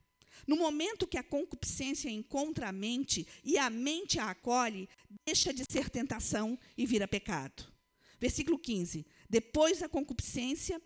No 0.46 0.56
momento 0.56 1.06
que 1.06 1.18
a 1.18 1.22
concupiscência 1.22 2.10
encontra 2.10 2.68
a 2.68 2.72
mente 2.72 3.26
e 3.44 3.58
a 3.58 3.70
mente 3.70 4.18
a 4.18 4.30
acolhe, 4.30 4.88
deixa 5.24 5.52
de 5.52 5.64
ser 5.64 5.88
tentação 5.88 6.58
e 6.76 6.84
vira 6.84 7.06
pecado. 7.06 7.70
Versículo 8.18 8.58
15. 8.58 9.06
Depois 9.28 9.80
da 9.80 9.88
concupiscência 9.88 10.80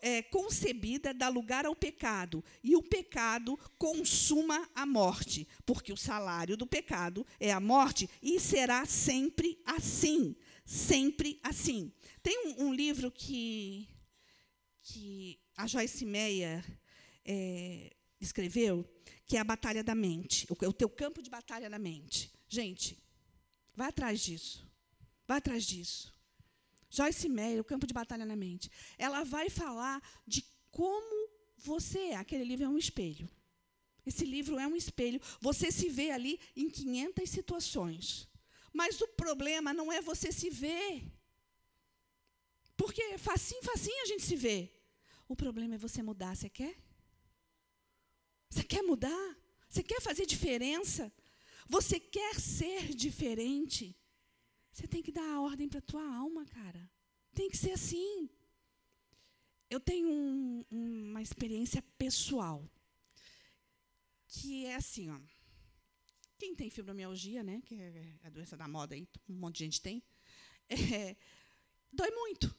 é, 0.00 0.22
concebida 0.22 1.14
dá 1.14 1.28
lugar 1.28 1.66
ao 1.66 1.74
pecado, 1.74 2.44
e 2.62 2.76
o 2.76 2.82
pecado 2.82 3.58
consuma 3.78 4.68
a 4.74 4.84
morte, 4.84 5.46
porque 5.64 5.92
o 5.92 5.96
salário 5.96 6.56
do 6.56 6.66
pecado 6.66 7.26
é 7.38 7.52
a 7.52 7.60
morte, 7.60 8.08
e 8.22 8.38
será 8.38 8.84
sempre 8.84 9.58
assim. 9.64 10.36
Sempre 10.64 11.40
assim. 11.42 11.92
Tem 12.22 12.46
um, 12.46 12.66
um 12.66 12.74
livro 12.74 13.10
que, 13.10 13.88
que 14.82 15.40
a 15.56 15.66
Joyce 15.66 16.04
Meyer 16.04 16.64
é, 17.24 17.92
escreveu, 18.20 18.88
que 19.26 19.36
é 19.36 19.40
a 19.40 19.44
Batalha 19.44 19.82
da 19.82 19.94
Mente, 19.94 20.46
o, 20.50 20.66
o 20.66 20.72
teu 20.72 20.88
campo 20.88 21.22
de 21.22 21.30
batalha 21.30 21.70
da 21.70 21.78
mente. 21.78 22.32
Gente, 22.48 22.98
vai 23.74 23.88
atrás 23.88 24.20
disso. 24.20 24.68
Vai 25.26 25.38
atrás 25.38 25.64
disso. 25.64 26.12
Joyce 26.90 27.28
Meyer, 27.28 27.60
O 27.60 27.64
Campo 27.64 27.86
de 27.86 27.94
Batalha 27.94 28.26
na 28.26 28.36
Mente. 28.36 28.70
Ela 28.98 29.22
vai 29.22 29.48
falar 29.48 30.02
de 30.26 30.44
como 30.70 31.30
você 31.56 31.98
é. 31.98 32.16
Aquele 32.16 32.44
livro 32.44 32.64
é 32.64 32.68
um 32.68 32.78
espelho. 32.78 33.28
Esse 34.04 34.24
livro 34.24 34.58
é 34.58 34.66
um 34.66 34.74
espelho. 34.74 35.20
Você 35.40 35.70
se 35.70 35.88
vê 35.88 36.10
ali 36.10 36.40
em 36.56 36.68
500 36.68 37.30
situações. 37.30 38.28
Mas 38.72 39.00
o 39.00 39.08
problema 39.08 39.72
não 39.72 39.92
é 39.92 40.00
você 40.00 40.32
se 40.32 40.50
ver. 40.50 41.04
Porque 42.76 43.18
facinho, 43.18 43.62
facinho 43.62 44.02
a 44.02 44.06
gente 44.06 44.24
se 44.24 44.36
vê. 44.36 44.72
O 45.28 45.36
problema 45.36 45.76
é 45.76 45.78
você 45.78 46.02
mudar. 46.02 46.34
Você 46.34 46.48
quer? 46.48 46.76
Você 48.48 48.64
quer 48.64 48.82
mudar? 48.82 49.36
Você 49.68 49.82
quer 49.82 50.00
fazer 50.00 50.26
diferença? 50.26 51.12
Você 51.68 52.00
quer 52.00 52.40
ser 52.40 52.94
diferente? 52.94 53.96
Você 54.72 54.86
tem 54.86 55.02
que 55.02 55.12
dar 55.12 55.28
a 55.34 55.40
ordem 55.40 55.68
para 55.68 55.78
a 55.78 55.82
tua 55.82 56.16
alma, 56.16 56.44
cara. 56.46 56.90
Tem 57.34 57.48
que 57.48 57.56
ser 57.56 57.72
assim. 57.72 58.28
Eu 59.68 59.80
tenho 59.80 60.08
um, 60.08 60.64
uma 60.70 61.22
experiência 61.22 61.82
pessoal. 61.98 62.68
Que 64.28 64.66
é 64.66 64.76
assim, 64.76 65.10
ó. 65.10 65.20
Quem 66.38 66.54
tem 66.54 66.70
fibromialgia, 66.70 67.42
né? 67.42 67.60
Que 67.66 67.74
é 67.74 68.18
a 68.24 68.30
doença 68.30 68.56
da 68.56 68.66
moda 68.66 68.94
aí, 68.94 69.06
um 69.28 69.34
monte 69.34 69.58
de 69.58 69.64
gente 69.64 69.80
tem. 69.80 70.02
É, 70.72 71.16
dói 71.92 72.12
muito. 72.12 72.54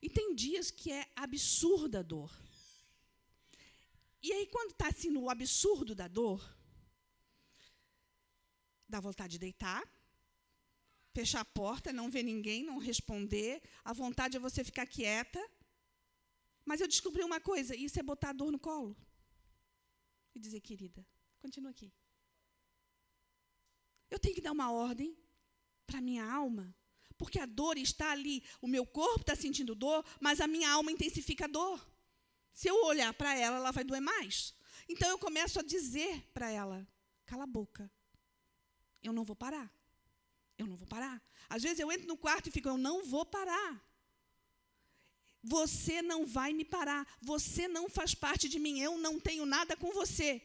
E 0.00 0.08
tem 0.08 0.34
dias 0.34 0.70
que 0.70 0.90
é 0.90 1.06
absurda 1.14 2.00
a 2.00 2.02
dor. 2.02 2.32
E 4.22 4.32
aí, 4.32 4.46
quando 4.46 4.70
está 4.70 4.88
assim 4.88 5.10
no 5.10 5.28
absurdo 5.28 5.94
da 5.94 6.08
dor, 6.08 6.42
dá 8.88 8.98
vontade 8.98 9.32
de 9.32 9.38
deitar, 9.38 9.86
fechar 11.16 11.40
a 11.40 11.52
porta, 11.62 11.94
não 11.98 12.10
ver 12.10 12.22
ninguém, 12.22 12.62
não 12.62 12.78
responder. 12.90 13.62
A 13.82 13.92
vontade 13.94 14.36
é 14.36 14.40
você 14.40 14.62
ficar 14.62 14.86
quieta. 14.86 15.42
Mas 16.62 16.80
eu 16.80 16.88
descobri 16.94 17.22
uma 17.24 17.40
coisa: 17.40 17.74
isso 17.74 17.98
é 17.98 18.02
botar 18.02 18.30
a 18.30 18.38
dor 18.40 18.50
no 18.52 18.58
colo. 18.58 18.94
E 20.34 20.38
dizer, 20.38 20.60
querida, 20.60 21.02
continua 21.38 21.70
aqui. 21.70 21.90
Eu 24.10 24.18
tenho 24.18 24.34
que 24.34 24.42
dar 24.46 24.52
uma 24.52 24.70
ordem 24.70 25.16
para 25.86 25.98
a 25.98 26.06
minha 26.08 26.24
alma, 26.40 26.74
porque 27.16 27.38
a 27.38 27.46
dor 27.46 27.78
está 27.78 28.10
ali. 28.12 28.44
O 28.60 28.68
meu 28.68 28.84
corpo 28.84 29.22
está 29.22 29.34
sentindo 29.34 29.74
dor, 29.74 30.04
mas 30.20 30.40
a 30.40 30.46
minha 30.46 30.70
alma 30.70 30.92
intensifica 30.92 31.46
a 31.46 31.48
dor. 31.48 31.78
Se 32.52 32.68
eu 32.68 32.76
olhar 32.84 33.12
para 33.14 33.34
ela, 33.44 33.56
ela 33.56 33.70
vai 33.70 33.84
doer 33.84 34.02
mais. 34.02 34.54
Então 34.86 35.08
eu 35.08 35.18
começo 35.18 35.58
a 35.58 35.62
dizer 35.62 36.12
para 36.34 36.50
ela: 36.50 36.86
cala 37.24 37.44
a 37.44 37.52
boca, 37.58 37.90
eu 39.02 39.14
não 39.14 39.24
vou 39.24 39.34
parar. 39.34 39.75
Eu 40.58 40.66
não 40.66 40.76
vou 40.76 40.86
parar. 40.86 41.22
Às 41.48 41.62
vezes 41.62 41.78
eu 41.78 41.90
entro 41.92 42.06
no 42.06 42.16
quarto 42.16 42.48
e 42.48 42.52
fico, 42.52 42.68
eu 42.68 42.78
não 42.78 43.04
vou 43.04 43.24
parar. 43.24 43.82
Você 45.42 46.02
não 46.02 46.26
vai 46.26 46.52
me 46.52 46.64
parar. 46.64 47.06
Você 47.20 47.68
não 47.68 47.88
faz 47.88 48.14
parte 48.14 48.48
de 48.48 48.58
mim. 48.58 48.80
Eu 48.80 48.98
não 48.98 49.20
tenho 49.20 49.46
nada 49.46 49.76
com 49.76 49.92
você. 49.92 50.42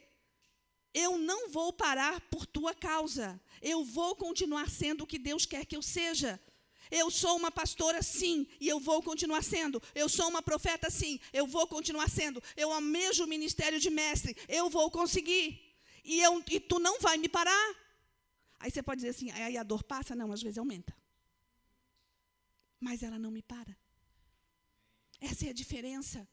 Eu 0.94 1.18
não 1.18 1.48
vou 1.48 1.72
parar 1.72 2.20
por 2.30 2.46
tua 2.46 2.74
causa. 2.74 3.40
Eu 3.60 3.84
vou 3.84 4.14
continuar 4.14 4.68
sendo 4.70 5.02
o 5.02 5.06
que 5.06 5.18
Deus 5.18 5.44
quer 5.46 5.64
que 5.64 5.76
eu 5.76 5.82
seja. 5.82 6.40
Eu 6.90 7.10
sou 7.10 7.36
uma 7.38 7.50
pastora, 7.50 8.02
sim, 8.02 8.46
e 8.60 8.68
eu 8.68 8.78
vou 8.78 9.02
continuar 9.02 9.42
sendo. 9.42 9.82
Eu 9.94 10.10
sou 10.10 10.28
uma 10.28 10.42
profeta, 10.42 10.90
sim, 10.90 11.18
eu 11.32 11.46
vou 11.46 11.66
continuar 11.66 12.10
sendo. 12.10 12.42
Eu 12.54 12.70
amejo 12.70 13.24
o 13.24 13.26
ministério 13.26 13.80
de 13.80 13.88
mestre, 13.88 14.36
eu 14.46 14.68
vou 14.68 14.90
conseguir. 14.90 15.74
E, 16.04 16.20
eu, 16.20 16.44
e 16.50 16.60
tu 16.60 16.78
não 16.78 17.00
vai 17.00 17.16
me 17.16 17.30
parar. 17.30 17.81
Aí 18.62 18.70
você 18.70 18.80
pode 18.80 19.00
dizer 19.00 19.10
assim, 19.10 19.28
aí 19.32 19.56
a 19.58 19.64
dor 19.64 19.82
passa? 19.82 20.14
Não, 20.14 20.30
às 20.30 20.40
vezes 20.40 20.56
aumenta. 20.56 20.96
Mas 22.78 23.02
ela 23.02 23.18
não 23.18 23.32
me 23.32 23.42
para. 23.42 23.76
Essa 25.20 25.46
é 25.46 25.50
a 25.50 25.52
diferença. 25.52 26.28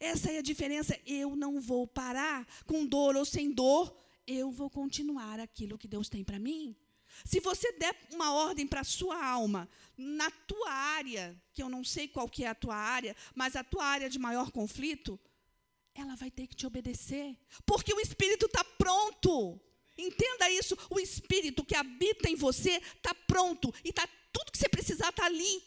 Essa 0.00 0.32
é 0.32 0.38
a 0.38 0.42
diferença. 0.42 0.98
Eu 1.06 1.36
não 1.36 1.60
vou 1.60 1.86
parar 1.86 2.44
com 2.66 2.84
dor 2.84 3.14
ou 3.14 3.24
sem 3.24 3.52
dor. 3.52 3.96
Eu 4.26 4.50
vou 4.50 4.68
continuar 4.68 5.38
aquilo 5.38 5.78
que 5.78 5.86
Deus 5.86 6.08
tem 6.08 6.24
para 6.24 6.40
mim. 6.40 6.76
Se 7.24 7.38
você 7.38 7.70
der 7.74 7.94
uma 8.10 8.32
ordem 8.32 8.66
para 8.66 8.80
a 8.80 8.84
sua 8.84 9.24
alma, 9.24 9.68
na 9.96 10.28
tua 10.32 10.72
área, 10.72 11.40
que 11.52 11.62
eu 11.62 11.68
não 11.68 11.84
sei 11.84 12.08
qual 12.08 12.28
que 12.28 12.44
é 12.44 12.48
a 12.48 12.54
tua 12.56 12.74
área, 12.74 13.14
mas 13.36 13.54
a 13.54 13.62
tua 13.62 13.84
área 13.84 14.10
de 14.10 14.18
maior 14.18 14.50
conflito, 14.50 15.18
ela 15.94 16.16
vai 16.16 16.30
ter 16.30 16.48
que 16.48 16.56
te 16.56 16.66
obedecer. 16.66 17.38
Porque 17.64 17.94
o 17.94 18.00
Espírito 18.00 18.46
está 18.46 18.64
pronto. 18.64 19.60
Entenda 20.00 20.50
isso, 20.50 20.76
o 20.88 20.98
Espírito 20.98 21.64
que 21.64 21.74
habita 21.74 22.28
em 22.28 22.34
você 22.34 22.80
está 22.96 23.14
pronto 23.14 23.72
e 23.84 23.92
tá, 23.92 24.08
tudo 24.32 24.52
que 24.52 24.58
você 24.58 24.68
precisar 24.68 25.10
está 25.10 25.26
ali. 25.26 25.62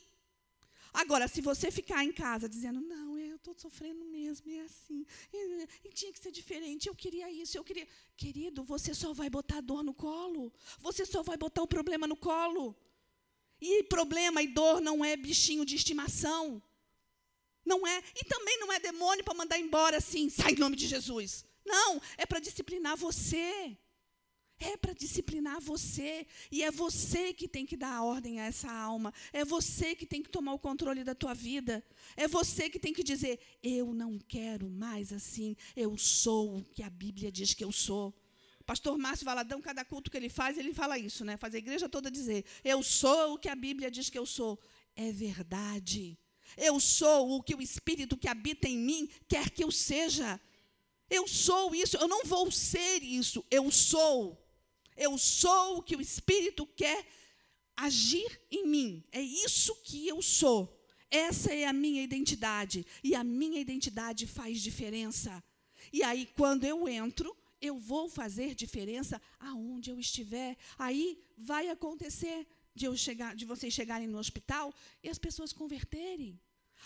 Agora, 0.94 1.28
se 1.28 1.42
você 1.42 1.72
ficar 1.72 2.04
em 2.06 2.12
casa 2.12 2.48
dizendo, 2.48 2.80
não, 2.80 3.18
eu 3.18 3.36
estou 3.36 3.56
sofrendo 3.58 4.06
mesmo, 4.06 4.50
é 4.52 4.62
assim, 4.62 5.06
e, 5.34 5.68
e, 5.86 5.90
tinha 5.92 6.14
que 6.14 6.20
ser 6.20 6.32
diferente, 6.32 6.88
eu 6.88 6.96
queria 6.96 7.32
isso, 7.32 7.58
eu 7.58 7.64
queria. 7.64 7.88
Querido, 8.16 8.64
você 8.64 8.94
só 8.94 9.12
vai 9.12 9.28
botar 9.30 9.60
dor 9.60 9.84
no 9.84 9.94
colo, 9.94 10.54
você 10.78 11.04
só 11.04 11.24
vai 11.24 11.36
botar 11.36 11.64
o 11.64 11.68
problema 11.68 12.06
no 12.06 12.16
colo. 12.16 12.76
E 13.60 13.84
problema 13.84 14.42
e 14.42 14.48
dor 14.48 14.82
não 14.82 15.04
é 15.04 15.16
bichinho 15.16 15.66
de 15.66 15.76
estimação. 15.76 16.62
Não 17.66 17.88
é. 17.88 18.04
E 18.16 18.26
também 18.26 18.60
não 18.60 18.72
é 18.72 18.80
demônio 18.80 19.24
para 19.24 19.34
mandar 19.34 19.58
embora 19.58 19.98
assim, 19.98 20.30
sai 20.30 20.52
em 20.52 20.60
nome 20.60 20.76
de 20.76 20.86
Jesus. 20.86 21.46
Não, 21.66 22.02
é 22.18 22.26
para 22.26 22.40
disciplinar 22.40 22.98
você. 22.98 23.78
É 24.60 24.78
para 24.78 24.94
disciplinar 24.94 25.60
você. 25.60 26.26
E 26.52 26.64
é 26.64 26.72
você 26.72 27.34
que 27.34 27.48
tem 27.48 27.66
que 27.66 27.76
dar 27.76 27.96
a 27.96 28.04
ordem 28.04 28.40
a 28.40 28.46
essa 28.46 28.72
alma. 28.72 29.14
É 29.32 29.44
você 29.44 29.96
que 29.96 30.06
tem 30.06 30.22
que 30.22 30.30
tomar 30.30 30.54
o 30.54 30.60
controle 30.60 31.04
da 31.04 31.14
tua 31.14 31.34
vida. 31.34 31.84
É 32.16 32.28
você 32.28 32.70
que 32.70 32.80
tem 32.80 32.94
que 32.94 33.04
dizer: 33.04 33.40
eu 33.62 33.94
não 33.94 34.18
quero 34.18 34.70
mais 34.70 35.12
assim. 35.12 35.56
Eu 35.76 35.98
sou 35.98 36.58
o 36.58 36.64
que 36.64 36.84
a 36.84 36.90
Bíblia 36.90 37.32
diz 37.32 37.54
que 37.54 37.64
eu 37.64 37.72
sou. 37.72 38.14
Pastor 38.66 38.98
Márcio 38.98 39.26
Valadão, 39.26 39.62
cada 39.62 39.84
culto 39.84 40.10
que 40.10 40.16
ele 40.16 40.30
faz, 40.30 40.58
ele 40.58 40.74
fala 40.74 40.98
isso, 40.98 41.26
né? 41.26 41.36
Faz 41.36 41.54
a 41.54 41.58
igreja 41.58 41.90
toda 41.90 42.10
dizer: 42.10 42.46
Eu 42.64 42.82
sou 42.82 43.34
o 43.34 43.38
que 43.38 43.50
a 43.50 43.56
Bíblia 43.56 43.92
diz 43.92 44.10
que 44.10 44.18
eu 44.18 44.26
sou. 44.26 44.60
É 44.96 45.12
verdade. 45.12 46.18
Eu 46.56 46.80
sou 46.80 47.36
o 47.36 47.44
que 47.44 47.56
o 47.56 47.62
Espírito 47.62 48.18
que 48.18 48.28
habita 48.28 48.68
em 48.68 48.78
mim 48.78 49.10
quer 49.28 49.50
que 49.50 49.64
eu 49.64 49.72
seja. 49.72 50.40
Eu 51.10 51.28
sou 51.28 51.76
isso, 51.76 51.98
eu 51.98 52.08
não 52.08 52.24
vou 52.24 52.50
ser 52.52 53.04
isso, 53.04 53.46
eu 53.52 53.70
sou. 53.70 54.43
Eu 54.98 55.18
sou 55.18 55.78
o 55.78 55.84
que 55.84 55.96
o 55.96 56.02
Espírito 56.02 56.66
quer 56.68 57.06
agir 57.76 58.40
em 58.52 58.68
mim. 58.68 59.04
É 59.12 59.22
isso 59.22 59.76
que 59.84 60.08
eu 60.08 60.22
sou. 60.22 60.80
Essa 61.10 61.54
é 61.54 61.66
a 61.66 61.74
minha 61.74 62.02
identidade. 62.02 62.86
E 63.04 63.16
a 63.16 63.24
minha 63.24 63.60
identidade 63.60 64.26
faz 64.26 64.62
diferença. 64.62 65.44
E 65.92 66.04
aí, 66.04 66.28
quando 66.36 66.64
eu 66.64 66.88
entro, 66.88 67.36
eu 67.62 67.78
vou 67.78 68.10
fazer 68.10 68.56
diferença 68.56 69.22
aonde 69.40 69.90
eu 69.90 70.00
estiver. 70.00 70.58
Aí 70.78 71.24
vai 71.38 71.70
acontecer 71.70 72.48
de, 72.76 72.86
eu 72.86 72.96
chegar, 72.96 73.36
de 73.36 73.46
vocês 73.46 73.74
chegarem 73.74 74.08
no 74.08 74.18
hospital 74.18 74.74
e 75.04 75.10
as 75.10 75.18
pessoas 75.18 75.54
converterem. 75.54 76.40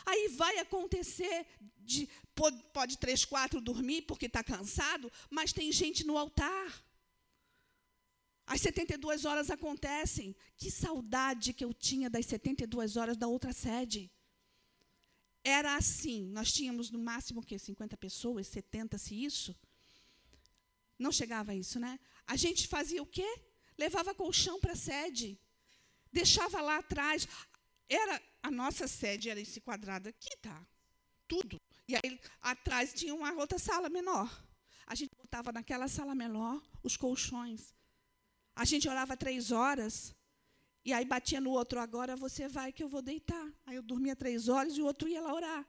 Aí 0.06 0.28
vai 0.30 0.60
acontecer 0.60 1.48
de 1.80 2.08
pode, 2.36 2.62
pode 2.72 2.98
três, 2.98 3.26
quatro 3.26 3.60
dormir 3.60 4.04
porque 4.04 4.28
está 4.28 4.44
cansado, 4.44 5.12
mas 5.30 5.54
tem 5.54 5.72
gente 5.72 6.06
no 6.06 6.18
altar. 6.18 6.84
As 8.48 8.62
72 8.62 9.26
horas 9.26 9.52
acontecem. 9.52 10.34
Que 10.56 10.72
saudade 10.72 11.54
que 11.54 11.66
eu 11.66 11.74
tinha 11.74 12.10
das 12.10 12.26
72 12.26 12.96
horas 12.96 13.18
da 13.18 13.28
outra 13.28 13.52
sede. 13.52 14.10
Era 15.44 15.76
assim, 15.76 16.26
nós 16.28 16.52
tínhamos 16.52 16.90
no 16.90 17.00
máximo 17.00 17.44
que 17.44 17.60
50 17.60 17.98
pessoas, 17.98 18.48
70 18.48 18.98
se 18.98 19.14
isso. 19.24 19.56
Não 20.98 21.12
chegava 21.12 21.52
a 21.52 21.56
isso, 21.56 21.80
né? 21.80 22.00
A 22.26 22.36
gente 22.36 22.68
fazia 22.68 23.04
o 23.04 23.06
quê? 23.06 23.42
Levava 23.78 24.16
colchão 24.16 24.60
para 24.60 24.74
a 24.74 24.78
sede. 24.78 25.40
Deixava 26.12 26.62
lá 26.62 26.78
atrás. 26.78 27.28
Era 27.90 28.22
a 28.42 28.50
nossa 28.50 28.88
sede 28.88 29.30
era 29.30 29.40
esse 29.40 29.60
quadrado 29.60 30.08
aqui, 30.08 30.36
tá? 30.38 30.66
Tudo. 31.28 31.60
E 31.88 31.96
aí 31.96 32.20
atrás 32.42 32.94
tinha 32.94 33.14
uma 33.14 33.34
outra 33.34 33.60
sala 33.60 33.90
menor. 33.90 34.28
A 34.86 34.96
gente 34.96 35.12
botava 35.18 35.52
naquela 35.52 35.88
sala 35.88 36.16
menor 36.16 36.62
os 36.82 36.96
colchões. 36.96 37.74
A 38.58 38.66
gente 38.66 38.90
orava 38.90 39.16
três 39.16 39.52
horas, 39.52 40.16
e 40.84 40.92
aí 40.92 41.06
batia 41.06 41.40
no 41.40 41.52
outro, 41.52 41.80
agora 41.80 42.16
você 42.16 42.48
vai 42.48 42.72
que 42.72 42.82
eu 42.82 42.88
vou 42.88 43.04
deitar. 43.04 43.48
Aí 43.68 43.76
eu 43.76 43.84
dormia 43.84 44.16
três 44.16 44.50
horas 44.50 44.76
e 44.76 44.82
o 44.82 44.86
outro 44.86 45.08
ia 45.08 45.22
lá 45.22 45.32
orar. 45.32 45.64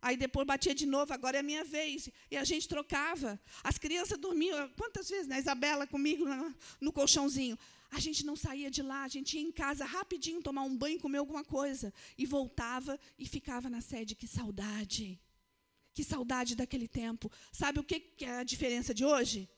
Aí 0.00 0.16
depois 0.16 0.46
batia 0.46 0.72
de 0.72 0.86
novo, 0.86 1.12
agora 1.12 1.38
é 1.38 1.40
a 1.40 1.42
minha 1.42 1.64
vez. 1.64 2.08
E 2.30 2.36
a 2.36 2.44
gente 2.44 2.68
trocava. 2.68 3.40
As 3.64 3.76
crianças 3.76 4.16
dormiam, 4.18 4.68
quantas 4.76 5.08
vezes, 5.10 5.26
né? 5.26 5.36
Isabela 5.40 5.84
comigo 5.84 6.24
no, 6.24 6.54
no 6.80 6.92
colchãozinho. 6.92 7.58
A 7.90 7.98
gente 7.98 8.24
não 8.24 8.36
saía 8.36 8.70
de 8.70 8.82
lá, 8.82 9.02
a 9.02 9.08
gente 9.08 9.36
ia 9.36 9.42
em 9.42 9.50
casa 9.50 9.84
rapidinho 9.84 10.40
tomar 10.40 10.62
um 10.62 10.76
banho, 10.76 11.00
comer 11.00 11.18
alguma 11.18 11.42
coisa. 11.42 11.92
E 12.16 12.24
voltava 12.24 13.00
e 13.18 13.26
ficava 13.26 13.68
na 13.68 13.80
sede. 13.80 14.14
Que 14.14 14.28
saudade. 14.28 15.20
Que 15.92 16.04
saudade 16.04 16.54
daquele 16.54 16.86
tempo. 16.86 17.32
Sabe 17.50 17.80
o 17.80 17.82
que 17.82 18.14
é 18.20 18.36
a 18.36 18.44
diferença 18.44 18.94
de 18.94 19.04
hoje? 19.04 19.48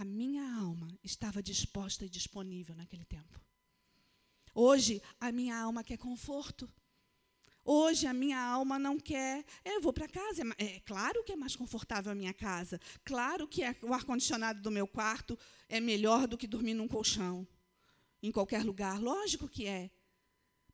A 0.00 0.04
minha 0.06 0.42
alma 0.56 0.88
estava 1.04 1.42
disposta 1.42 2.06
e 2.06 2.08
disponível 2.08 2.74
naquele 2.74 3.04
tempo. 3.04 3.38
Hoje, 4.54 5.02
a 5.20 5.30
minha 5.30 5.54
alma 5.54 5.84
quer 5.84 5.98
conforto. 5.98 6.72
Hoje 7.62 8.06
a 8.06 8.14
minha 8.14 8.40
alma 8.40 8.78
não 8.78 8.98
quer. 8.98 9.44
Eu 9.62 9.78
vou 9.82 9.92
para 9.92 10.08
casa. 10.08 10.42
É, 10.56 10.76
é 10.76 10.80
claro 10.80 11.22
que 11.22 11.32
é 11.32 11.36
mais 11.36 11.54
confortável 11.54 12.10
a 12.10 12.14
minha 12.14 12.32
casa. 12.32 12.80
Claro 13.04 13.46
que 13.46 13.62
é, 13.62 13.76
o 13.82 13.92
ar-condicionado 13.92 14.62
do 14.62 14.70
meu 14.70 14.86
quarto 14.86 15.38
é 15.68 15.78
melhor 15.80 16.26
do 16.26 16.38
que 16.38 16.46
dormir 16.46 16.72
num 16.72 16.88
colchão. 16.88 17.46
Em 18.22 18.32
qualquer 18.32 18.64
lugar. 18.64 18.98
Lógico 18.98 19.46
que 19.46 19.66
é. 19.66 19.90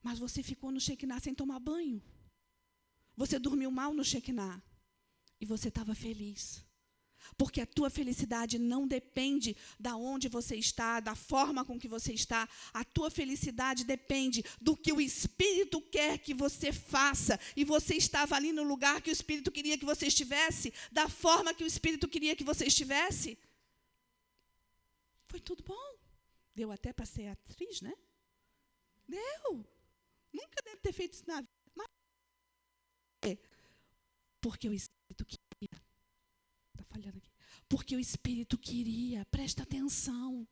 Mas 0.04 0.20
você 0.20 0.40
ficou 0.40 0.70
no 0.70 0.80
Shekinah 0.80 1.18
sem 1.18 1.34
tomar 1.34 1.58
banho. 1.58 2.00
Você 3.16 3.40
dormiu 3.40 3.72
mal 3.72 3.92
no 3.92 4.04
Shekinah. 4.04 4.62
E 5.40 5.44
você 5.44 5.66
estava 5.66 5.96
feliz. 5.96 6.65
Porque 7.36 7.60
a 7.60 7.66
tua 7.66 7.90
felicidade 7.90 8.58
não 8.58 8.86
depende 8.86 9.56
da 9.78 9.96
onde 9.96 10.28
você 10.28 10.56
está, 10.56 11.00
da 11.00 11.14
forma 11.14 11.64
com 11.64 11.78
que 11.78 11.88
você 11.88 12.12
está. 12.12 12.48
A 12.72 12.84
tua 12.84 13.10
felicidade 13.10 13.84
depende 13.84 14.44
do 14.60 14.76
que 14.76 14.92
o 14.92 15.00
Espírito 15.00 15.80
quer 15.80 16.18
que 16.18 16.34
você 16.34 16.72
faça. 16.72 17.38
E 17.56 17.64
você 17.64 17.94
estava 17.94 18.36
ali 18.36 18.52
no 18.52 18.62
lugar 18.62 19.00
que 19.00 19.10
o 19.10 19.12
Espírito 19.12 19.50
queria 19.50 19.78
que 19.78 19.84
você 19.84 20.06
estivesse, 20.06 20.72
da 20.90 21.08
forma 21.08 21.54
que 21.54 21.64
o 21.64 21.66
Espírito 21.66 22.08
queria 22.08 22.36
que 22.36 22.44
você 22.44 22.66
estivesse. 22.66 23.38
Foi 25.28 25.40
tudo 25.40 25.62
bom. 25.62 25.96
Deu 26.54 26.72
até 26.72 26.92
para 26.92 27.04
ser 27.04 27.28
atriz, 27.28 27.80
né? 27.80 27.94
Deu. 29.06 29.64
Nunca 30.32 30.62
deve 30.64 30.78
ter 30.78 30.92
feito 30.92 31.14
isso 31.14 31.24
na 31.26 31.40
vida. 31.40 31.52
Mas... 31.74 31.86
Porque 34.40 34.68
o 34.68 34.72
Espírito 34.72 35.24
queria 35.24 35.45
aqui. 37.04 37.22
Porque 37.68 37.96
o 37.96 38.00
Espírito 38.00 38.56
queria, 38.56 39.24
presta 39.26 39.62
atenção. 39.62 40.46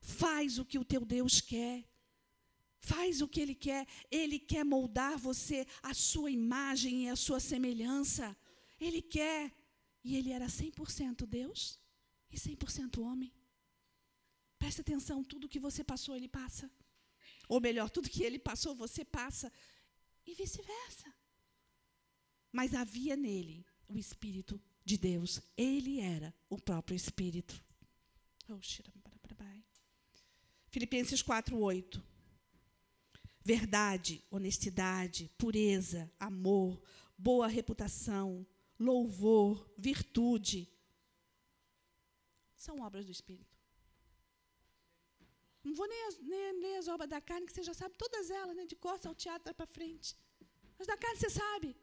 Faz 0.00 0.58
o 0.58 0.64
que 0.64 0.78
o 0.78 0.84
teu 0.84 1.04
Deus 1.04 1.40
quer. 1.40 1.84
Faz 2.78 3.20
o 3.20 3.28
que 3.28 3.40
Ele 3.40 3.54
quer. 3.54 3.86
Ele 4.10 4.38
quer 4.38 4.64
moldar 4.64 5.18
você 5.18 5.66
a 5.82 5.94
sua 5.94 6.30
imagem 6.30 7.04
e 7.04 7.08
a 7.08 7.16
sua 7.16 7.40
semelhança. 7.40 8.36
Ele 8.80 9.02
quer. 9.02 9.52
E 10.02 10.16
Ele 10.16 10.30
era 10.30 10.46
100% 10.46 11.26
Deus 11.26 11.78
e 12.30 12.36
100% 12.36 13.02
homem. 13.02 13.32
Presta 14.58 14.82
atenção, 14.82 15.24
tudo 15.24 15.48
que 15.48 15.58
você 15.58 15.82
passou, 15.82 16.14
Ele 16.14 16.28
passa. 16.28 16.70
Ou 17.48 17.60
melhor, 17.60 17.90
tudo 17.90 18.10
que 18.10 18.22
Ele 18.22 18.38
passou, 18.38 18.74
você 18.74 19.04
passa. 19.04 19.52
E 20.26 20.34
vice-versa. 20.34 21.12
Mas 22.52 22.74
havia 22.74 23.16
nele 23.16 23.66
o 23.88 23.98
Espírito 23.98 24.60
de 24.84 24.98
Deus. 24.98 25.40
Ele 25.56 26.00
era 26.00 26.34
o 26.48 26.56
próprio 26.60 26.94
Espírito. 26.94 27.62
Oh, 28.48 28.58
Filipenses 30.68 31.22
4, 31.22 31.56
8. 31.56 32.02
Verdade, 33.42 34.24
honestidade, 34.30 35.30
pureza, 35.38 36.10
amor, 36.18 36.82
boa 37.16 37.46
reputação, 37.46 38.46
louvor, 38.78 39.70
virtude. 39.78 40.68
São 42.56 42.80
obras 42.80 43.04
do 43.04 43.12
Espírito. 43.12 43.54
Não 45.62 45.74
vou 45.74 45.86
nem, 45.88 46.08
nem 46.22 46.60
ler 46.60 46.76
as 46.76 46.88
obras 46.88 47.08
da 47.08 47.20
carne, 47.20 47.46
que 47.46 47.52
você 47.52 47.62
já 47.62 47.72
sabe 47.72 47.96
todas 47.96 48.30
elas, 48.30 48.54
né? 48.56 48.66
de 48.66 48.76
ao 49.06 49.14
teatro 49.14 49.54
para 49.54 49.66
frente. 49.66 50.16
Mas 50.78 50.86
da 50.86 50.96
carne 50.96 51.18
você 51.18 51.30
sabe. 51.30 51.76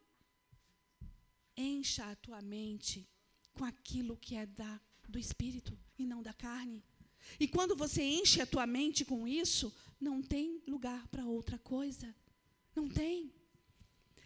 Encha 1.62 2.10
a 2.10 2.16
tua 2.16 2.42
mente 2.42 3.08
com 3.54 3.64
aquilo 3.64 4.18
que 4.18 4.36
é 4.36 4.48
da, 4.48 4.82
do 5.08 5.20
espírito 5.20 5.78
e 5.96 6.08
não 6.08 6.24
da 6.24 6.34
carne. 6.34 6.84
E 7.40 7.48
quando 7.48 7.76
você 7.76 8.02
enche 8.02 8.42
a 8.42 8.48
tua 8.48 8.66
mente 8.66 9.06
com 9.06 9.28
isso, 9.28 9.72
não 10.00 10.24
tem 10.24 10.62
lugar 10.68 11.08
para 11.08 11.24
outra 11.24 11.60
coisa. 11.60 12.16
Não 12.76 12.90
tem. 12.90 13.32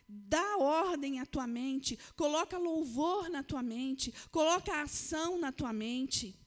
Dá 0.07 0.57
ordem 0.57 1.19
à 1.19 1.25
tua 1.25 1.45
mente, 1.45 1.99
coloca 2.15 2.57
louvor 2.57 3.29
na 3.29 3.43
tua 3.43 3.61
mente, 3.61 4.13
coloca 4.31 4.81
ação 4.81 5.38
na 5.38 5.51
tua 5.51 5.73
mente. 5.73 6.39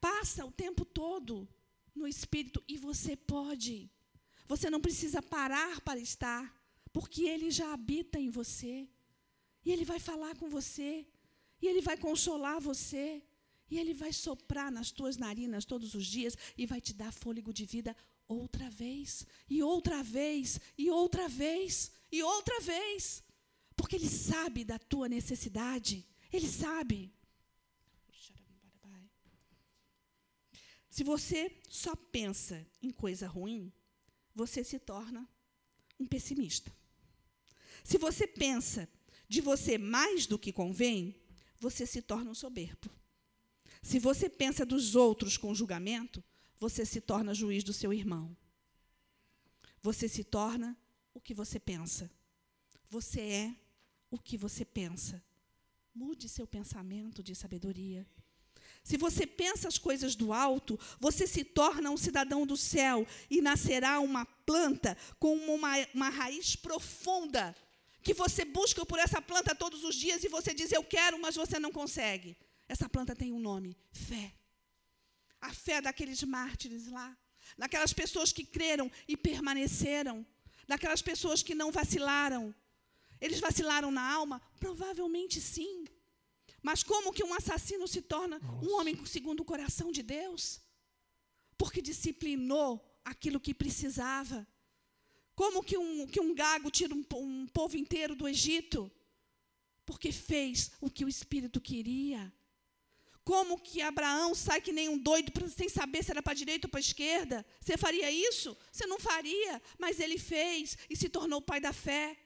Passa 0.00 0.46
o 0.46 0.52
tempo 0.52 0.84
todo 0.84 1.46
no 1.94 2.08
espírito 2.08 2.64
e 2.66 2.78
você 2.78 3.16
pode. 3.16 3.90
Você 4.46 4.70
não 4.70 4.80
precisa 4.80 5.20
parar 5.20 5.80
para 5.80 5.98
estar, 5.98 6.54
porque 6.92 7.24
ele 7.24 7.50
já 7.50 7.72
habita 7.74 8.18
em 8.18 8.30
você. 8.30 8.88
E 9.66 9.72
Ele 9.72 9.84
vai 9.84 9.98
falar 9.98 10.36
com 10.36 10.48
você. 10.48 11.04
E 11.60 11.66
Ele 11.66 11.82
vai 11.82 11.96
consolar 11.96 12.60
você. 12.60 13.20
E 13.68 13.78
Ele 13.80 13.92
vai 13.92 14.12
soprar 14.12 14.70
nas 14.70 14.92
tuas 14.92 15.16
narinas 15.16 15.64
todos 15.64 15.94
os 15.94 16.06
dias 16.06 16.38
e 16.56 16.64
vai 16.64 16.80
te 16.80 16.94
dar 16.94 17.12
fôlego 17.12 17.52
de 17.52 17.66
vida 17.66 17.94
outra 18.28 18.68
vez, 18.70 19.24
e 19.48 19.62
outra 19.62 20.02
vez, 20.02 20.60
e 20.76 20.90
outra 20.90 21.28
vez, 21.28 21.92
e 22.10 22.22
outra 22.22 22.60
vez. 22.60 23.24
Porque 23.74 23.96
Ele 23.96 24.08
sabe 24.08 24.64
da 24.64 24.78
tua 24.78 25.08
necessidade. 25.08 26.06
Ele 26.32 26.48
sabe. 26.48 27.12
Se 30.88 31.02
você 31.02 31.60
só 31.68 31.94
pensa 31.94 32.64
em 32.80 32.90
coisa 32.90 33.26
ruim, 33.26 33.72
você 34.34 34.62
se 34.62 34.78
torna 34.78 35.28
um 35.98 36.06
pessimista. 36.06 36.72
Se 37.84 37.98
você 37.98 38.26
pensa 38.26 38.88
de 39.28 39.40
você 39.40 39.78
mais 39.78 40.26
do 40.26 40.38
que 40.38 40.52
convém, 40.52 41.14
você 41.58 41.86
se 41.86 42.02
torna 42.02 42.30
um 42.30 42.34
soberbo. 42.34 42.90
Se 43.82 43.98
você 43.98 44.28
pensa 44.28 44.64
dos 44.64 44.94
outros 44.94 45.36
com 45.36 45.54
julgamento, 45.54 46.22
você 46.58 46.84
se 46.84 47.00
torna 47.00 47.34
juiz 47.34 47.62
do 47.62 47.72
seu 47.72 47.92
irmão. 47.92 48.36
Você 49.82 50.08
se 50.08 50.24
torna 50.24 50.76
o 51.14 51.20
que 51.20 51.34
você 51.34 51.58
pensa. 51.58 52.10
Você 52.90 53.20
é 53.20 53.54
o 54.10 54.18
que 54.18 54.36
você 54.36 54.64
pensa. 54.64 55.22
Mude 55.94 56.28
seu 56.28 56.46
pensamento 56.46 57.22
de 57.22 57.34
sabedoria. 57.34 58.06
Se 58.82 58.96
você 58.96 59.26
pensa 59.26 59.68
as 59.68 59.78
coisas 59.78 60.14
do 60.14 60.32
alto, 60.32 60.78
você 61.00 61.26
se 61.26 61.44
torna 61.44 61.90
um 61.90 61.96
cidadão 61.96 62.46
do 62.46 62.56
céu 62.56 63.06
e 63.30 63.40
nascerá 63.40 64.00
uma 64.00 64.24
planta 64.24 64.96
com 65.18 65.36
uma, 65.36 65.72
uma 65.94 66.08
raiz 66.08 66.54
profunda 66.54 67.54
que 68.06 68.14
você 68.14 68.44
busca 68.44 68.86
por 68.86 69.00
essa 69.04 69.20
planta 69.20 69.52
todos 69.52 69.82
os 69.82 69.96
dias 69.96 70.22
e 70.22 70.28
você 70.28 70.54
diz 70.54 70.70
eu 70.70 70.84
quero, 70.84 71.20
mas 71.20 71.34
você 71.34 71.58
não 71.58 71.72
consegue. 71.72 72.36
Essa 72.68 72.88
planta 72.88 73.16
tem 73.16 73.32
um 73.32 73.40
nome: 73.40 73.76
fé. 73.90 74.26
A 75.40 75.52
fé 75.52 75.80
daqueles 75.86 76.22
mártires 76.22 76.86
lá, 76.86 77.08
daquelas 77.58 77.92
pessoas 77.92 78.30
que 78.36 78.44
creram 78.44 78.88
e 79.08 79.16
permaneceram, 79.16 80.24
daquelas 80.68 81.02
pessoas 81.02 81.42
que 81.42 81.54
não 81.60 81.72
vacilaram. 81.72 82.54
Eles 83.20 83.40
vacilaram 83.40 83.90
na 83.90 84.04
alma? 84.18 84.40
Provavelmente 84.60 85.40
sim. 85.40 85.86
Mas 86.62 86.84
como 86.84 87.12
que 87.12 87.24
um 87.24 87.34
assassino 87.34 87.88
se 87.88 88.02
torna 88.02 88.40
um 88.62 88.70
homem 88.76 88.94
segundo 89.04 89.40
o 89.40 89.44
coração 89.52 89.90
de 89.90 90.02
Deus? 90.02 90.60
Porque 91.58 91.82
disciplinou 91.82 92.70
aquilo 93.04 93.40
que 93.40 93.52
precisava. 93.52 94.46
Como 95.36 95.62
que 95.62 95.76
um, 95.76 96.06
que 96.06 96.18
um 96.18 96.34
gago 96.34 96.70
tira 96.70 96.94
um, 96.94 97.04
um 97.16 97.46
povo 97.46 97.76
inteiro 97.76 98.16
do 98.16 98.26
Egito? 98.26 98.90
Porque 99.84 100.10
fez 100.10 100.72
o 100.80 100.90
que 100.90 101.04
o 101.04 101.08
Espírito 101.08 101.60
queria. 101.60 102.32
Como 103.22 103.60
que 103.60 103.82
Abraão 103.82 104.34
sai 104.34 104.62
que 104.62 104.72
nem 104.72 104.88
um 104.88 104.96
doido 104.96 105.30
sem 105.50 105.68
saber 105.68 106.02
se 106.02 106.10
era 106.10 106.22
para 106.22 106.32
a 106.32 106.36
direita 106.36 106.66
ou 106.66 106.70
para 106.70 106.80
a 106.80 106.88
esquerda? 106.88 107.44
Você 107.60 107.76
faria 107.76 108.10
isso? 108.10 108.56
Você 108.72 108.86
não 108.86 108.98
faria, 108.98 109.60
mas 109.78 110.00
ele 110.00 110.16
fez 110.16 110.78
e 110.88 110.96
se 110.96 111.08
tornou 111.08 111.42
pai 111.42 111.60
da 111.60 111.72
fé. 111.72 112.16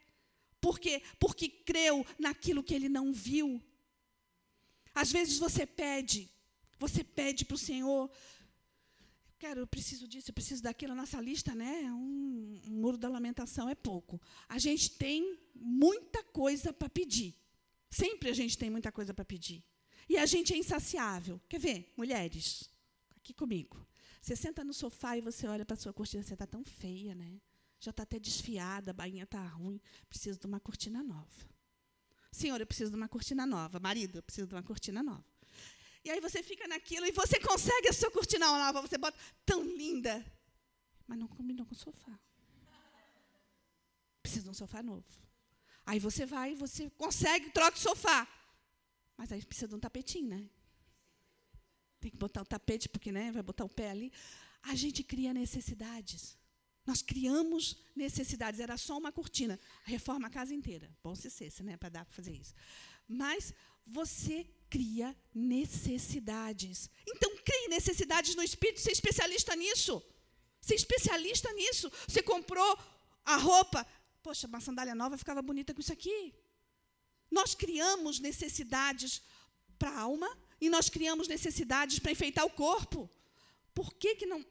Por 0.61 0.79
quê? 0.79 1.03
Porque 1.19 1.49
creu 1.49 2.07
naquilo 2.17 2.63
que 2.63 2.75
ele 2.75 2.89
não 2.89 3.13
viu. 3.13 3.61
Às 4.95 5.11
vezes 5.11 5.37
você 5.37 5.67
pede, 5.67 6.31
você 6.79 7.03
pede 7.03 7.45
para 7.45 7.57
o 7.57 7.59
Senhor. 7.59 8.09
Quero, 9.41 9.61
eu 9.61 9.67
preciso 9.67 10.07
disso, 10.07 10.29
eu 10.29 10.35
preciso 10.35 10.63
daquilo. 10.63 10.93
A 10.93 10.95
nossa 10.95 11.19
lista, 11.19 11.55
né? 11.55 11.91
Um, 11.91 12.61
um 12.67 12.71
muro 12.73 12.99
da 12.99 13.09
lamentação 13.09 13.71
é 13.71 13.75
pouco. 13.75 14.21
A 14.47 14.59
gente 14.59 14.91
tem 14.91 15.41
muita 15.55 16.23
coisa 16.23 16.75
para 16.75 16.91
pedir. 16.91 17.35
Sempre 17.89 18.29
a 18.29 18.35
gente 18.35 18.59
tem 18.59 18.69
muita 18.69 18.93
coisa 18.93 19.15
para 19.15 19.25
pedir. 19.25 19.65
E 20.07 20.19
a 20.19 20.27
gente 20.27 20.53
é 20.53 20.59
insaciável. 20.59 21.41
Quer 21.49 21.59
ver, 21.59 21.91
mulheres? 21.97 22.69
Aqui 23.17 23.33
comigo. 23.33 23.79
Você 24.21 24.37
senta 24.37 24.63
no 24.63 24.75
sofá 24.75 25.17
e 25.17 25.23
você 25.23 25.47
olha 25.47 25.65
para 25.65 25.75
sua 25.75 25.95
cortina, 25.95 26.23
você 26.23 26.35
está 26.35 26.47
tão 26.47 26.63
feia, 26.63 27.15
né? 27.15 27.41
Já 27.81 27.93
está 27.93 28.03
até 28.03 28.19
desfiada, 28.19 28.91
a 28.91 28.95
bainha 28.95 29.25
está 29.25 29.43
ruim. 29.47 29.81
Preciso 30.07 30.39
de 30.39 30.47
uma 30.47 30.61
cortina 30.61 31.03
nova. 31.03 31.49
Senhor, 32.31 32.61
eu 32.61 32.67
preciso 32.67 32.91
de 32.91 32.97
uma 32.99 33.09
cortina 33.09 33.47
nova. 33.47 33.81
Marido, 33.81 34.19
eu 34.19 34.23
preciso 34.23 34.49
de 34.49 34.55
uma 34.55 34.63
cortina 34.63 35.03
nova. 35.03 35.25
E 36.05 36.11
aí 36.11 36.21
você 36.21 36.43
fica 36.43 36.67
naquilo 36.67 37.07
e 37.07 37.13
você 37.13 37.39
consegue 37.39 37.89
a 37.89 37.93
sua 37.93 38.11
cortina 38.11 38.47
nova. 38.47 38.81
Você 38.81 38.97
bota 38.97 39.19
tão 39.45 39.63
linda. 39.63 40.25
Mas 41.07 41.19
não 41.19 41.29
combinou 41.29 41.67
com 41.67 41.75
o 41.75 41.79
sofá. 41.79 42.19
Precisa 44.23 44.45
de 44.45 44.51
um 44.51 44.55
sofá 44.55 44.83
novo. 44.83 45.05
Aí 45.85 45.99
você 45.99 46.25
vai, 46.25 46.55
você 46.55 46.89
consegue, 46.91 47.51
troca 47.51 47.77
o 47.77 47.81
sofá. 47.81 48.27
Mas 49.17 49.33
aí 49.33 49.45
precisa 49.45 49.69
de 49.69 49.75
um 49.75 49.81
tapetinho, 49.81 50.29
né? 50.29 50.49
Tem 51.99 52.11
que 52.11 52.17
botar 52.17 52.41
o 52.41 52.47
tapete, 52.47 52.89
porque 52.89 53.13
né, 53.13 53.31
vai 53.31 53.43
botar 53.43 53.65
o 53.65 53.69
pé 53.69 53.91
ali. 53.91 54.13
A 54.63 54.75
gente 54.75 55.03
cria 55.03 55.35
necessidades. 55.35 56.39
Nós 56.87 57.03
criamos 57.03 57.77
necessidades. 57.95 58.61
Era 58.61 58.77
só 58.79 58.97
uma 58.97 59.13
cortina. 59.13 59.59
Reforma 59.85 60.29
a 60.29 60.31
casa 60.31 60.55
inteira. 60.55 60.91
Bom 61.03 61.15
se 61.15 61.31
cesse, 61.31 61.63
né? 61.63 61.77
Para 61.77 61.91
dar 61.91 62.05
para 62.07 62.15
fazer 62.15 62.33
isso. 62.33 62.55
Mas 63.07 63.53
você 63.87 64.47
cria 64.71 65.17
necessidades. 65.35 66.89
Então, 67.07 67.31
crie 67.45 67.69
necessidades 67.69 68.35
no 68.35 68.43
Espírito. 68.43 68.81
Você 68.81 68.91
é 68.91 68.93
especialista 68.93 69.57
nisso. 69.57 70.03
Você 70.61 70.75
é 70.75 70.77
especialista 70.77 71.53
nisso. 71.53 71.91
Você 72.07 72.23
comprou 72.23 72.79
a 73.25 73.37
roupa. 73.37 73.87
Poxa, 74.23 74.47
uma 74.47 74.61
sandália 74.61 74.95
nova 74.95 75.19
ficava 75.19 75.43
bonita 75.43 75.75
com 75.75 75.81
isso 75.81 75.93
aqui. 75.93 76.35
Nós 77.31 77.55
criamos 77.55 78.21
necessidades 78.21 79.23
para 79.79 79.91
a 79.91 80.01
alma 80.01 80.31
e 80.61 80.69
nós 80.69 80.89
criamos 80.89 81.27
necessidades 81.27 81.99
para 81.99 82.13
enfeitar 82.13 82.45
o 82.45 82.51
corpo. 82.51 83.11
Por 83.75 83.95
que, 83.95 84.15
que 84.17 84.27
não. 84.27 84.45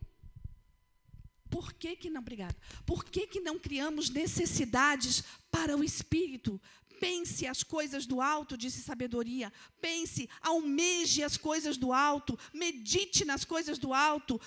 Por 1.49 1.74
que, 1.74 1.95
que 1.95 2.09
não, 2.09 2.22
obrigada. 2.22 2.55
Por 2.86 3.03
que, 3.03 3.28
que 3.28 3.39
não 3.39 3.59
criamos 3.59 4.09
necessidades 4.09 5.24
para 5.51 5.76
o 5.76 5.84
espírito? 5.84 6.59
Pense 6.99 7.47
as 7.47 7.63
coisas 7.63 8.05
do 8.05 8.21
alto, 8.21 8.57
disse 8.57 8.81
sabedoria. 8.81 9.51
Pense, 9.79 10.29
almeje 10.41 11.23
as 11.23 11.37
coisas 11.37 11.77
do 11.77 11.93
alto, 11.93 12.37
medite 12.53 13.23
nas 13.25 13.45
coisas 13.45 13.77
do 13.77 13.93
alto. 13.93 14.39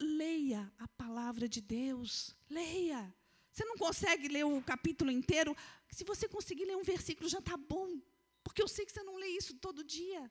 Leia 0.00 0.72
a 0.78 0.86
palavra 0.88 1.48
de 1.48 1.60
Deus. 1.60 2.34
Leia. 2.48 3.14
Você 3.52 3.64
não 3.64 3.76
consegue 3.76 4.28
ler 4.28 4.44
o 4.44 4.62
capítulo 4.62 5.10
inteiro. 5.10 5.56
Se 5.90 6.04
você 6.04 6.28
conseguir 6.28 6.64
ler 6.64 6.76
um 6.76 6.84
versículo, 6.84 7.28
já 7.28 7.40
está 7.40 7.56
bom. 7.56 8.00
Porque 8.44 8.62
eu 8.62 8.68
sei 8.68 8.86
que 8.86 8.92
você 8.92 9.02
não 9.02 9.16
lê 9.16 9.26
isso 9.28 9.54
todo 9.54 9.82
dia. 9.82 10.30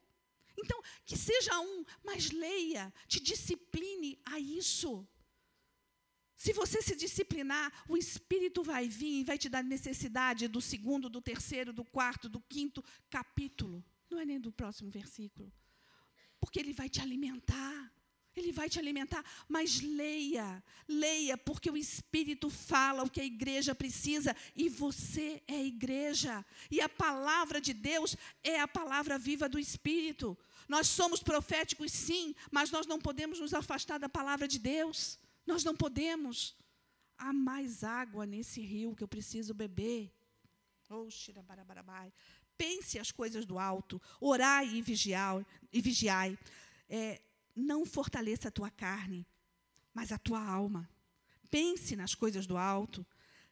Então, 0.58 0.82
que 1.06 1.16
seja 1.16 1.60
um, 1.60 1.86
mas 2.04 2.32
leia, 2.32 2.92
te 3.08 3.20
discipline 3.20 4.20
a 4.26 4.40
isso. 4.40 5.08
Se 6.38 6.54
você 6.54 6.84
se 6.84 6.96
disciplinar, 6.96 7.74
o 7.90 7.98
Espírito 7.98 8.64
vai 8.64 8.88
vir 8.88 9.22
e 9.22 9.24
vai 9.24 9.40
te 9.40 9.50
dar 9.50 9.64
necessidade 9.64 10.48
do 10.48 10.62
segundo, 10.62 11.10
do 11.10 11.20
terceiro, 11.20 11.74
do 11.74 11.84
quarto, 11.84 12.30
do 12.30 12.40
quinto 12.40 12.84
capítulo. 13.10 13.84
Não 14.08 14.20
é 14.20 14.26
nem 14.26 14.40
do 14.40 14.52
próximo 14.52 14.92
versículo. 14.92 15.52
Porque 16.40 16.60
ele 16.60 16.74
vai 16.74 16.90
te 16.90 17.02
alimentar. 17.02 17.92
Ele 18.36 18.52
vai 18.52 18.70
te 18.70 18.78
alimentar, 18.78 19.26
mas 19.50 19.82
leia, 19.82 20.64
leia, 20.88 21.36
porque 21.36 21.72
o 21.72 21.76
Espírito 21.76 22.52
fala 22.52 23.02
o 23.02 23.10
que 23.10 23.20
a 23.20 23.26
igreja 23.26 23.74
precisa 23.74 24.36
e 24.56 24.70
você 24.70 25.42
é 25.48 25.56
a 25.56 25.64
igreja. 25.64 26.46
E 26.70 26.80
a 26.80 26.88
palavra 26.88 27.60
de 27.60 27.74
Deus 27.74 28.16
é 28.44 28.60
a 28.60 28.68
palavra 28.68 29.18
viva 29.18 29.50
do 29.50 29.58
Espírito. 29.58 30.38
Nós 30.70 30.86
somos 30.86 31.24
proféticos, 31.24 31.92
sim, 31.92 32.36
mas 32.52 32.70
nós 32.70 32.86
não 32.86 33.00
podemos 33.00 33.40
nos 33.40 33.56
afastar 33.56 33.98
da 33.98 34.08
palavra 34.08 34.48
de 34.48 34.60
Deus. 34.60 35.18
Nós 35.48 35.64
não 35.64 35.76
podemos. 35.76 36.56
Há 37.18 37.34
mais 37.34 37.84
água 37.84 38.26
nesse 38.28 38.62
rio 38.62 38.96
que 38.96 39.04
eu 39.04 39.08
preciso 39.08 39.54
beber. 39.54 40.14
Oh. 40.90 41.08
Pense 42.58 43.00
as 43.00 43.12
coisas 43.12 43.46
do 43.46 43.58
alto, 43.58 44.02
orai 44.20 44.68
e 44.68 44.82
vigiai. 44.82 45.46
E 45.74 45.82
vigiai. 45.82 46.38
É, 46.90 47.22
não 47.56 47.86
fortaleça 47.86 48.50
a 48.50 48.52
tua 48.52 48.70
carne, 48.70 49.26
mas 49.94 50.12
a 50.12 50.18
tua 50.18 50.42
alma. 50.42 50.88
Pense 51.50 51.96
nas 51.96 52.14
coisas 52.14 52.46
do 52.46 52.58
alto. 52.58 53.06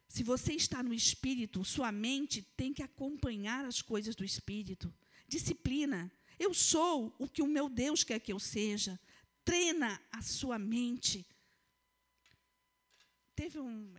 Se 0.08 0.22
você 0.22 0.52
está 0.52 0.82
no 0.82 0.94
espírito, 0.94 1.64
sua 1.64 1.90
mente 1.90 2.42
tem 2.56 2.72
que 2.72 2.82
acompanhar 2.82 3.64
as 3.64 3.82
coisas 3.82 4.14
do 4.14 4.24
espírito. 4.24 4.92
Disciplina. 5.26 6.12
Eu 6.38 6.54
sou 6.54 7.14
o 7.18 7.28
que 7.28 7.42
o 7.42 7.48
meu 7.48 7.68
Deus 7.68 8.04
quer 8.04 8.20
que 8.20 8.32
eu 8.32 8.38
seja. 8.38 9.00
Treina 9.44 10.00
a 10.12 10.22
sua 10.22 10.58
mente. 10.58 11.26
Teve 13.36 13.60
um. 13.60 13.94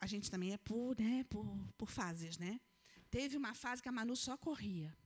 A 0.00 0.06
gente 0.06 0.30
também 0.30 0.52
é 0.52 0.58
por, 0.58 0.98
né, 0.98 1.24
por, 1.28 1.44
por 1.76 1.90
fases, 1.90 2.38
né? 2.38 2.60
Teve 3.10 3.36
uma 3.36 3.52
fase 3.54 3.82
que 3.82 3.88
a 3.88 3.92
Manu 3.92 4.16
só 4.16 4.36
corria. 4.36 4.96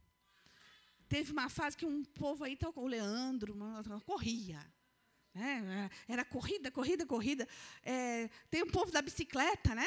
Teve 1.09 1.33
uma 1.33 1.49
fase 1.49 1.77
que 1.77 1.87
um 1.87 2.05
povo 2.05 2.45
aí, 2.45 2.57
o 2.77 2.87
Leandro, 2.87 3.57
corria. 4.05 4.61
Né? 5.35 5.89
Era 6.07 6.25
corrida, 6.25 6.71
corrida, 6.71 7.07
corrida. 7.07 7.49
É, 7.83 8.29
tem 8.51 8.63
um 8.63 8.71
povo 8.71 8.91
da 8.93 9.01
bicicleta, 9.01 9.75
né? 9.75 9.87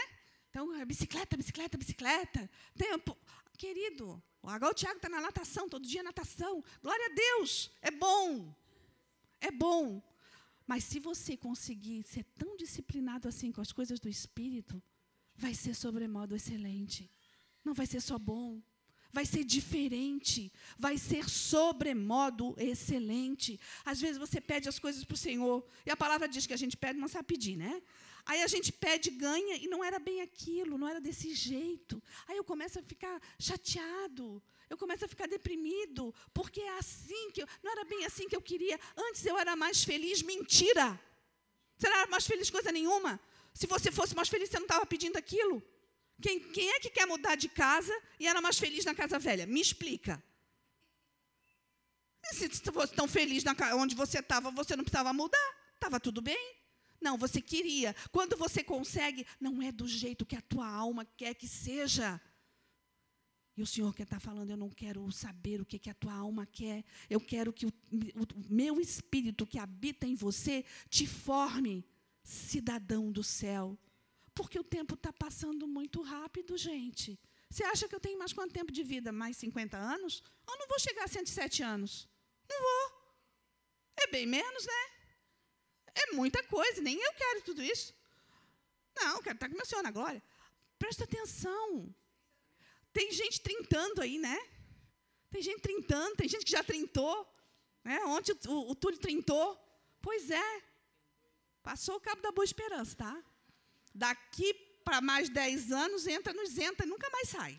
Então, 0.49 0.73
é 0.75 0.83
bicicleta, 0.83 1.37
bicicleta, 1.37 1.77
bicicleta. 1.77 2.49
Tem 2.75 2.93
um, 2.95 2.99
po- 2.99 3.17
querido, 3.57 4.21
agora 4.43 4.71
o 4.71 4.75
Tiago 4.75 4.97
está 4.97 5.09
na 5.09 5.21
natação, 5.21 5.69
todo 5.69 5.87
dia 5.87 6.01
natação. 6.01 6.63
Glória 6.81 7.05
a 7.05 7.13
Deus, 7.13 7.71
é 7.81 7.91
bom. 7.91 8.53
É 9.39 9.51
bom. 9.51 10.01
Mas 10.71 10.85
se 10.85 10.99
você 11.01 11.35
conseguir 11.35 12.01
ser 12.01 12.23
tão 12.39 12.55
disciplinado 12.55 13.27
assim 13.27 13.51
com 13.51 13.59
as 13.59 13.73
coisas 13.73 13.99
do 13.99 14.07
Espírito, 14.07 14.81
vai 15.35 15.53
ser 15.53 15.73
sobremodo 15.75 16.33
excelente. 16.33 17.11
Não 17.61 17.73
vai 17.73 17.85
ser 17.85 17.99
só 17.99 18.17
bom, 18.17 18.61
vai 19.11 19.25
ser 19.25 19.43
diferente, 19.43 20.49
vai 20.79 20.97
ser 20.97 21.29
sobremodo 21.29 22.55
excelente. 22.57 23.59
Às 23.83 23.99
vezes 23.99 24.17
você 24.17 24.39
pede 24.39 24.69
as 24.69 24.79
coisas 24.79 25.03
para 25.03 25.15
o 25.15 25.17
Senhor, 25.17 25.67
e 25.85 25.91
a 25.91 25.97
palavra 25.97 26.25
diz 26.25 26.47
que 26.47 26.53
a 26.53 26.61
gente 26.63 26.77
pede, 26.77 26.97
não 26.97 27.09
sabe 27.09 27.27
pedir, 27.27 27.57
né? 27.57 27.81
Aí 28.25 28.41
a 28.41 28.47
gente 28.47 28.71
pede, 28.71 29.09
ganha, 29.09 29.57
e 29.57 29.67
não 29.67 29.83
era 29.83 29.99
bem 29.99 30.21
aquilo, 30.21 30.77
não 30.77 30.87
era 30.87 31.01
desse 31.01 31.35
jeito. 31.35 32.01
Aí 32.29 32.37
eu 32.37 32.45
começo 32.45 32.79
a 32.79 32.81
ficar 32.81 33.21
chateado, 33.37 34.41
eu 34.71 34.77
começo 34.77 35.03
a 35.03 35.07
ficar 35.07 35.27
deprimido, 35.27 36.15
porque 36.33 36.61
é 36.61 36.77
assim 36.77 37.29
que 37.31 37.41
eu, 37.43 37.47
não 37.61 37.71
era 37.73 37.83
bem 37.83 38.05
assim 38.05 38.29
que 38.29 38.35
eu 38.35 38.41
queria. 38.41 38.79
Antes 38.95 39.25
eu 39.25 39.37
era 39.37 39.53
mais 39.53 39.83
feliz, 39.83 40.21
mentira. 40.21 40.97
Você 41.77 41.89
não 41.89 41.97
era 41.97 42.09
mais 42.09 42.25
feliz 42.25 42.49
coisa 42.49 42.71
nenhuma. 42.71 43.19
Se 43.53 43.67
você 43.67 43.91
fosse 43.91 44.15
mais 44.15 44.29
feliz, 44.29 44.49
você 44.49 44.59
não 44.59 44.65
estava 44.65 44.85
pedindo 44.85 45.17
aquilo. 45.17 45.61
Quem, 46.21 46.39
quem 46.39 46.69
é 46.71 46.79
que 46.79 46.89
quer 46.89 47.05
mudar 47.05 47.35
de 47.35 47.49
casa 47.49 47.93
e 48.17 48.25
era 48.25 48.39
mais 48.39 48.57
feliz 48.57 48.85
na 48.85 48.95
casa 48.95 49.19
velha? 49.19 49.45
Me 49.45 49.59
explica. 49.59 50.23
E 52.23 52.35
se 52.35 52.47
você 52.47 52.71
fosse 52.71 52.93
tão 52.93 53.09
feliz 53.09 53.43
na, 53.43 53.53
onde 53.75 53.93
você 53.93 54.19
estava, 54.19 54.51
você 54.51 54.77
não 54.77 54.85
precisava 54.85 55.11
mudar. 55.11 55.49
Estava 55.75 55.99
tudo 55.99 56.21
bem. 56.21 56.55
Não, 57.01 57.17
você 57.17 57.41
queria. 57.41 57.93
Quando 58.09 58.37
você 58.37 58.63
consegue, 58.63 59.27
não 59.37 59.61
é 59.61 59.69
do 59.69 59.85
jeito 59.85 60.25
que 60.25 60.37
a 60.37 60.41
tua 60.41 60.65
alma 60.65 61.03
quer 61.17 61.33
que 61.33 61.47
seja. 61.47 62.21
O 63.61 63.67
Senhor 63.67 63.93
que 63.93 64.03
está 64.03 64.19
falando, 64.19 64.49
eu 64.49 64.57
não 64.57 64.69
quero 64.69 65.09
saber 65.11 65.61
o 65.61 65.65
que, 65.65 65.77
que 65.77 65.89
a 65.89 65.93
tua 65.93 66.13
alma 66.13 66.45
quer. 66.45 66.83
Eu 67.09 67.19
quero 67.19 67.53
que 67.53 67.65
o, 67.65 67.69
o 67.69 68.53
meu 68.53 68.79
espírito 68.79 69.45
que 69.45 69.59
habita 69.59 70.07
em 70.07 70.15
você 70.15 70.65
te 70.89 71.05
forme 71.05 71.85
cidadão 72.23 73.11
do 73.11 73.23
céu. 73.23 73.77
Porque 74.33 74.59
o 74.59 74.63
tempo 74.63 74.95
está 74.95 75.11
passando 75.11 75.67
muito 75.67 76.01
rápido, 76.01 76.57
gente. 76.57 77.19
Você 77.49 77.63
acha 77.63 77.87
que 77.87 77.93
eu 77.93 77.99
tenho 77.99 78.17
mais 78.17 78.31
quanto 78.31 78.53
tempo 78.53 78.71
de 78.71 78.81
vida? 78.81 79.11
Mais 79.11 79.35
50 79.37 79.77
anos? 79.77 80.23
Eu 80.47 80.57
não 80.57 80.67
vou 80.67 80.79
chegar 80.79 81.03
a 81.03 81.07
107 81.07 81.61
anos. 81.61 82.07
Não 82.49 82.59
vou. 82.59 83.01
É 83.97 84.07
bem 84.07 84.25
menos, 84.25 84.65
né? 84.65 84.91
É 85.93 86.11
muita 86.13 86.41
coisa, 86.43 86.81
nem 86.81 86.97
eu 86.97 87.13
quero 87.13 87.41
tudo 87.41 87.61
isso. 87.61 87.93
Não, 88.95 89.17
eu 89.17 89.21
quero 89.21 89.35
estar 89.35 89.49
com 89.49 89.55
meu 89.55 89.65
Senhor 89.65 89.83
na 89.83 89.91
glória. 89.91 90.23
Presta 90.79 91.03
atenção. 91.03 91.93
Tem 92.93 93.11
gente 93.11 93.41
trintando 93.41 94.01
aí, 94.01 94.17
né? 94.17 94.37
Tem 95.29 95.41
gente 95.41 95.61
trintando, 95.61 96.15
tem 96.15 96.27
gente 96.27 96.45
que 96.45 96.51
já 96.51 96.63
trintou. 96.63 97.27
Né? 97.83 97.99
Ontem 98.05 98.33
o, 98.47 98.51
o, 98.51 98.71
o 98.71 98.75
Túlio 98.75 98.99
trintou. 98.99 99.57
Pois 100.01 100.29
é. 100.29 100.63
Passou 101.63 101.95
o 101.95 102.01
cabo 102.01 102.21
da 102.21 102.31
boa 102.31 102.43
esperança, 102.43 102.95
tá? 102.97 103.23
Daqui 103.93 104.53
para 104.83 104.99
mais 104.99 105.29
10 105.29 105.71
anos, 105.71 106.07
entra 106.07 106.33
nos 106.33 106.57
entra 106.57 106.85
e 106.85 106.89
nunca 106.89 107.09
mais 107.09 107.29
sai. 107.29 107.57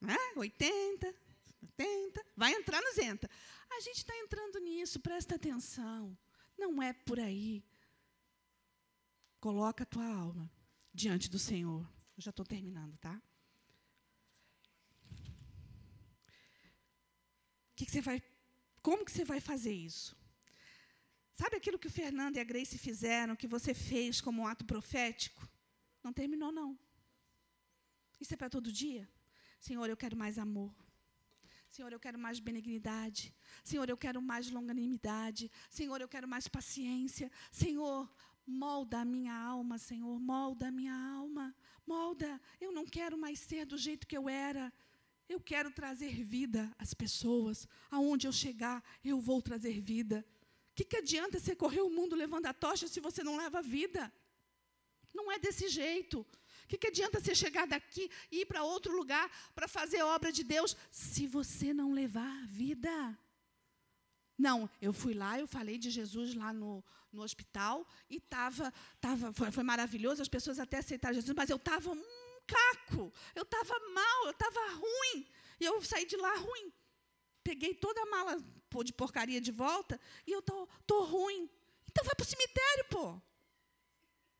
Né? 0.00 0.16
80, 0.36 1.14
80, 1.62 2.26
vai 2.36 2.52
entrar 2.52 2.80
nos 2.80 2.98
entra. 2.98 3.28
A 3.70 3.80
gente 3.80 3.98
está 3.98 4.16
entrando 4.18 4.60
nisso, 4.60 5.00
presta 5.00 5.34
atenção. 5.34 6.16
Não 6.56 6.82
é 6.82 6.92
por 6.92 7.18
aí. 7.18 7.64
Coloca 9.40 9.82
a 9.82 9.86
tua 9.86 10.06
alma 10.06 10.50
diante 10.92 11.28
do 11.28 11.38
Senhor. 11.38 11.86
Eu 12.16 12.22
já 12.22 12.30
estou 12.30 12.46
terminando, 12.46 12.96
tá? 12.98 13.20
Que 17.76 17.84
que 17.84 17.92
você 17.92 18.00
vai, 18.00 18.22
como 18.82 19.04
que 19.04 19.12
você 19.12 19.24
vai 19.24 19.40
fazer 19.40 19.72
isso? 19.72 20.16
Sabe 21.32 21.56
aquilo 21.56 21.78
que 21.78 21.88
o 21.88 21.90
Fernando 21.90 22.36
e 22.36 22.40
a 22.40 22.44
Grace 22.44 22.78
fizeram, 22.78 23.34
que 23.34 23.46
você 23.46 23.74
fez 23.74 24.20
como 24.20 24.42
um 24.42 24.46
ato 24.46 24.64
profético? 24.64 25.48
Não 26.02 26.12
terminou, 26.12 26.52
não. 26.52 26.78
Isso 28.20 28.32
é 28.34 28.36
para 28.36 28.48
todo 28.48 28.70
dia? 28.70 29.08
Senhor, 29.58 29.88
eu 29.88 29.96
quero 29.96 30.16
mais 30.16 30.38
amor. 30.38 30.72
Senhor, 31.68 31.92
eu 31.92 31.98
quero 31.98 32.16
mais 32.16 32.38
benignidade. 32.38 33.34
Senhor, 33.64 33.88
eu 33.88 33.96
quero 33.96 34.22
mais 34.22 34.48
longanimidade. 34.48 35.50
Senhor, 35.68 36.00
eu 36.00 36.06
quero 36.06 36.28
mais 36.28 36.46
paciência. 36.46 37.28
Senhor, 37.50 38.08
molda 38.46 39.00
a 39.00 39.04
minha 39.04 39.34
alma, 39.34 39.76
Senhor, 39.76 40.20
molda 40.20 40.68
a 40.68 40.70
minha 40.70 40.94
alma. 40.94 41.52
Molda. 41.84 42.40
Eu 42.60 42.70
não 42.70 42.86
quero 42.86 43.18
mais 43.18 43.40
ser 43.40 43.66
do 43.66 43.76
jeito 43.76 44.06
que 44.06 44.16
eu 44.16 44.28
era. 44.28 44.72
Eu 45.28 45.40
quero 45.40 45.70
trazer 45.70 46.22
vida 46.22 46.70
às 46.78 46.92
pessoas. 46.92 47.66
Aonde 47.90 48.26
eu 48.26 48.32
chegar, 48.32 48.82
eu 49.04 49.20
vou 49.20 49.40
trazer 49.40 49.80
vida. 49.80 50.24
O 50.72 50.74
que, 50.74 50.84
que 50.84 50.96
adianta 50.96 51.38
você 51.38 51.54
correr 51.54 51.82
o 51.82 51.90
mundo 51.90 52.16
levando 52.16 52.46
a 52.46 52.52
tocha 52.52 52.88
se 52.88 53.00
você 53.00 53.22
não 53.22 53.36
leva 53.36 53.62
vida? 53.62 54.12
Não 55.12 55.30
é 55.30 55.38
desse 55.38 55.68
jeito. 55.68 56.20
O 56.64 56.66
que, 56.66 56.76
que 56.76 56.88
adianta 56.88 57.20
você 57.20 57.34
chegar 57.34 57.66
daqui 57.66 58.10
e 58.30 58.40
ir 58.40 58.46
para 58.46 58.64
outro 58.64 58.94
lugar 58.94 59.30
para 59.54 59.68
fazer 59.68 60.02
obra 60.02 60.32
de 60.32 60.42
Deus 60.42 60.76
se 60.90 61.26
você 61.26 61.72
não 61.72 61.92
levar 61.92 62.42
a 62.42 62.46
vida? 62.46 63.18
Não, 64.36 64.68
eu 64.82 64.92
fui 64.92 65.14
lá, 65.14 65.38
eu 65.38 65.46
falei 65.46 65.78
de 65.78 65.90
Jesus 65.90 66.34
lá 66.34 66.52
no, 66.52 66.82
no 67.12 67.22
hospital 67.22 67.86
e 68.10 68.18
tava, 68.18 68.72
tava, 69.00 69.32
foi, 69.32 69.52
foi 69.52 69.62
maravilhoso, 69.62 70.20
as 70.20 70.28
pessoas 70.28 70.58
até 70.58 70.78
aceitaram 70.78 71.14
Jesus, 71.14 71.34
mas 71.36 71.50
eu 71.50 71.56
estava 71.56 71.96
caco, 72.46 73.12
eu 73.34 73.42
estava 73.42 73.78
mal, 73.90 74.24
eu 74.24 74.30
estava 74.30 74.60
ruim. 74.74 75.26
E 75.60 75.64
eu 75.64 75.82
saí 75.82 76.04
de 76.06 76.16
lá 76.16 76.34
ruim. 76.36 76.72
Peguei 77.42 77.74
toda 77.74 78.00
a 78.02 78.06
mala 78.06 78.42
de 78.84 78.92
porcaria 78.92 79.40
de 79.40 79.52
volta 79.52 80.00
e 80.26 80.32
eu 80.32 80.42
tô, 80.42 80.66
tô 80.86 81.04
ruim. 81.04 81.48
Então 81.88 82.04
vai 82.04 82.14
para 82.14 82.24
o 82.24 82.26
cemitério, 82.26 82.84
pô. 82.90 83.22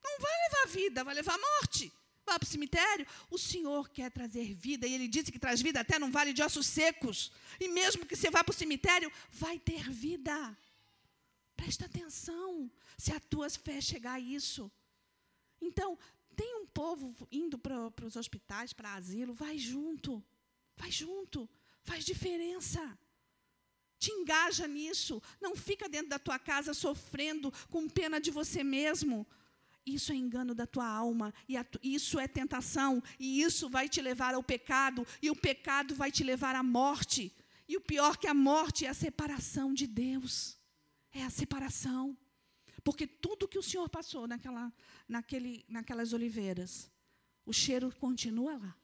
Não 0.03 0.19
vai 0.19 0.33
levar 0.49 0.67
vida, 0.73 1.05
vai 1.05 1.15
levar 1.15 1.39
morte. 1.39 1.93
Vai 2.27 2.39
para 2.39 2.47
o 2.47 2.51
cemitério. 2.51 3.07
O 3.31 3.39
Senhor 3.39 3.89
quer 3.91 4.11
trazer 4.11 4.55
vida, 4.55 4.87
e 4.87 4.95
Ele 4.95 5.07
disse 5.07 5.31
que 5.31 5.39
traz 5.39 5.61
vida 5.61 5.81
até 5.81 5.99
num 5.99 6.11
vale 6.11 6.33
de 6.33 6.43
ossos 6.43 6.67
secos. 6.67 7.31
E 7.61 7.69
mesmo 7.69 8.07
que 8.07 8.17
você 8.17 8.31
vá 8.31 8.43
para 8.43 8.53
o 8.53 8.57
cemitério, 8.57 9.13
vai 9.31 9.59
ter 9.59 9.89
vida. 9.91 10.57
Presta 11.55 11.85
atenção, 11.85 12.71
se 12.99 13.13
a 13.13 13.21
tua 13.21 13.49
fé 13.51 13.81
chegar 13.81 14.15
a 14.15 14.21
isso. 14.21 14.71
Então, 15.61 15.99
tem 16.35 16.57
um 16.57 16.67
povo 16.67 17.29
indo 17.31 17.59
para 17.59 18.07
os 18.07 18.17
hospitais, 18.17 18.73
para 18.73 18.95
asilo, 18.95 19.33
vai 19.33 19.57
junto. 19.59 20.23
Vai 20.77 20.91
junto. 20.91 21.49
Faz 21.83 22.05
diferença. 22.05 22.99
Te 23.99 24.11
engaja 24.11 24.67
nisso. 24.67 25.23
Não 25.41 25.57
fica 25.57 25.89
dentro 25.89 26.09
da 26.09 26.19
tua 26.19 26.39
casa 26.39 26.75
sofrendo 26.75 27.53
com 27.71 27.89
pena 27.89 28.21
de 28.21 28.31
você 28.31 28.63
mesmo. 28.63 29.27
Isso 29.87 30.13
é 30.13 30.15
engano 30.15 30.55
da 30.55 30.67
tua 30.67 30.87
alma, 30.87 31.33
e 31.47 31.63
tu, 31.63 31.79
isso 31.83 32.19
é 32.19 32.27
tentação, 32.27 33.03
e 33.19 33.43
isso 33.43 33.69
vai 33.69 33.87
te 33.87 34.01
levar 34.01 34.35
ao 34.35 34.43
pecado, 34.43 35.07
e 35.21 35.31
o 35.31 35.37
pecado 35.37 35.95
vai 35.95 36.11
te 36.11 36.25
levar 36.25 36.57
à 36.57 36.63
morte. 36.63 37.31
E 37.69 37.77
o 37.77 37.83
pior 37.83 38.17
que 38.17 38.27
a 38.27 38.33
morte 38.33 38.87
é 38.87 38.89
a 38.89 38.95
separação 38.95 39.75
de 39.75 39.87
Deus. 39.87 40.59
É 41.13 41.23
a 41.23 41.31
separação. 41.31 42.17
Porque 42.85 43.07
tudo 43.07 43.49
que 43.49 43.59
o 43.59 43.63
Senhor 43.63 43.89
passou 43.89 44.29
naquela, 44.29 44.73
naquele, 45.09 45.65
naquelas 45.69 46.13
oliveiras, 46.13 46.91
o 47.47 47.53
cheiro 47.53 47.91
continua 47.99 48.59
lá. 48.59 48.77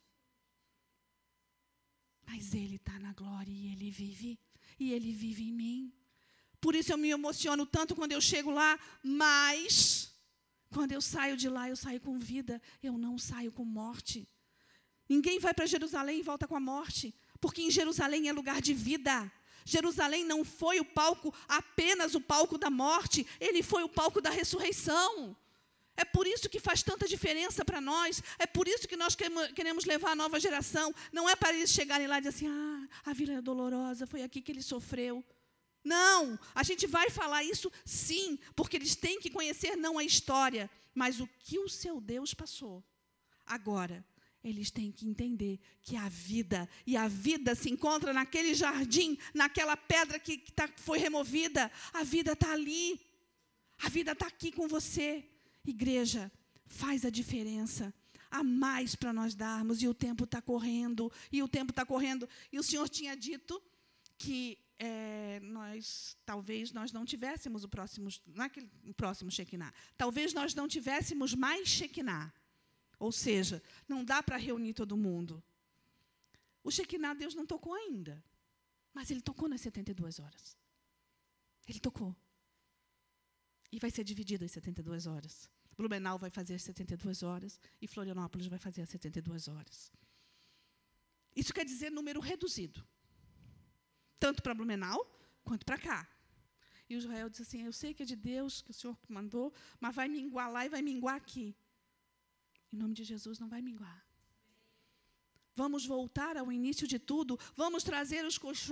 Mas 2.26 2.54
Ele 2.54 2.76
está 2.76 2.98
na 2.98 3.12
glória 3.12 3.52
e 3.52 3.70
Ele 3.72 3.90
vive. 3.90 4.38
E 4.78 4.92
Ele 4.92 5.12
vive 5.12 5.48
em 5.48 5.52
mim. 5.52 5.92
Por 6.60 6.74
isso 6.74 6.92
eu 6.92 6.98
me 6.98 7.10
emociono 7.10 7.66
tanto 7.66 7.94
quando 7.94 8.12
eu 8.12 8.20
chego 8.20 8.50
lá, 8.50 8.78
mas 9.02 10.14
quando 10.70 10.92
eu 10.92 11.00
saio 11.00 11.36
de 11.36 11.48
lá, 11.48 11.68
eu 11.68 11.76
saio 11.76 12.00
com 12.00 12.18
vida, 12.18 12.60
eu 12.82 12.96
não 12.96 13.18
saio 13.18 13.50
com 13.50 13.64
morte. 13.64 14.28
Ninguém 15.08 15.38
vai 15.40 15.52
para 15.52 15.66
Jerusalém 15.66 16.20
e 16.20 16.22
volta 16.22 16.46
com 16.46 16.54
a 16.54 16.60
morte, 16.60 17.14
porque 17.40 17.62
em 17.62 17.70
Jerusalém 17.70 18.28
é 18.28 18.32
lugar 18.32 18.60
de 18.62 18.72
vida. 18.72 19.30
Jerusalém 19.64 20.24
não 20.24 20.44
foi 20.44 20.80
o 20.80 20.84
palco, 20.84 21.34
apenas 21.48 22.14
o 22.14 22.20
palco 22.20 22.58
da 22.58 22.70
morte, 22.70 23.26
ele 23.38 23.62
foi 23.62 23.82
o 23.82 23.88
palco 23.88 24.20
da 24.20 24.30
ressurreição. 24.30 25.36
É 25.96 26.04
por 26.04 26.26
isso 26.26 26.48
que 26.48 26.58
faz 26.58 26.82
tanta 26.82 27.06
diferença 27.06 27.62
para 27.62 27.78
nós. 27.78 28.22
É 28.38 28.46
por 28.46 28.66
isso 28.66 28.88
que 28.88 28.96
nós 28.96 29.14
queremos 29.54 29.84
levar 29.84 30.12
a 30.12 30.14
nova 30.14 30.40
geração. 30.40 30.94
Não 31.12 31.28
é 31.28 31.36
para 31.36 31.52
eles 31.52 31.70
chegarem 31.70 32.06
lá 32.06 32.16
e 32.16 32.22
dizer 32.22 32.30
assim: 32.30 32.48
ah, 32.48 32.88
a 33.04 33.12
vila 33.12 33.34
é 33.34 33.42
dolorosa, 33.42 34.06
foi 34.06 34.22
aqui 34.22 34.40
que 34.40 34.50
ele 34.50 34.62
sofreu. 34.62 35.22
Não, 35.84 36.38
a 36.54 36.62
gente 36.62 36.86
vai 36.86 37.10
falar 37.10 37.42
isso 37.42 37.70
sim, 37.84 38.38
porque 38.54 38.76
eles 38.76 38.94
têm 38.94 39.20
que 39.20 39.30
conhecer 39.30 39.76
não 39.76 39.98
a 39.98 40.04
história, 40.04 40.70
mas 40.94 41.20
o 41.20 41.26
que 41.26 41.58
o 41.58 41.68
seu 41.68 42.00
Deus 42.00 42.32
passou. 42.34 42.82
Agora, 43.46 44.04
eles 44.42 44.70
têm 44.70 44.90
que 44.90 45.06
entender 45.06 45.60
que 45.82 45.96
a 45.96 46.08
vida, 46.08 46.68
e 46.86 46.96
a 46.96 47.08
vida 47.08 47.54
se 47.54 47.70
encontra 47.70 48.12
naquele 48.12 48.54
jardim, 48.54 49.18
naquela 49.34 49.76
pedra 49.76 50.18
que, 50.18 50.38
que 50.38 50.52
tá, 50.52 50.68
foi 50.76 50.98
removida. 50.98 51.70
A 51.92 52.02
vida 52.02 52.32
está 52.32 52.52
ali. 52.52 53.00
A 53.78 53.88
vida 53.88 54.12
está 54.12 54.26
aqui 54.26 54.50
com 54.50 54.66
você. 54.66 55.24
Igreja, 55.66 56.32
faz 56.66 57.04
a 57.04 57.10
diferença. 57.10 57.92
Há 58.30 58.42
mais 58.42 58.94
para 58.94 59.12
nós 59.12 59.34
darmos, 59.34 59.82
e 59.82 59.88
o 59.88 59.94
tempo 59.94 60.24
está 60.24 60.40
correndo, 60.40 61.12
e 61.32 61.42
o 61.42 61.48
tempo 61.48 61.72
está 61.72 61.84
correndo. 61.84 62.28
E 62.52 62.58
o 62.58 62.62
Senhor 62.62 62.88
tinha 62.88 63.16
dito 63.16 63.60
que 64.16 64.58
é, 64.78 65.40
nós, 65.42 66.16
talvez 66.24 66.72
nós 66.72 66.92
não 66.92 67.04
tivéssemos 67.04 67.64
o 67.64 67.68
próximo, 67.68 68.08
não 68.34 68.44
é 68.44 68.48
que, 68.48 68.66
o 68.86 68.94
próximo 68.94 69.30
Shekinah, 69.30 69.72
talvez 69.96 70.32
nós 70.32 70.54
não 70.54 70.66
tivéssemos 70.66 71.34
mais 71.34 71.68
Shekinah. 71.68 72.32
Ou 73.00 73.10
seja, 73.10 73.62
não 73.88 74.04
dá 74.04 74.22
para 74.22 74.36
reunir 74.36 74.74
todo 74.74 74.96
mundo. 74.96 75.42
O 76.62 76.70
Shekinah 76.70 77.14
Deus 77.14 77.34
não 77.34 77.46
tocou 77.46 77.72
ainda, 77.72 78.22
mas 78.92 79.10
Ele 79.10 79.22
tocou 79.22 79.48
nas 79.48 79.62
72 79.62 80.20
horas. 80.20 80.56
Ele 81.66 81.80
tocou. 81.80 82.14
E 83.72 83.78
vai 83.78 83.90
ser 83.90 84.04
dividido 84.04 84.44
as 84.44 84.52
72 84.52 85.06
horas. 85.06 85.48
Blumenau 85.78 86.18
vai 86.18 86.28
fazer 86.28 86.54
as 86.54 86.62
72 86.62 87.22
horas 87.22 87.58
e 87.80 87.86
Florianópolis 87.86 88.46
vai 88.48 88.58
fazer 88.58 88.82
as 88.82 88.90
72 88.90 89.48
horas. 89.48 89.90
Isso 91.34 91.54
quer 91.54 91.64
dizer 91.64 91.90
número 91.90 92.20
reduzido. 92.20 92.86
Tanto 94.18 94.42
para 94.42 94.54
Blumenau 94.54 95.00
quanto 95.42 95.64
para 95.64 95.78
cá. 95.78 96.06
E 96.86 96.96
o 96.96 96.98
Israel 96.98 97.30
disse 97.30 97.44
assim: 97.44 97.62
Eu 97.62 97.72
sei 97.72 97.94
que 97.94 98.02
é 98.02 98.06
de 98.06 98.16
Deus, 98.16 98.60
que 98.60 98.72
o 98.72 98.74
Senhor 98.74 98.98
mandou, 99.08 99.54
mas 99.78 99.94
vai 99.94 100.06
minguar 100.06 100.52
lá 100.52 100.66
e 100.66 100.68
vai 100.68 100.82
minguar 100.82 101.14
aqui. 101.14 101.56
Em 102.72 102.76
nome 102.76 102.94
de 102.94 103.04
Jesus, 103.04 103.38
não 103.38 103.48
vai 103.48 103.62
minguar. 103.62 104.06
Vamos 105.54 105.84
voltar 105.84 106.36
ao 106.36 106.52
início 106.52 106.86
de 106.86 106.98
tudo, 106.98 107.38
vamos 107.54 107.82
trazer 107.82 108.24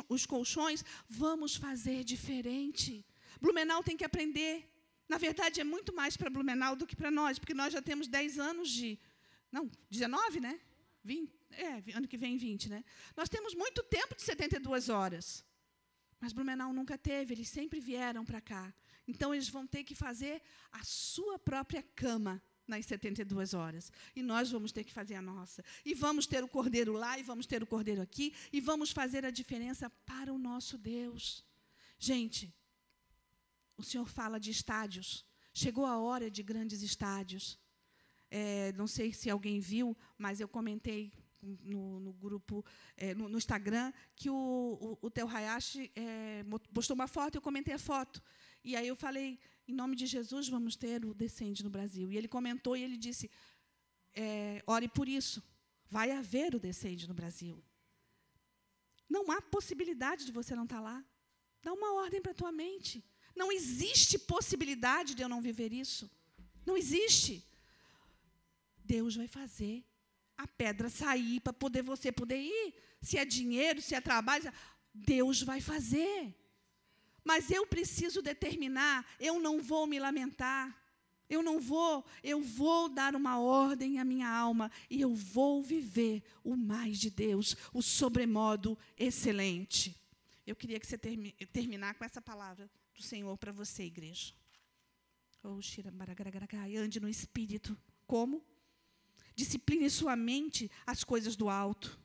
os 0.08 0.26
colchões, 0.26 0.84
vamos 1.08 1.56
fazer 1.56 2.04
diferente. 2.04 3.04
Blumenau 3.40 3.82
tem 3.82 3.96
que 3.96 4.04
aprender 4.04 4.68
na 5.08 5.16
verdade, 5.16 5.60
é 5.60 5.64
muito 5.64 5.94
mais 5.94 6.16
para 6.16 6.28
Blumenau 6.28 6.76
do 6.76 6.86
que 6.86 6.94
para 6.94 7.10
nós, 7.10 7.38
porque 7.38 7.54
nós 7.54 7.72
já 7.72 7.80
temos 7.80 8.06
10 8.06 8.38
anos 8.38 8.68
de. 8.68 8.98
Não, 9.50 9.70
19, 9.90 10.38
né? 10.38 10.60
20, 11.02 11.32
é, 11.52 11.96
ano 11.96 12.06
que 12.06 12.18
vem 12.18 12.36
20, 12.36 12.68
né? 12.68 12.84
Nós 13.16 13.28
temos 13.28 13.54
muito 13.54 13.82
tempo 13.84 14.14
de 14.14 14.22
72 14.22 14.90
horas. 14.90 15.44
Mas 16.20 16.34
Blumenau 16.34 16.72
nunca 16.74 16.98
teve, 16.98 17.32
eles 17.32 17.48
sempre 17.48 17.80
vieram 17.80 18.24
para 18.24 18.40
cá. 18.40 18.74
Então, 19.06 19.34
eles 19.34 19.48
vão 19.48 19.66
ter 19.66 19.82
que 19.84 19.94
fazer 19.94 20.42
a 20.70 20.84
sua 20.84 21.38
própria 21.38 21.82
cama 21.94 22.42
nas 22.68 22.86
72 22.86 23.54
horas. 23.54 23.90
E 24.14 24.22
nós 24.22 24.50
vamos 24.50 24.70
ter 24.70 24.84
que 24.84 24.92
fazer 24.92 25.14
a 25.14 25.22
nossa. 25.22 25.64
E 25.84 25.94
vamos 25.94 26.26
ter 26.26 26.44
o 26.44 26.48
cordeiro 26.48 26.92
lá, 26.92 27.18
e 27.18 27.22
vamos 27.22 27.46
ter 27.46 27.62
o 27.62 27.66
cordeiro 27.66 28.02
aqui, 28.02 28.34
e 28.52 28.60
vamos 28.60 28.90
fazer 28.90 29.24
a 29.24 29.30
diferença 29.30 29.90
para 30.04 30.32
o 30.32 30.38
nosso 30.38 30.76
Deus. 30.76 31.44
Gente, 31.98 32.54
o 33.76 33.82
Senhor 33.82 34.08
fala 34.08 34.38
de 34.38 34.50
estádios. 34.50 35.24
Chegou 35.54 35.86
a 35.86 35.98
hora 35.98 36.30
de 36.30 36.42
grandes 36.42 36.82
estádios. 36.82 37.58
É, 38.30 38.72
não 38.72 38.86
sei 38.86 39.12
se 39.12 39.30
alguém 39.30 39.58
viu, 39.58 39.96
mas 40.18 40.40
eu 40.40 40.48
comentei 40.48 41.12
no, 41.40 42.00
no 42.00 42.12
grupo, 42.12 42.64
é, 42.96 43.14
no, 43.14 43.28
no, 43.28 43.38
Instagram, 43.38 43.92
que 44.14 44.28
o, 44.28 44.34
o, 45.02 45.06
o 45.06 45.10
Theo 45.10 45.28
Hayashi 45.28 45.90
é, 45.94 46.44
postou 46.72 46.94
uma 46.94 47.06
foto, 47.06 47.36
eu 47.36 47.42
comentei 47.42 47.74
a 47.74 47.78
foto. 47.78 48.22
E 48.62 48.76
aí 48.76 48.86
eu 48.86 48.96
falei, 48.96 49.38
em 49.68 49.74
nome 49.74 49.94
de 49.94 50.06
Jesus, 50.06 50.48
vamos 50.48 50.74
ter 50.76 51.04
o 51.04 51.12
Descende 51.12 51.62
no 51.62 51.68
Brasil. 51.68 52.10
E 52.10 52.16
ele 52.16 52.26
comentou 52.26 52.74
e 52.74 52.82
ele 52.82 52.96
disse, 52.96 53.30
é, 54.14 54.62
ore 54.66 54.88
por 54.88 55.06
isso. 55.06 55.42
Vai 55.86 56.10
haver 56.10 56.54
o 56.54 56.58
Descende 56.58 57.06
no 57.06 57.14
Brasil. 57.14 57.62
Não 59.08 59.30
há 59.30 59.40
possibilidade 59.42 60.24
de 60.24 60.32
você 60.32 60.54
não 60.56 60.64
estar 60.64 60.80
lá. 60.80 61.04
Dá 61.62 61.72
uma 61.72 61.92
ordem 61.94 62.20
para 62.22 62.32
a 62.32 62.34
tua 62.34 62.50
mente. 62.50 63.04
Não 63.36 63.52
existe 63.52 64.18
possibilidade 64.18 65.14
de 65.14 65.22
eu 65.22 65.28
não 65.28 65.42
viver 65.42 65.72
isso. 65.72 66.10
Não 66.64 66.76
existe. 66.76 67.46
Deus 68.82 69.16
vai 69.16 69.28
fazer 69.28 69.84
a 70.36 70.46
pedra 70.46 70.88
sair 70.88 71.40
para 71.40 71.52
poder 71.52 71.82
você 71.82 72.10
poder 72.10 72.40
ir. 72.40 72.74
Se 73.02 73.18
é 73.18 73.24
dinheiro, 73.24 73.82
se 73.82 73.94
é 73.94 74.00
trabalho, 74.00 74.50
Deus 74.94 75.42
vai 75.42 75.60
fazer. 75.60 76.34
Mas 77.28 77.50
eu 77.50 77.66
preciso 77.66 78.22
determinar, 78.22 79.04
eu 79.20 79.38
não 79.38 79.60
vou 79.60 79.86
me 79.86 79.98
lamentar. 80.00 80.74
Eu 81.28 81.42
não 81.42 81.60
vou, 81.60 82.02
eu 82.24 82.40
vou 82.40 82.88
dar 82.88 83.14
uma 83.14 83.38
ordem 83.38 83.98
à 83.98 84.04
minha 84.04 84.26
alma 84.26 84.72
e 84.88 84.98
eu 85.02 85.14
vou 85.14 85.62
viver 85.62 86.22
o 86.42 86.56
mais 86.56 86.98
de 86.98 87.10
Deus, 87.10 87.54
o 87.74 87.82
sobremodo 87.82 88.78
excelente. 88.96 89.94
Eu 90.46 90.56
queria 90.56 90.80
que 90.80 90.86
você 90.86 90.96
termi, 90.96 91.32
terminar 91.52 91.96
com 91.96 92.04
essa 92.06 92.22
palavra 92.22 92.70
do 92.94 93.02
Senhor 93.02 93.36
para 93.36 93.52
você, 93.52 93.82
igreja. 93.82 94.32
Oh, 95.44 95.60
ande 96.78 96.98
no 96.98 97.10
espírito. 97.10 97.76
Como? 98.06 98.42
Discipline 99.36 99.90
sua 99.90 100.16
mente 100.16 100.70
as 100.86 101.04
coisas 101.04 101.36
do 101.36 101.50
alto. 101.50 102.00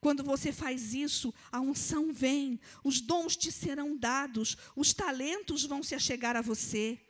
Quando 0.00 0.22
você 0.22 0.52
faz 0.52 0.94
isso, 0.94 1.34
a 1.50 1.60
unção 1.60 2.12
vem, 2.12 2.60
os 2.84 3.00
dons 3.00 3.36
te 3.36 3.50
serão 3.50 3.96
dados, 3.96 4.56
os 4.76 4.92
talentos 4.92 5.64
vão 5.64 5.82
se 5.82 5.94
achegar 5.94 6.36
a 6.36 6.42
você. 6.42 7.00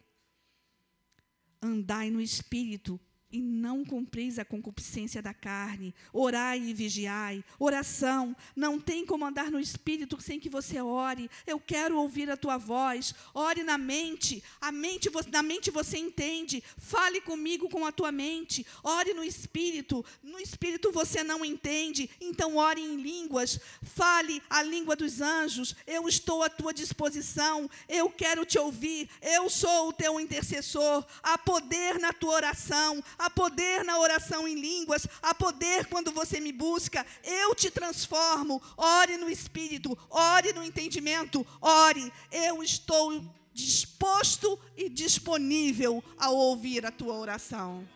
Andai 1.60 2.10
no 2.10 2.20
espírito 2.20 3.00
e 3.30 3.42
não 3.42 3.84
cumpris 3.84 4.38
a 4.38 4.44
concupiscência 4.44 5.20
da 5.20 5.34
carne. 5.34 5.94
Orai 6.12 6.60
e 6.60 6.72
vigiai. 6.72 7.44
Oração. 7.58 8.34
Não 8.56 8.80
tem 8.80 9.04
como 9.04 9.24
andar 9.24 9.50
no 9.50 9.60
espírito 9.60 10.20
sem 10.20 10.40
que 10.40 10.48
você 10.48 10.80
ore. 10.80 11.30
Eu 11.46 11.60
quero 11.60 11.98
ouvir 11.98 12.30
a 12.30 12.36
tua 12.36 12.56
voz. 12.56 13.14
Ore 13.34 13.62
na 13.62 13.76
mente. 13.76 14.42
A 14.60 14.72
mente 14.72 15.10
na 15.30 15.42
mente 15.42 15.70
você 15.70 15.98
entende. 15.98 16.62
Fale 16.78 17.20
comigo 17.20 17.68
com 17.68 17.84
a 17.84 17.92
tua 17.92 18.10
mente. 18.10 18.66
Ore 18.82 19.12
no 19.12 19.22
espírito. 19.22 20.04
No 20.22 20.38
espírito 20.40 20.90
você 20.90 21.22
não 21.22 21.44
entende. 21.44 22.08
Então 22.20 22.56
ore 22.56 22.80
em 22.80 22.96
línguas. 22.96 23.60
Fale 23.82 24.42
a 24.48 24.62
língua 24.62 24.96
dos 24.96 25.20
anjos. 25.20 25.76
Eu 25.86 26.08
estou 26.08 26.42
à 26.42 26.48
tua 26.48 26.72
disposição. 26.72 27.68
Eu 27.88 28.08
quero 28.08 28.46
te 28.46 28.58
ouvir. 28.58 29.10
Eu 29.20 29.50
sou 29.50 29.88
o 29.88 29.92
teu 29.92 30.18
intercessor. 30.18 31.04
Há 31.22 31.36
poder 31.36 31.98
na 31.98 32.12
tua 32.12 32.34
oração 32.34 33.02
há 33.18 33.28
poder 33.28 33.84
na 33.84 33.98
oração 33.98 34.46
em 34.46 34.54
línguas, 34.54 35.06
há 35.20 35.34
poder 35.34 35.86
quando 35.86 36.12
você 36.12 36.40
me 36.40 36.52
busca. 36.52 37.04
Eu 37.22 37.54
te 37.54 37.70
transformo. 37.70 38.62
Ore 38.76 39.16
no 39.16 39.28
espírito, 39.28 39.98
ore 40.08 40.52
no 40.52 40.62
entendimento, 40.62 41.46
ore. 41.60 42.12
Eu 42.30 42.62
estou 42.62 43.22
disposto 43.52 44.58
e 44.76 44.88
disponível 44.88 46.02
a 46.16 46.30
ouvir 46.30 46.86
a 46.86 46.92
tua 46.92 47.14
oração. 47.14 47.86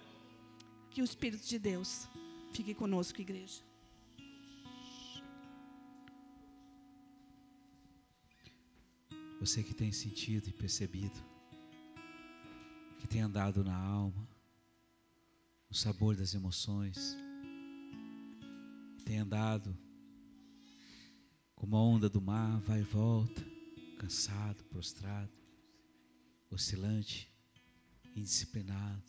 Que 0.90 1.00
o 1.00 1.04
Espírito 1.04 1.46
de 1.46 1.58
Deus 1.58 2.08
fique 2.52 2.74
conosco, 2.74 3.20
igreja. 3.20 3.62
Você 9.40 9.62
que 9.62 9.74
tem 9.74 9.90
sentido 9.90 10.48
e 10.48 10.52
percebido, 10.52 11.18
que 12.98 13.08
tem 13.08 13.22
andado 13.22 13.64
na 13.64 13.76
alma, 13.76 14.28
o 15.72 15.74
sabor 15.74 16.14
das 16.14 16.34
emoções. 16.34 17.16
Tem 19.06 19.16
andado 19.16 19.74
como 21.54 21.74
a 21.74 21.80
onda 21.80 22.10
do 22.10 22.20
mar, 22.20 22.60
vai 22.60 22.80
e 22.80 22.84
volta, 22.84 23.42
cansado, 23.98 24.62
prostrado, 24.64 25.32
oscilante, 26.50 27.32
indisciplinado. 28.14 29.02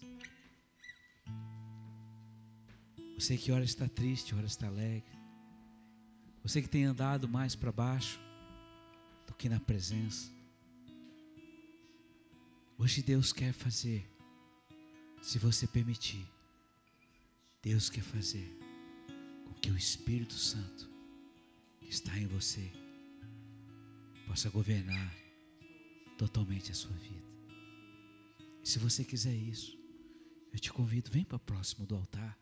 Você 3.15 3.37
que 3.37 3.51
ora 3.51 3.65
está 3.65 3.89
triste, 3.89 4.33
ora 4.33 4.45
está 4.45 4.67
alegre. 4.67 5.19
Você 6.43 6.61
que 6.61 6.69
tem 6.69 6.85
andado 6.85 7.27
mais 7.27 7.57
para 7.57 7.73
baixo 7.73 8.21
do 9.27 9.33
que 9.33 9.49
na 9.49 9.59
presença. 9.59 10.31
Hoje 12.77 13.01
Deus 13.01 13.33
quer 13.33 13.51
fazer, 13.51 14.09
se 15.21 15.37
você 15.37 15.67
permitir, 15.67 16.32
Deus 17.63 17.89
quer 17.89 18.03
fazer 18.03 18.59
com 19.45 19.53
que 19.53 19.71
o 19.71 19.77
Espírito 19.77 20.33
Santo 20.33 20.91
que 21.79 21.89
está 21.89 22.19
em 22.19 22.27
você 22.27 22.69
possa 24.27 24.49
governar 24.49 25.15
totalmente 26.17 26.71
a 26.71 26.75
sua 26.75 26.91
vida. 26.97 27.25
E 28.61 28.67
se 28.67 28.79
você 28.79 29.05
quiser 29.05 29.33
isso, 29.33 29.79
eu 30.51 30.59
te 30.59 30.73
convido, 30.73 31.09
vem 31.09 31.23
para 31.23 31.39
próximo 31.39 31.85
do 31.85 31.95
altar. 31.95 32.37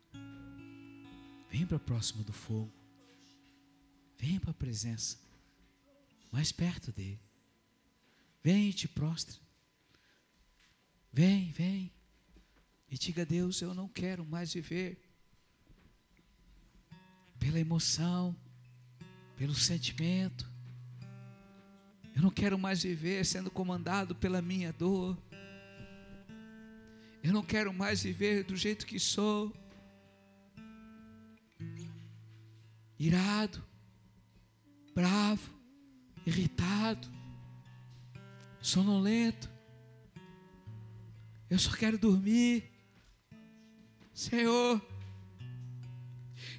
Vem 1.52 1.68
para 1.68 1.78
próximo 1.78 2.24
do 2.24 2.34
fogo. 2.34 2.74
Vem 4.18 4.40
para 4.40 4.50
a 4.50 4.56
presença. 4.56 5.20
Mais 6.32 6.52
perto 6.52 6.92
dele. 6.92 7.20
Vem 8.44 8.70
e 8.70 8.74
te 8.74 8.88
prostra. 8.88 9.40
Vem, 11.14 11.52
vem. 11.52 11.92
E 12.90 12.98
diga 12.98 13.22
a 13.22 13.26
Deus, 13.26 13.62
eu 13.62 13.76
não 13.76 13.88
quero 13.88 14.26
mais 14.26 14.52
viver 14.52 15.11
pela 17.42 17.60
emoção, 17.60 18.36
pelo 19.36 19.56
sentimento. 19.56 20.48
Eu 22.16 22.22
não 22.22 22.30
quero 22.30 22.58
mais 22.58 22.84
viver 22.84 23.26
sendo 23.26 23.50
comandado 23.50 24.14
pela 24.14 24.44
minha 24.44 24.72
dor. 24.72 25.18
Eu 27.24 27.34
não 27.34 27.42
quero 27.42 27.74
mais 27.74 28.04
viver 28.04 28.44
do 28.44 28.56
jeito 28.56 28.86
que 28.86 29.00
sou. 29.00 29.52
Irado, 33.00 33.64
bravo, 34.94 35.52
irritado, 36.24 37.08
sonolento. 38.62 39.50
Eu 41.50 41.58
só 41.58 41.76
quero 41.76 41.98
dormir. 41.98 42.72
Senhor, 44.14 44.80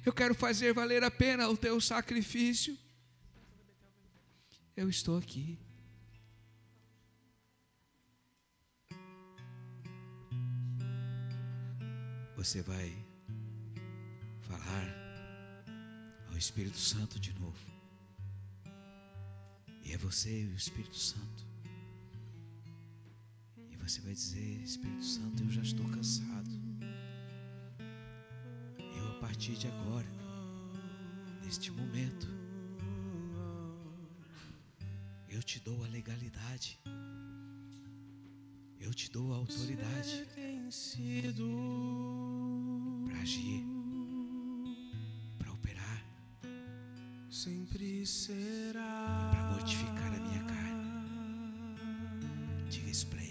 eu 0.05 0.11
quero 0.11 0.35
fazer 0.35 0.73
valer 0.73 1.03
a 1.03 1.11
pena 1.11 1.47
o 1.47 1.55
teu 1.55 1.79
sacrifício. 1.79 2.77
Eu 4.75 4.89
estou 4.89 5.17
aqui. 5.17 5.57
Você 12.35 12.61
vai 12.61 12.91
falar 14.41 14.93
ao 16.29 16.37
Espírito 16.37 16.77
Santo 16.77 17.19
de 17.19 17.31
novo. 17.39 17.71
E 19.83 19.93
é 19.93 19.97
você 19.97 20.41
e 20.41 20.47
o 20.47 20.55
Espírito 20.55 20.97
Santo. 20.97 21.45
E 23.71 23.77
você 23.77 24.01
vai 24.01 24.13
dizer: 24.13 24.61
Espírito 24.63 25.05
Santo, 25.05 25.43
eu 25.43 25.49
já 25.51 25.61
estou 25.61 25.87
cansado 25.89 26.62
partir 29.23 29.55
de 29.55 29.67
agora, 29.67 30.11
neste 31.41 31.71
momento, 31.71 32.27
eu 35.29 35.41
te 35.41 35.61
dou 35.61 35.81
a 35.85 35.87
legalidade, 35.87 36.77
eu 38.81 38.93
te 38.93 39.09
dou 39.09 39.33
a 39.33 39.37
autoridade 39.37 40.27
para 43.05 43.21
agir, 43.21 43.63
para 45.37 45.53
operar, 45.53 46.05
sempre 47.29 48.05
será 48.05 49.29
para 49.31 49.53
mortificar 49.53 50.13
a 50.15 50.19
minha 50.19 50.43
carne. 50.43 50.83
Diga 52.69 52.89
isso 52.89 53.07
para 53.07 53.22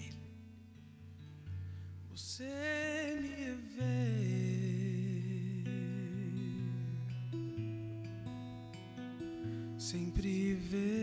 sempre 9.92 10.54
verás. 10.54 11.01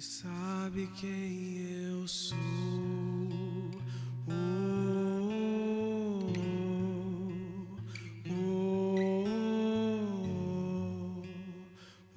Sabe 0.00 0.88
quem 0.98 1.58
eu 1.58 2.08
sou. 2.08 2.38
Oh, 4.26 4.32
oh, 8.30 8.34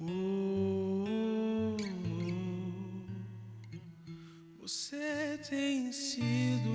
oh. 0.00 1.76
Você 4.62 5.38
tem 5.50 5.92
sido 5.92 6.70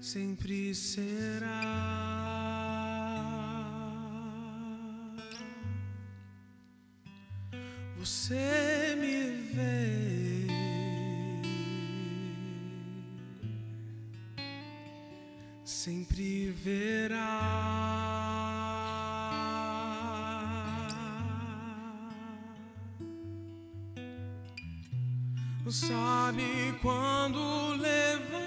sempre 0.00 0.74
será. 0.74 1.69
Você 8.00 8.96
me 8.98 9.30
vê. 9.52 10.46
Sempre 15.62 16.50
verá. 16.52 17.18
Sabe 25.68 26.74
quando 26.80 27.76
levanto 27.76 28.40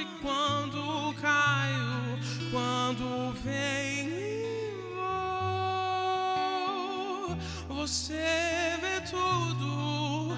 e 0.00 0.06
quando 0.22 1.14
caio, 1.20 2.18
quando 2.50 3.32
venho 3.44 4.27
Você 7.88 8.12
vê 8.82 9.00
tudo, 9.10 10.36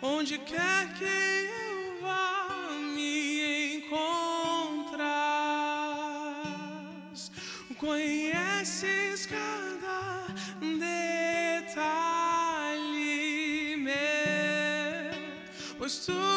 Onde 0.00 0.38
quer 0.38 0.94
que 0.94 1.04
eu 1.04 2.00
vá, 2.00 2.48
me 2.94 3.76
encontras. 3.76 5.02
Conheces 7.76 9.26
cada 9.26 10.24
detalhe 10.78 11.76
meu, 13.76 15.12
pois 15.76 16.06
tu 16.06 16.31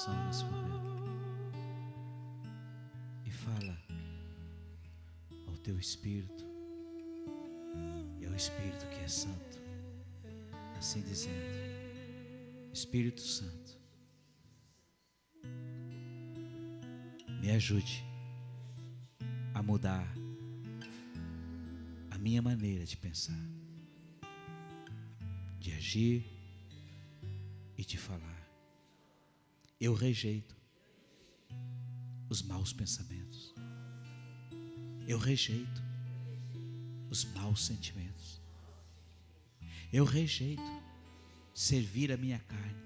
coração 0.00 0.26
nesse 0.26 0.44
momento. 0.44 0.80
E 3.26 3.30
fala 3.30 3.78
ao 5.46 5.56
teu 5.58 5.78
espírito. 5.78 6.44
E 8.18 8.26
ao 8.26 8.34
espírito 8.34 8.86
que 8.88 9.00
é 9.00 9.08
santo. 9.08 9.58
Assim 10.78 11.02
dizendo: 11.02 11.34
Espírito 12.72 13.20
Santo, 13.20 13.78
Me 17.40 17.52
ajude 17.52 18.04
a 19.54 19.62
mudar 19.62 20.06
a 22.10 22.18
minha 22.18 22.42
maneira 22.42 22.84
de 22.84 22.98
pensar, 22.98 23.42
de 25.58 25.72
agir 25.72 26.22
e 27.78 27.84
de 27.84 27.96
falar. 27.96 28.39
Eu 29.80 29.94
rejeito 29.94 30.54
os 32.28 32.42
maus 32.42 32.70
pensamentos. 32.70 33.54
Eu 35.08 35.18
rejeito 35.18 35.82
os 37.08 37.24
maus 37.24 37.64
sentimentos. 37.64 38.40
Eu 39.90 40.04
rejeito 40.04 40.62
servir 41.54 42.12
a 42.12 42.16
minha 42.18 42.38
carne 42.40 42.76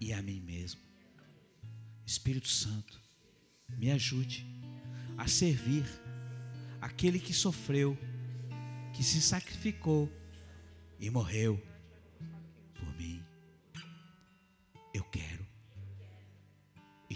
e 0.00 0.14
a 0.14 0.22
mim 0.22 0.40
mesmo. 0.40 0.80
Espírito 2.06 2.48
Santo, 2.48 2.98
me 3.68 3.90
ajude 3.90 4.46
a 5.18 5.28
servir 5.28 5.84
aquele 6.80 7.20
que 7.20 7.34
sofreu, 7.34 7.98
que 8.94 9.04
se 9.04 9.20
sacrificou 9.20 10.10
e 10.98 11.10
morreu 11.10 11.62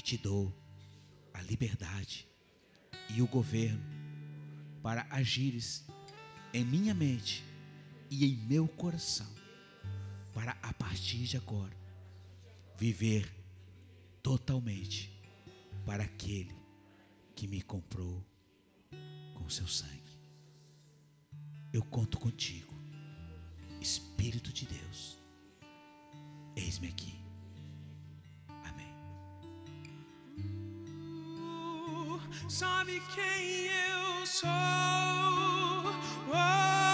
te 0.07 0.17
dou 0.17 0.55
a 1.35 1.43
liberdade 1.43 2.29
e 3.11 3.21
o 3.21 3.27
governo 3.27 3.83
para 4.81 5.05
agires 5.11 5.85
em 6.55 6.65
minha 6.65 6.95
mente 6.95 7.45
e 8.09 8.25
em 8.25 8.37
meu 8.47 8.69
coração, 8.69 9.27
para 10.33 10.57
a 10.63 10.73
partir 10.75 11.25
de 11.25 11.37
agora 11.37 11.77
viver 12.79 13.29
totalmente 14.23 15.11
para 15.85 16.05
aquele 16.05 16.55
que 17.35 17.49
me 17.49 17.61
comprou 17.61 18.25
com 19.35 19.51
seu 19.51 19.67
sangue. 19.67 20.21
Eu 21.73 21.83
conto 21.83 22.17
contigo, 22.21 22.73
Espírito 23.81 24.53
de 24.53 24.67
Deus. 24.67 25.19
Eis-me 26.55 26.87
aqui. 26.87 27.26
Sabe 32.49 33.03
quem 33.15 33.67
eu 33.67 34.27
sou? 34.27 34.49
Oh, 36.29 36.86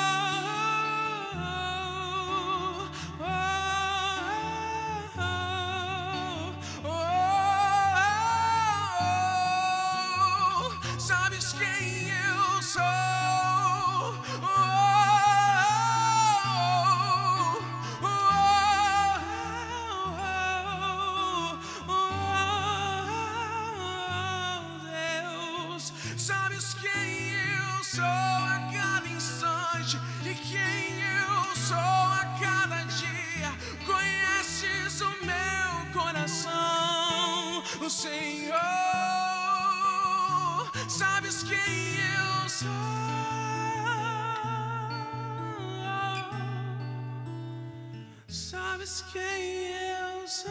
Sabes 48.33 49.03
quem 49.13 49.21
eu 49.21 50.27
sou. 50.27 50.51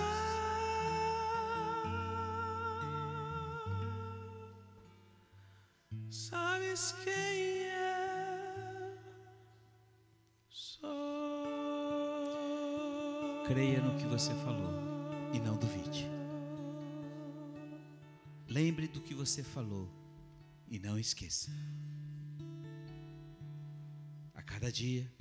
Sabes 6.12 6.92
quem 7.04 7.64
eu 7.64 9.00
sou. 10.48 10.92
Creia 13.48 13.82
no 13.82 13.98
que 13.98 14.06
você 14.06 14.32
falou 14.36 14.80
e 15.34 15.40
não 15.40 15.58
duvide. 15.58 16.08
Lembre 18.48 18.88
do 18.90 19.02
que 19.02 19.16
você 19.16 19.42
falou 19.42 19.90
e 20.70 20.78
não 20.78 21.00
esqueça. 21.00 21.50
A 24.36 24.44
cada 24.44 24.72
dia, 24.72 25.12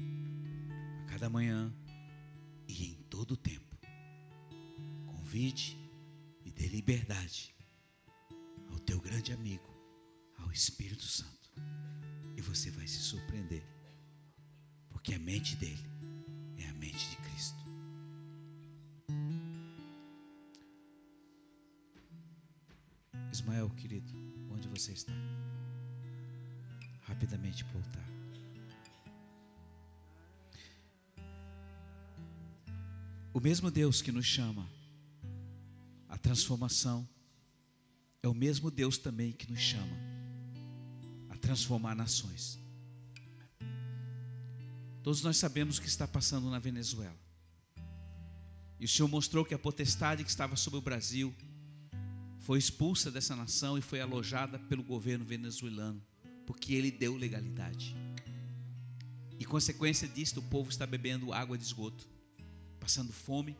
a 1.06 1.10
cada 1.10 1.30
manhã 1.30 1.74
todo 3.20 3.32
o 3.32 3.36
tempo, 3.36 3.76
convide 5.06 5.76
e 6.42 6.50
dê 6.50 6.68
liberdade 6.68 7.54
ao 8.70 8.78
teu 8.78 8.98
grande 8.98 9.30
amigo, 9.30 9.68
ao 10.38 10.50
Espírito 10.50 11.02
Santo, 11.02 11.52
e 12.34 12.40
você 12.40 12.70
vai 12.70 12.86
se 12.86 12.96
surpreender, 12.96 13.62
porque 14.88 15.12
a 15.12 15.18
mente 15.18 15.54
dele 15.56 15.84
é 16.56 16.66
a 16.70 16.72
mente 16.72 17.10
de 17.10 17.16
Cristo. 17.16 17.62
Ismael, 23.30 23.68
querido, 23.76 24.10
onde 24.50 24.66
você 24.66 24.92
está? 24.92 25.12
Rapidamente 27.02 27.66
para 27.66 28.19
o 33.40 33.42
mesmo 33.42 33.70
Deus 33.70 34.02
que 34.02 34.12
nos 34.12 34.26
chama 34.26 34.68
à 36.10 36.18
transformação 36.18 37.08
é 38.22 38.28
o 38.28 38.34
mesmo 38.34 38.70
Deus 38.70 38.98
também 38.98 39.32
que 39.32 39.50
nos 39.50 39.60
chama 39.60 39.96
a 41.30 41.36
transformar 41.38 41.94
nações. 41.94 42.58
Todos 45.02 45.22
nós 45.22 45.38
sabemos 45.38 45.78
o 45.78 45.80
que 45.80 45.88
está 45.88 46.06
passando 46.06 46.50
na 46.50 46.58
Venezuela. 46.58 47.16
E 48.78 48.84
o 48.84 48.88
Senhor 48.88 49.08
mostrou 49.08 49.42
que 49.42 49.54
a 49.54 49.58
potestade 49.58 50.22
que 50.22 50.28
estava 50.28 50.54
sobre 50.54 50.78
o 50.78 50.82
Brasil 50.82 51.34
foi 52.40 52.58
expulsa 52.58 53.10
dessa 53.10 53.34
nação 53.34 53.78
e 53.78 53.80
foi 53.80 54.02
alojada 54.02 54.58
pelo 54.58 54.82
governo 54.82 55.24
venezuelano, 55.24 56.02
porque 56.46 56.74
ele 56.74 56.90
deu 56.90 57.16
legalidade. 57.16 57.96
E 59.38 59.46
consequência 59.46 60.06
disto, 60.06 60.40
o 60.40 60.42
povo 60.50 60.68
está 60.68 60.86
bebendo 60.86 61.32
água 61.32 61.56
de 61.56 61.64
esgoto, 61.64 62.06
passando 62.90 63.12
fome, 63.12 63.56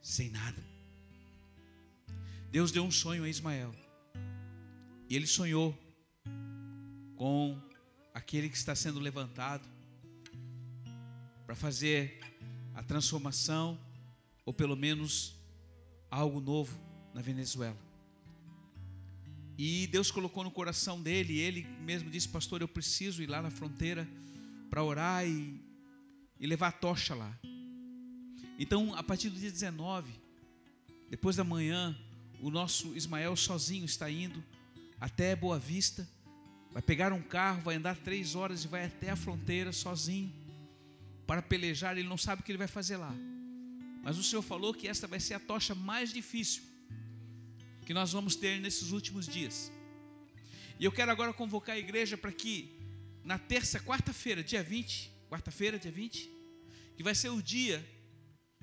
sem 0.00 0.30
nada. 0.30 0.62
Deus 2.48 2.70
deu 2.70 2.84
um 2.84 2.92
sonho 2.92 3.24
a 3.24 3.28
Ismael. 3.28 3.74
E 5.08 5.16
ele 5.16 5.26
sonhou 5.26 5.76
com 7.16 7.60
aquele 8.14 8.48
que 8.48 8.56
está 8.56 8.72
sendo 8.76 9.00
levantado 9.00 9.68
para 11.44 11.56
fazer 11.56 12.20
a 12.72 12.84
transformação, 12.84 13.80
ou 14.44 14.52
pelo 14.52 14.76
menos 14.76 15.34
algo 16.08 16.38
novo 16.38 16.78
na 17.12 17.20
Venezuela. 17.22 17.76
E 19.58 19.88
Deus 19.88 20.08
colocou 20.08 20.44
no 20.44 20.52
coração 20.52 21.02
dele, 21.02 21.32
e 21.32 21.40
ele 21.40 21.66
mesmo 21.80 22.08
disse: 22.08 22.28
Pastor, 22.28 22.60
eu 22.60 22.68
preciso 22.68 23.24
ir 23.24 23.26
lá 23.26 23.42
na 23.42 23.50
fronteira 23.50 24.06
para 24.70 24.84
orar 24.84 25.26
e, 25.26 25.60
e 26.38 26.46
levar 26.46 26.68
a 26.68 26.72
tocha 26.72 27.12
lá. 27.12 27.36
Então, 28.58 28.94
a 28.94 29.02
partir 29.02 29.28
do 29.28 29.38
dia 29.38 29.50
19, 29.50 30.10
depois 31.10 31.36
da 31.36 31.44
manhã, 31.44 31.96
o 32.40 32.50
nosso 32.50 32.96
Ismael 32.96 33.36
sozinho 33.36 33.84
está 33.84 34.10
indo 34.10 34.42
até 34.98 35.36
Boa 35.36 35.58
Vista, 35.58 36.08
vai 36.72 36.80
pegar 36.80 37.12
um 37.12 37.22
carro, 37.22 37.60
vai 37.60 37.76
andar 37.76 37.96
três 37.96 38.34
horas 38.34 38.64
e 38.64 38.68
vai 38.68 38.86
até 38.86 39.10
a 39.10 39.16
fronteira 39.16 39.72
sozinho 39.72 40.32
para 41.26 41.42
pelejar. 41.42 41.98
Ele 41.98 42.08
não 42.08 42.16
sabe 42.16 42.40
o 42.40 42.44
que 42.44 42.50
ele 42.50 42.58
vai 42.58 42.66
fazer 42.66 42.96
lá, 42.96 43.14
mas 44.02 44.16
o 44.16 44.24
Senhor 44.24 44.42
falou 44.42 44.72
que 44.72 44.88
esta 44.88 45.06
vai 45.06 45.20
ser 45.20 45.34
a 45.34 45.40
tocha 45.40 45.74
mais 45.74 46.12
difícil 46.12 46.62
que 47.84 47.92
nós 47.92 48.12
vamos 48.12 48.34
ter 48.34 48.58
nesses 48.60 48.90
últimos 48.90 49.26
dias. 49.26 49.70
E 50.80 50.84
eu 50.84 50.92
quero 50.92 51.10
agora 51.10 51.32
convocar 51.32 51.76
a 51.76 51.78
igreja 51.78 52.16
para 52.16 52.32
que 52.32 52.74
na 53.22 53.38
terça, 53.38 53.78
quarta-feira, 53.80 54.42
dia 54.42 54.62
20, 54.62 55.10
quarta-feira, 55.28 55.78
dia 55.78 55.90
20, 55.90 56.30
que 56.96 57.02
vai 57.02 57.14
ser 57.14 57.28
o 57.28 57.42
dia 57.42 57.84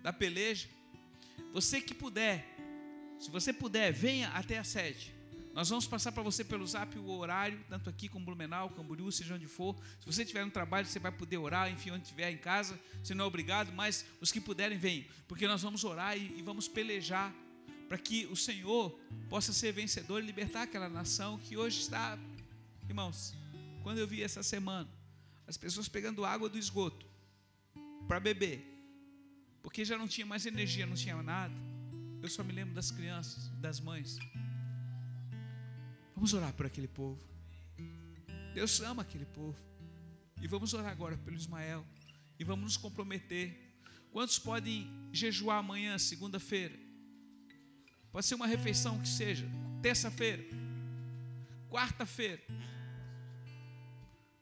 da 0.03 0.13
peleja, 0.13 0.67
você 1.53 1.81
que 1.81 1.93
puder, 1.93 2.45
se 3.19 3.31
você 3.31 3.53
puder, 3.53 3.91
venha 3.93 4.27
até 4.29 4.59
a 4.59 4.63
sede. 4.63 5.15
Nós 5.53 5.69
vamos 5.69 5.85
passar 5.85 6.11
para 6.11 6.23
você 6.23 6.43
pelo 6.43 6.65
zap 6.65 6.97
o 6.97 7.11
horário, 7.11 7.63
tanto 7.69 7.89
aqui 7.89 8.09
como 8.09 8.25
Blumenau, 8.25 8.71
Camboriú, 8.71 9.11
seja 9.11 9.35
onde 9.35 9.47
for. 9.47 9.75
Se 9.99 10.05
você 10.05 10.23
estiver 10.23 10.43
no 10.43 10.51
trabalho, 10.51 10.87
você 10.87 10.99
vai 10.99 11.11
poder 11.11 11.37
orar, 11.37 11.71
enfim, 11.71 11.91
onde 11.91 12.03
estiver 12.03 12.31
em 12.31 12.37
casa, 12.37 12.77
você 13.03 13.13
não 13.13 13.23
é 13.23 13.27
obrigado, 13.27 13.71
mas 13.71 14.03
os 14.19 14.31
que 14.31 14.41
puderem, 14.41 14.77
venham, 14.77 15.05
porque 15.27 15.47
nós 15.47 15.61
vamos 15.61 15.83
orar 15.83 16.17
e, 16.17 16.39
e 16.39 16.41
vamos 16.41 16.67
pelejar 16.67 17.33
para 17.87 17.99
que 17.99 18.25
o 18.25 18.35
Senhor 18.35 18.99
possa 19.29 19.53
ser 19.53 19.71
vencedor 19.71 20.23
e 20.23 20.25
libertar 20.25 20.63
aquela 20.63 20.89
nação 20.89 21.37
que 21.37 21.55
hoje 21.55 21.81
está, 21.81 22.17
irmãos, 22.89 23.35
quando 23.83 23.99
eu 23.99 24.07
vi 24.07 24.23
essa 24.23 24.41
semana, 24.41 24.89
as 25.45 25.55
pessoas 25.55 25.87
pegando 25.87 26.25
água 26.25 26.49
do 26.49 26.57
esgoto 26.57 27.05
para 28.07 28.19
beber, 28.19 28.72
porque 29.63 29.85
já 29.85 29.97
não 29.97 30.07
tinha 30.07 30.27
mais 30.27 30.45
energia, 30.45 30.85
não 30.85 30.93
tinha 30.93 31.23
nada. 31.23 31.55
Eu 32.21 32.29
só 32.29 32.43
me 32.43 32.51
lembro 32.51 32.75
das 32.75 32.91
crianças, 32.91 33.47
das 33.59 33.79
mães. 33.79 34.19
Vamos 36.13 36.33
orar 36.33 36.53
por 36.53 36.65
aquele 36.65 36.87
povo. 36.87 37.19
Deus 38.53 38.81
ama 38.81 39.01
aquele 39.01 39.25
povo. 39.25 39.57
E 40.41 40.47
vamos 40.47 40.73
orar 40.73 40.91
agora 40.91 41.17
pelo 41.17 41.35
Ismael. 41.35 41.83
E 42.37 42.43
vamos 42.43 42.65
nos 42.65 42.77
comprometer. 42.77 43.73
Quantos 44.11 44.37
podem 44.37 44.87
jejuar 45.11 45.57
amanhã, 45.57 45.97
segunda-feira? 45.97 46.77
Pode 48.11 48.25
ser 48.27 48.35
uma 48.35 48.45
refeição 48.45 49.01
que 49.01 49.07
seja, 49.07 49.49
terça-feira, 49.81 50.43
quarta-feira. 51.69 52.43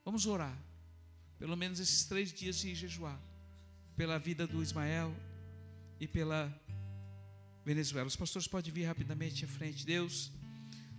Vamos 0.03 0.25
orar. 0.25 0.57
Pelo 1.37 1.55
menos 1.55 1.79
esses 1.79 2.03
três 2.05 2.33
dias 2.33 2.57
de 2.57 2.75
jejuar. 2.75 3.30
Pela 3.95 4.17
vida 4.17 4.47
do 4.47 4.61
Ismael 4.61 5.15
e 5.99 6.07
pela 6.07 6.51
Venezuela. 7.63 8.07
Os 8.07 8.15
pastores 8.15 8.47
podem 8.47 8.71
vir 8.71 8.85
rapidamente 8.85 9.45
à 9.45 9.47
frente. 9.47 9.85
Deus, 9.85 10.31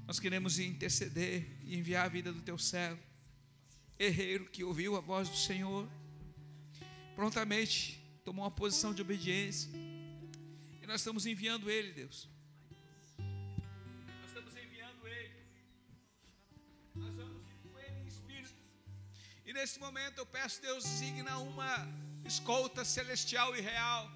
nós 0.06 0.20
queremos 0.20 0.58
interceder 0.58 1.46
e 1.64 1.76
enviar 1.76 2.06
a 2.06 2.08
vida 2.08 2.32
do 2.32 2.40
teu 2.40 2.58
servo, 2.58 3.02
herreiro 3.98 4.46
que 4.46 4.62
ouviu 4.64 4.96
a 4.96 5.00
voz 5.00 5.28
do 5.28 5.36
Senhor, 5.36 5.88
prontamente 7.14 8.00
tomou 8.24 8.44
uma 8.44 8.50
posição 8.50 8.94
de 8.94 9.02
obediência, 9.02 9.70
e 10.80 10.86
nós 10.86 11.00
estamos 11.00 11.26
enviando 11.26 11.70
ele, 11.70 11.92
Deus. 11.92 12.28
Nós 13.18 14.26
estamos 14.26 14.56
enviando 14.56 15.06
ele. 15.06 15.34
Nós 16.94 17.14
vamos 17.14 17.42
com 17.62 17.78
ele 17.78 18.00
em 18.02 18.06
espírito. 18.06 18.54
E 19.46 19.52
nesse 19.52 19.78
momento 19.78 20.18
eu 20.18 20.26
peço, 20.26 20.60
Deus, 20.60 20.84
designa 20.84 21.38
uma 21.38 21.88
escolta 22.24 22.84
celestial 22.84 23.56
e 23.56 23.60
real, 23.60 24.10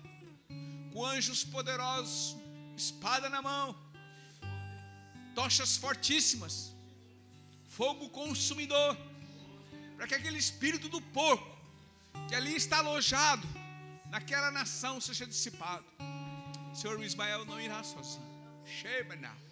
com 0.92 1.04
anjos 1.04 1.44
poderosos, 1.44 2.36
espada 2.76 3.28
na 3.28 3.42
mão 3.42 3.86
tochas 5.36 5.76
fortíssimas, 5.76 6.72
fogo 7.68 8.08
consumidor, 8.08 8.96
para 9.94 10.06
que 10.06 10.14
aquele 10.14 10.38
espírito 10.38 10.88
do 10.88 11.00
porco 11.18 11.54
que 12.26 12.34
ali 12.34 12.56
está 12.56 12.78
alojado 12.78 13.46
naquela 14.10 14.50
nação 14.50 14.98
seja 14.98 15.26
dissipado. 15.26 15.84
Senhor, 16.74 17.02
Ismael 17.02 17.44
não 17.44 17.60
irá 17.60 17.84
sozinho. 17.84 18.24
Shebana. 18.64 19.45